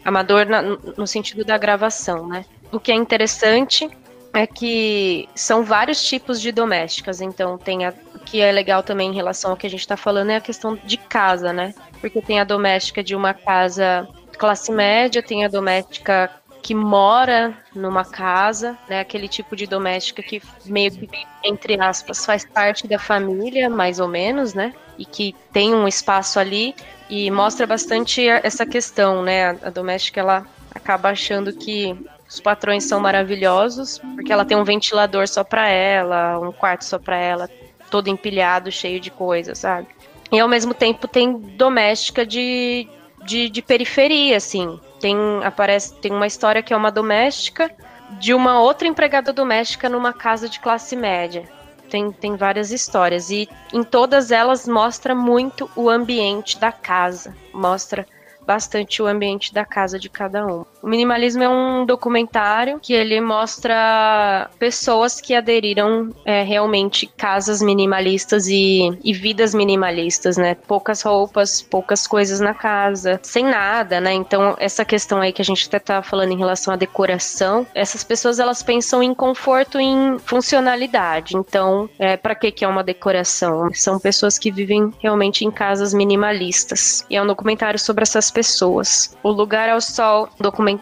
Amador 0.03 0.45
na, 0.45 0.61
no 0.61 1.07
sentido 1.07 1.45
da 1.45 1.57
gravação, 1.57 2.27
né? 2.27 2.45
O 2.71 2.79
que 2.79 2.91
é 2.91 2.95
interessante 2.95 3.89
é 4.33 4.47
que 4.47 5.29
são 5.35 5.63
vários 5.63 6.03
tipos 6.03 6.41
de 6.41 6.51
domésticas. 6.51 7.21
Então, 7.21 7.57
tem 7.57 7.85
a, 7.85 7.93
que 8.25 8.41
é 8.41 8.51
legal 8.51 8.81
também 8.81 9.11
em 9.11 9.15
relação 9.15 9.51
ao 9.51 9.57
que 9.57 9.67
a 9.67 9.69
gente 9.69 9.81
está 9.81 9.95
falando 9.95 10.31
é 10.31 10.37
a 10.37 10.41
questão 10.41 10.75
de 10.75 10.97
casa, 10.97 11.53
né? 11.53 11.73
Porque 12.01 12.21
tem 12.21 12.39
a 12.39 12.43
doméstica 12.43 13.03
de 13.03 13.15
uma 13.15 13.33
casa 13.33 14.07
classe 14.37 14.71
média, 14.71 15.21
tem 15.21 15.45
a 15.45 15.47
doméstica 15.47 16.29
que 16.63 16.73
mora 16.73 17.53
numa 17.75 18.05
casa, 18.05 18.77
né? 18.87 19.01
Aquele 19.01 19.27
tipo 19.27 19.53
de 19.53 19.67
doméstica 19.67 20.23
que 20.23 20.41
meio 20.65 20.91
que, 20.91 21.09
entre 21.43 21.79
aspas, 21.79 22.25
faz 22.25 22.45
parte 22.45 22.87
da 22.87 22.97
família, 22.97 23.69
mais 23.69 23.99
ou 23.99 24.07
menos, 24.07 24.53
né? 24.53 24.73
E 24.97 25.05
que 25.05 25.35
tem 25.51 25.75
um 25.75 25.85
espaço 25.85 26.39
ali 26.39 26.73
e 27.09 27.29
mostra 27.29 27.67
bastante 27.67 28.25
essa 28.27 28.65
questão, 28.65 29.21
né? 29.21 29.49
A, 29.61 29.69
doméstica 29.69 30.21
ela 30.21 30.47
acaba 30.73 31.09
achando 31.09 31.51
que 31.51 31.95
os 32.29 32.39
patrões 32.39 32.85
são 32.85 33.01
maravilhosos 33.01 33.99
porque 34.15 34.31
ela 34.31 34.45
tem 34.45 34.55
um 34.55 34.63
ventilador 34.63 35.27
só 35.27 35.43
para 35.43 35.67
ela, 35.67 36.39
um 36.39 36.53
quarto 36.53 36.85
só 36.85 36.97
para 36.97 37.17
ela, 37.17 37.49
todo 37.91 38.07
empilhado, 38.07 38.71
cheio 38.71 39.01
de 39.01 39.11
coisas, 39.11 39.59
sabe? 39.59 39.87
E 40.31 40.39
ao 40.39 40.47
mesmo 40.47 40.73
tempo 40.73 41.09
tem 41.09 41.37
doméstica 41.37 42.25
de, 42.25 42.87
de, 43.25 43.49
de 43.49 43.61
periferia, 43.61 44.37
assim, 44.37 44.79
tem 44.99 45.15
aparece 45.43 45.93
tem 45.95 46.11
uma 46.11 46.27
história 46.27 46.61
que 46.61 46.73
é 46.73 46.77
uma 46.77 46.91
doméstica 46.91 47.71
de 48.19 48.33
uma 48.33 48.59
outra 48.59 48.87
empregada 48.87 49.33
doméstica 49.33 49.89
numa 49.89 50.13
casa 50.13 50.47
de 50.47 50.59
classe 50.59 50.95
média. 50.95 51.43
Tem, 51.89 52.11
tem 52.11 52.35
várias 52.35 52.71
histórias 52.71 53.29
e 53.29 53.47
em 53.71 53.83
todas 53.83 54.31
elas 54.31 54.67
mostra 54.67 55.13
muito 55.13 55.69
o 55.75 55.89
ambiente 55.89 56.57
da 56.57 56.71
casa, 56.71 57.35
mostra 57.53 58.05
bastante 58.45 59.01
o 59.01 59.07
ambiente 59.07 59.53
da 59.53 59.63
casa 59.63 59.99
de 59.99 60.09
cada 60.09 60.45
um. 60.45 60.65
O 60.83 60.89
Minimalismo 60.89 61.41
é 61.41 61.47
um 61.47 61.85
documentário 61.85 62.77
que 62.77 62.91
ele 62.91 63.21
mostra 63.21 64.49
pessoas 64.59 65.21
que 65.21 65.33
aderiram 65.33 66.09
é, 66.25 66.43
realmente 66.43 67.07
casas 67.07 67.61
minimalistas 67.61 68.47
e, 68.47 68.91
e 69.01 69.13
vidas 69.13 69.53
minimalistas, 69.53 70.35
né? 70.35 70.55
Poucas 70.55 71.01
roupas, 71.01 71.61
poucas 71.61 72.05
coisas 72.05 72.41
na 72.41 72.53
casa, 72.53 73.17
sem 73.23 73.45
nada, 73.45 74.01
né? 74.01 74.11
Então, 74.11 74.57
essa 74.59 74.83
questão 74.83 75.21
aí 75.21 75.31
que 75.31 75.41
a 75.41 75.45
gente 75.45 75.65
até 75.69 75.79
tá 75.79 76.03
falando 76.03 76.33
em 76.33 76.37
relação 76.37 76.73
à 76.73 76.75
decoração, 76.75 77.65
essas 77.73 78.03
pessoas 78.03 78.37
elas 78.37 78.61
pensam 78.61 79.01
em 79.01 79.13
conforto 79.13 79.79
em 79.79 80.19
funcionalidade. 80.19 81.37
Então, 81.37 81.89
é, 81.97 82.17
para 82.17 82.35
que 82.35 82.51
que 82.51 82.65
é 82.65 82.67
uma 82.67 82.83
decoração? 82.83 83.73
São 83.73 83.97
pessoas 83.97 84.37
que 84.37 84.51
vivem 84.51 84.91
realmente 84.99 85.45
em 85.45 85.49
casas 85.49 85.93
minimalistas. 85.93 87.05
E 87.09 87.15
é 87.15 87.23
um 87.23 87.27
documentário 87.27 87.79
sobre 87.79 88.01
essas 88.01 88.29
pessoas. 88.29 89.15
O 89.23 89.31
Lugar 89.31 89.69
ao 89.69 89.79
Sol, 89.79 90.27
documentário 90.37 90.72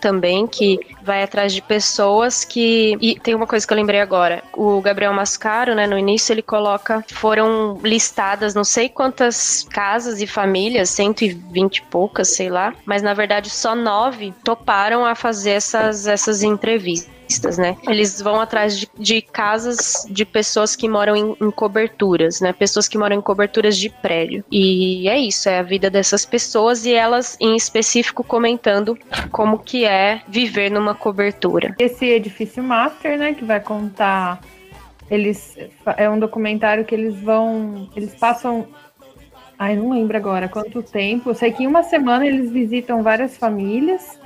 também, 0.00 0.46
que 0.46 0.78
vai 1.02 1.22
atrás 1.22 1.52
de 1.52 1.62
pessoas 1.62 2.44
que. 2.44 2.96
E 3.00 3.18
tem 3.18 3.34
uma 3.34 3.46
coisa 3.46 3.66
que 3.66 3.72
eu 3.72 3.76
lembrei 3.76 4.00
agora. 4.00 4.42
O 4.52 4.80
Gabriel 4.80 5.12
Mascaro, 5.12 5.74
né, 5.74 5.86
no 5.86 5.98
início, 5.98 6.32
ele 6.32 6.42
coloca. 6.42 7.04
Foram 7.12 7.78
listadas 7.82 8.54
não 8.54 8.64
sei 8.64 8.88
quantas 8.88 9.66
casas 9.70 10.20
e 10.20 10.26
famílias, 10.26 10.90
120 10.90 11.76
e 11.76 11.82
poucas, 11.82 12.28
sei 12.28 12.48
lá. 12.48 12.74
Mas 12.84 13.02
na 13.02 13.14
verdade 13.14 13.50
só 13.50 13.74
nove 13.74 14.34
toparam 14.44 15.04
a 15.04 15.14
fazer 15.14 15.50
essas, 15.50 16.06
essas 16.06 16.42
entrevistas 16.42 17.15
né? 17.58 17.76
Eles 17.88 18.20
vão 18.20 18.40
atrás 18.40 18.78
de, 18.78 18.88
de 18.98 19.20
casas 19.20 20.06
de 20.08 20.24
pessoas 20.24 20.76
que 20.76 20.88
moram 20.88 21.16
em, 21.16 21.36
em, 21.40 21.50
coberturas, 21.50 22.40
né? 22.40 22.52
Pessoas 22.52 22.88
que 22.88 22.96
moram 22.96 23.16
em 23.16 23.20
coberturas 23.20 23.76
de 23.76 23.90
prédio. 23.90 24.44
E 24.50 25.08
é 25.08 25.18
isso, 25.18 25.48
é 25.48 25.58
a 25.58 25.62
vida 25.62 25.90
dessas 25.90 26.24
pessoas 26.24 26.86
e 26.86 26.92
elas, 26.92 27.36
em 27.40 27.56
específico, 27.56 28.22
comentando 28.22 28.96
como 29.30 29.58
que 29.58 29.84
é 29.84 30.22
viver 30.28 30.70
numa 30.70 30.94
cobertura. 30.94 31.74
Esse 31.78 32.06
edifício 32.06 32.62
master, 32.62 33.18
né? 33.18 33.34
Que 33.34 33.44
vai 33.44 33.60
contar. 33.60 34.40
Eles. 35.10 35.56
É 35.96 36.08
um 36.08 36.18
documentário 36.18 36.84
que 36.84 36.94
eles 36.94 37.20
vão. 37.20 37.88
Eles 37.94 38.14
passam 38.14 38.66
Ai, 39.58 39.74
não 39.74 39.90
lembro 39.90 40.16
agora 40.16 40.48
quanto 40.48 40.82
tempo. 40.82 41.30
Eu 41.30 41.34
sei 41.34 41.50
que 41.50 41.62
em 41.62 41.66
uma 41.66 41.82
semana 41.82 42.26
eles 42.26 42.50
visitam 42.50 43.02
várias 43.02 43.36
famílias 43.36 44.18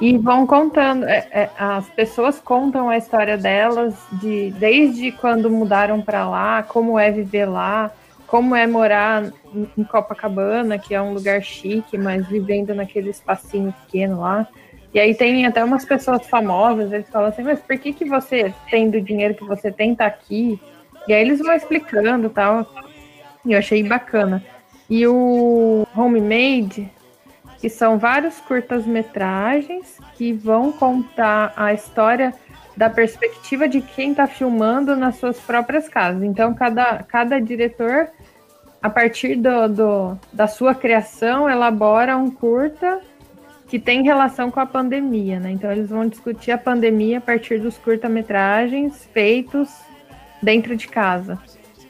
E 0.00 0.18
vão 0.18 0.46
contando, 0.46 1.04
é, 1.04 1.26
é, 1.30 1.50
as 1.56 1.88
pessoas 1.90 2.40
contam 2.40 2.88
a 2.88 2.96
história 2.96 3.38
delas 3.38 3.94
de 4.12 4.50
desde 4.58 5.12
quando 5.12 5.48
mudaram 5.48 6.02
para 6.02 6.28
lá, 6.28 6.62
como 6.62 6.98
é 6.98 7.10
viver 7.10 7.46
lá, 7.46 7.92
como 8.26 8.54
é 8.54 8.66
morar 8.66 9.32
em 9.76 9.84
Copacabana, 9.84 10.78
que 10.78 10.94
é 10.94 11.00
um 11.00 11.12
lugar 11.12 11.42
chique, 11.42 11.96
mas 11.96 12.26
vivendo 12.26 12.74
naquele 12.74 13.10
espacinho 13.10 13.74
pequeno 13.84 14.20
lá. 14.20 14.46
E 14.92 14.98
aí 14.98 15.14
tem 15.14 15.46
até 15.46 15.62
umas 15.62 15.84
pessoas 15.84 16.26
famosas, 16.26 16.92
eles 16.92 17.08
falam 17.08 17.28
assim, 17.28 17.42
mas 17.42 17.60
por 17.60 17.78
que 17.78 17.92
que 17.92 18.04
você, 18.04 18.52
tendo 18.68 18.98
o 18.98 19.00
dinheiro 19.00 19.34
que 19.34 19.44
você 19.44 19.70
tem, 19.70 19.94
tá 19.94 20.06
aqui? 20.06 20.60
E 21.06 21.12
aí 21.12 21.22
eles 21.22 21.38
vão 21.38 21.54
explicando 21.54 22.28
tal. 22.28 22.66
E 23.44 23.52
eu 23.52 23.58
achei 23.58 23.82
bacana. 23.82 24.44
E 24.88 25.06
o 25.06 25.86
Homemade, 25.96 26.90
que 27.60 27.68
são 27.68 27.98
vários 27.98 28.40
curtas-metragens 28.40 29.98
que 30.14 30.32
vão 30.32 30.72
contar 30.72 31.52
a 31.56 31.74
história 31.74 32.34
da 32.76 32.88
perspectiva 32.88 33.68
de 33.68 33.82
quem 33.82 34.12
está 34.12 34.26
filmando 34.26 34.96
nas 34.96 35.16
suas 35.16 35.38
próprias 35.38 35.88
casas. 35.88 36.22
Então, 36.22 36.54
cada, 36.54 37.02
cada 37.02 37.38
diretor, 37.38 38.08
a 38.82 38.88
partir 38.88 39.36
do, 39.36 39.68
do, 39.68 40.18
da 40.32 40.46
sua 40.46 40.74
criação, 40.74 41.48
elabora 41.48 42.16
um 42.16 42.30
curta 42.30 43.00
que 43.68 43.78
tem 43.78 44.02
relação 44.02 44.50
com 44.50 44.58
a 44.58 44.66
pandemia, 44.66 45.38
né? 45.38 45.50
Então, 45.50 45.70
eles 45.70 45.90
vão 45.90 46.08
discutir 46.08 46.52
a 46.52 46.58
pandemia 46.58 47.18
a 47.18 47.20
partir 47.20 47.60
dos 47.60 47.76
curta-metragens 47.76 49.04
feitos 49.12 49.68
dentro 50.42 50.74
de 50.74 50.88
casa. 50.88 51.38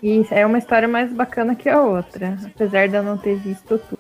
E 0.03 0.27
é 0.31 0.45
uma 0.45 0.59
história 0.59 0.89
mais 0.89 1.13
bacana 1.13 1.55
que 1.55 1.69
a 1.69 1.81
outra, 1.81 2.37
apesar 2.45 2.89
de 2.89 2.97
eu 2.97 3.03
não 3.03 3.17
ter 3.17 3.37
visto 3.37 3.79
tudo. 3.79 3.99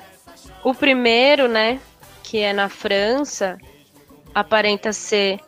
O 0.63 0.75
primeiro, 0.75 1.49
né, 1.49 1.81
que 2.23 2.39
é 2.39 2.53
na 2.53 2.69
França, 2.69 3.59
aparenta 4.35 4.93
ser 4.93 5.41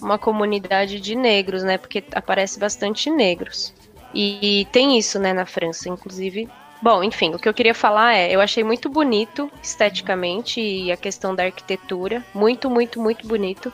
uma 0.00 0.18
comunidade 0.18 1.00
de 1.00 1.14
negros, 1.14 1.62
né? 1.62 1.78
Porque 1.78 2.04
aparece 2.12 2.58
bastante 2.58 3.10
negros. 3.10 3.74
E 4.14 4.66
tem 4.72 4.98
isso, 4.98 5.18
né, 5.18 5.32
na 5.32 5.46
França, 5.46 5.88
inclusive. 5.88 6.48
Bom, 6.80 7.02
enfim, 7.02 7.34
o 7.34 7.38
que 7.38 7.48
eu 7.48 7.54
queria 7.54 7.74
falar 7.74 8.14
é, 8.14 8.32
eu 8.32 8.40
achei 8.40 8.62
muito 8.62 8.88
bonito 8.88 9.50
esteticamente 9.62 10.60
e 10.60 10.92
a 10.92 10.96
questão 10.96 11.34
da 11.34 11.44
arquitetura, 11.44 12.24
muito, 12.32 12.70
muito, 12.70 13.00
muito 13.00 13.26
bonito. 13.26 13.72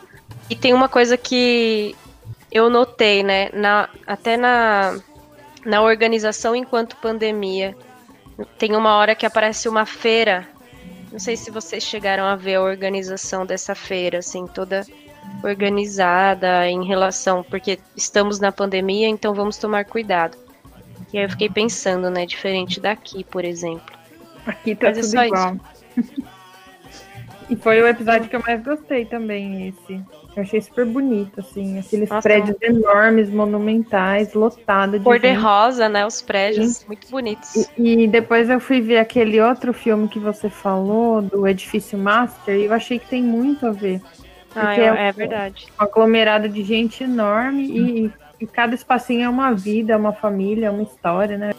E 0.49 0.57
tem 0.57 0.73
uma 0.73 0.89
coisa 0.89 1.17
que 1.17 1.95
eu 2.51 2.71
notei, 2.71 3.23
né, 3.23 3.51
na, 3.53 3.89
até 4.07 4.37
na, 4.37 4.99
na 5.67 5.83
organização 5.83 6.57
enquanto 6.57 6.97
pandemia. 6.97 7.77
Tem 8.59 8.75
uma 8.75 8.97
hora 8.97 9.15
que 9.15 9.27
aparece 9.27 9.69
uma 9.69 9.85
feira 9.85 10.49
não 11.15 11.21
sei 11.21 11.37
se 11.37 11.49
vocês 11.49 11.85
chegaram 11.85 12.25
a 12.25 12.35
ver 12.35 12.57
a 12.57 12.61
organização 12.61 13.47
dessa 13.47 13.73
feira, 13.73 14.19
assim, 14.19 14.49
toda 14.49 14.85
organizada 15.45 16.69
em 16.69 16.85
relação, 16.85 17.45
porque 17.45 17.79
estamos 17.97 18.41
na 18.41 18.51
pandemia, 18.51 19.07
então 19.07 19.33
vamos 19.33 19.57
tomar 19.57 19.85
cuidado. 19.85 20.37
E 21.12 21.19
aí 21.19 21.25
eu 21.25 21.31
fiquei 21.31 21.49
pensando, 21.49 22.11
né, 22.11 22.27
diferente 22.27 22.81
daqui, 22.81 23.23
por 23.23 23.45
exemplo. 23.45 23.97
Aqui 24.45 24.75
tá 24.75 24.89
Mas 24.89 24.99
é 24.99 25.01
tudo 25.03 25.21
é 25.21 25.27
igual. 25.29 25.57
e 27.49 27.55
foi 27.55 27.81
o 27.81 27.87
episódio 27.87 28.29
que 28.29 28.35
eu 28.35 28.43
mais 28.43 28.61
gostei 28.65 29.05
também, 29.05 29.69
esse. 29.69 30.03
Eu 30.37 30.43
achei 30.43 30.61
super 30.61 30.85
bonito, 30.85 31.39
assim, 31.39 31.78
aqueles 31.78 32.09
Nossa, 32.09 32.22
prédios 32.22 32.57
enormes, 32.61 33.30
monumentais, 33.30 34.35
lotados 34.35 34.99
de. 34.99 35.05
Cor 35.05 35.18
de 35.18 35.32
rosa, 35.32 35.89
né? 35.89 36.05
Os 36.05 36.20
prédios, 36.20 36.78
Sim. 36.78 36.87
muito 36.89 37.09
bonitos. 37.09 37.68
E, 37.78 38.05
e, 38.05 38.09
depois 38.09 38.51
eu 38.51 38.59
fui 38.59 38.80
ver 38.80 38.99
aquele 38.99 39.41
outro 39.41 39.72
filme 39.72 40.09
que 40.09 40.18
você 40.18 40.51
falou, 40.51 41.22
do 41.22 41.47
Edifício 41.47 41.97
Master, 41.97 42.57
e 42.57 42.64
eu 42.64 42.72
achei 42.72 42.99
que 42.99 43.07
tem 43.07 43.22
muito 43.22 43.64
a 43.66 43.70
ver. 43.70 44.01
Ah, 44.57 44.76
é, 44.76 45.09
é, 45.09 45.12
verdade. 45.12 45.66
Um 45.78 45.85
aglomerado 45.85 46.49
de 46.49 46.62
gente 46.62 47.05
enorme 47.05 47.64
e, 47.64 48.12
e 48.41 48.47
cada 48.47 48.74
espacinho 48.74 49.22
é 49.22 49.28
uma 49.28 49.53
vida, 49.53 49.93
é 49.93 49.97
uma 49.97 50.12
família, 50.12 50.66
é 50.66 50.70
uma 50.70 50.82
história, 50.82 51.37
né? 51.37 51.53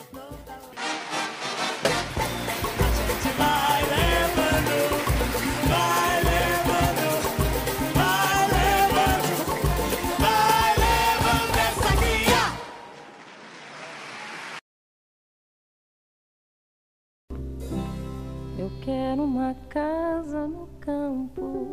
Quero 18.86 19.24
uma 19.24 19.56
casa 19.68 20.46
no 20.46 20.70
campo 20.80 21.66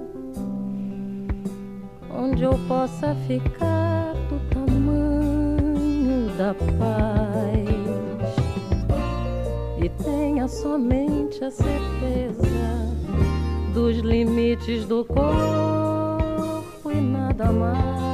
onde 2.10 2.42
eu 2.42 2.58
possa 2.66 3.14
ficar 3.26 4.14
do 4.30 4.40
tamanho 4.48 6.34
da 6.38 6.54
paz. 6.54 7.52
tenha 10.02 10.48
somente 10.48 11.44
a 11.44 11.50
certeza 11.50 12.42
dos 13.74 13.98
limites 13.98 14.86
do 14.86 15.04
corpo 15.04 16.90
e 16.90 17.00
nada 17.00 17.52
mais. 17.52 18.11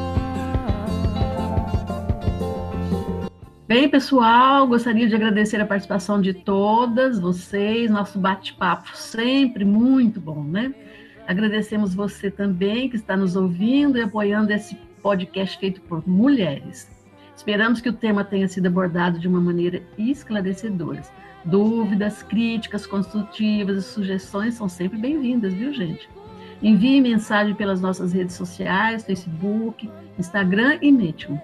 Bem, 3.69 3.87
pessoal, 3.87 4.67
gostaria 4.67 5.07
de 5.07 5.15
agradecer 5.15 5.61
a 5.61 5.67
participação 5.67 6.23
de 6.23 6.33
todas 6.33 7.21
vocês, 7.21 7.91
nosso 7.91 8.19
bate-papo 8.19 8.97
sempre 8.97 9.63
muito 9.63 10.19
bom, 10.19 10.43
né? 10.43 10.75
Agradecemos 11.27 11.95
você 11.95 12.31
também 12.31 12.89
que 12.89 12.97
está 12.97 13.15
nos 13.15 13.37
ouvindo 13.37 13.99
e 13.99 14.01
apoiando 14.01 14.55
esse 14.55 14.75
podcast 15.03 15.59
feito 15.59 15.83
por 15.83 16.03
mulheres. 16.09 16.91
Esperamos 17.37 17.83
que 17.83 17.91
o 17.91 17.93
tema 17.93 18.25
tenha 18.25 18.49
sido 18.49 18.69
abordado 18.69 19.19
de 19.19 19.29
uma 19.29 19.39
maneira 19.39 19.83
esclarecedora. 19.99 21.03
Dúvidas, 21.45 22.23
críticas 22.23 22.87
construtivas 22.87 23.77
e 23.77 23.83
sugestões 23.83 24.55
são 24.55 24.67
sempre 24.67 24.97
bem-vindas, 24.97 25.53
viu, 25.53 25.75
gente? 25.75 26.09
Envie 26.63 27.03
mensagem 27.03 27.55
pelas 27.55 27.83
nossas 27.83 28.15
redes 28.15 28.35
sociais, 28.35 29.05
Facebook, 29.05 29.91
Instagram 30.19 30.79
e 30.81 30.91
Medium. 30.91 31.39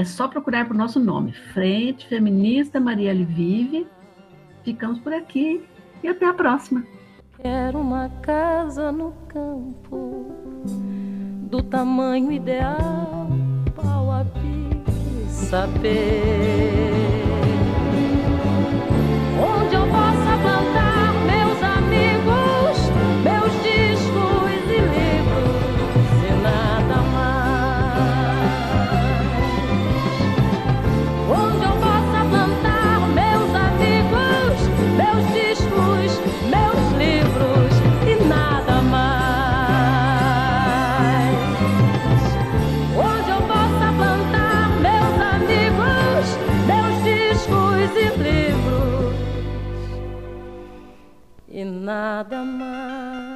É 0.00 0.04
só 0.04 0.26
procurar 0.26 0.66
por 0.66 0.74
nosso 0.74 0.98
nome, 0.98 1.30
Frente 1.52 2.06
Feminista 2.08 2.80
Marielle 2.80 3.22
Vive. 3.22 3.86
Ficamos 4.64 4.98
por 4.98 5.12
aqui 5.12 5.62
e 6.02 6.08
até 6.08 6.24
a 6.24 6.32
próxima. 6.32 6.82
Quero 7.36 7.80
uma 7.80 8.08
casa 8.22 8.90
no 8.90 9.12
campo, 9.28 10.32
do 11.50 11.62
tamanho 11.62 12.32
ideal, 12.32 13.28
pau 13.76 14.10
a 14.10 14.24
pique, 14.24 15.28
saber 15.28 15.92
onde 19.38 19.74
eu 19.74 19.79
nada 51.90 52.44
mais. 52.44 53.29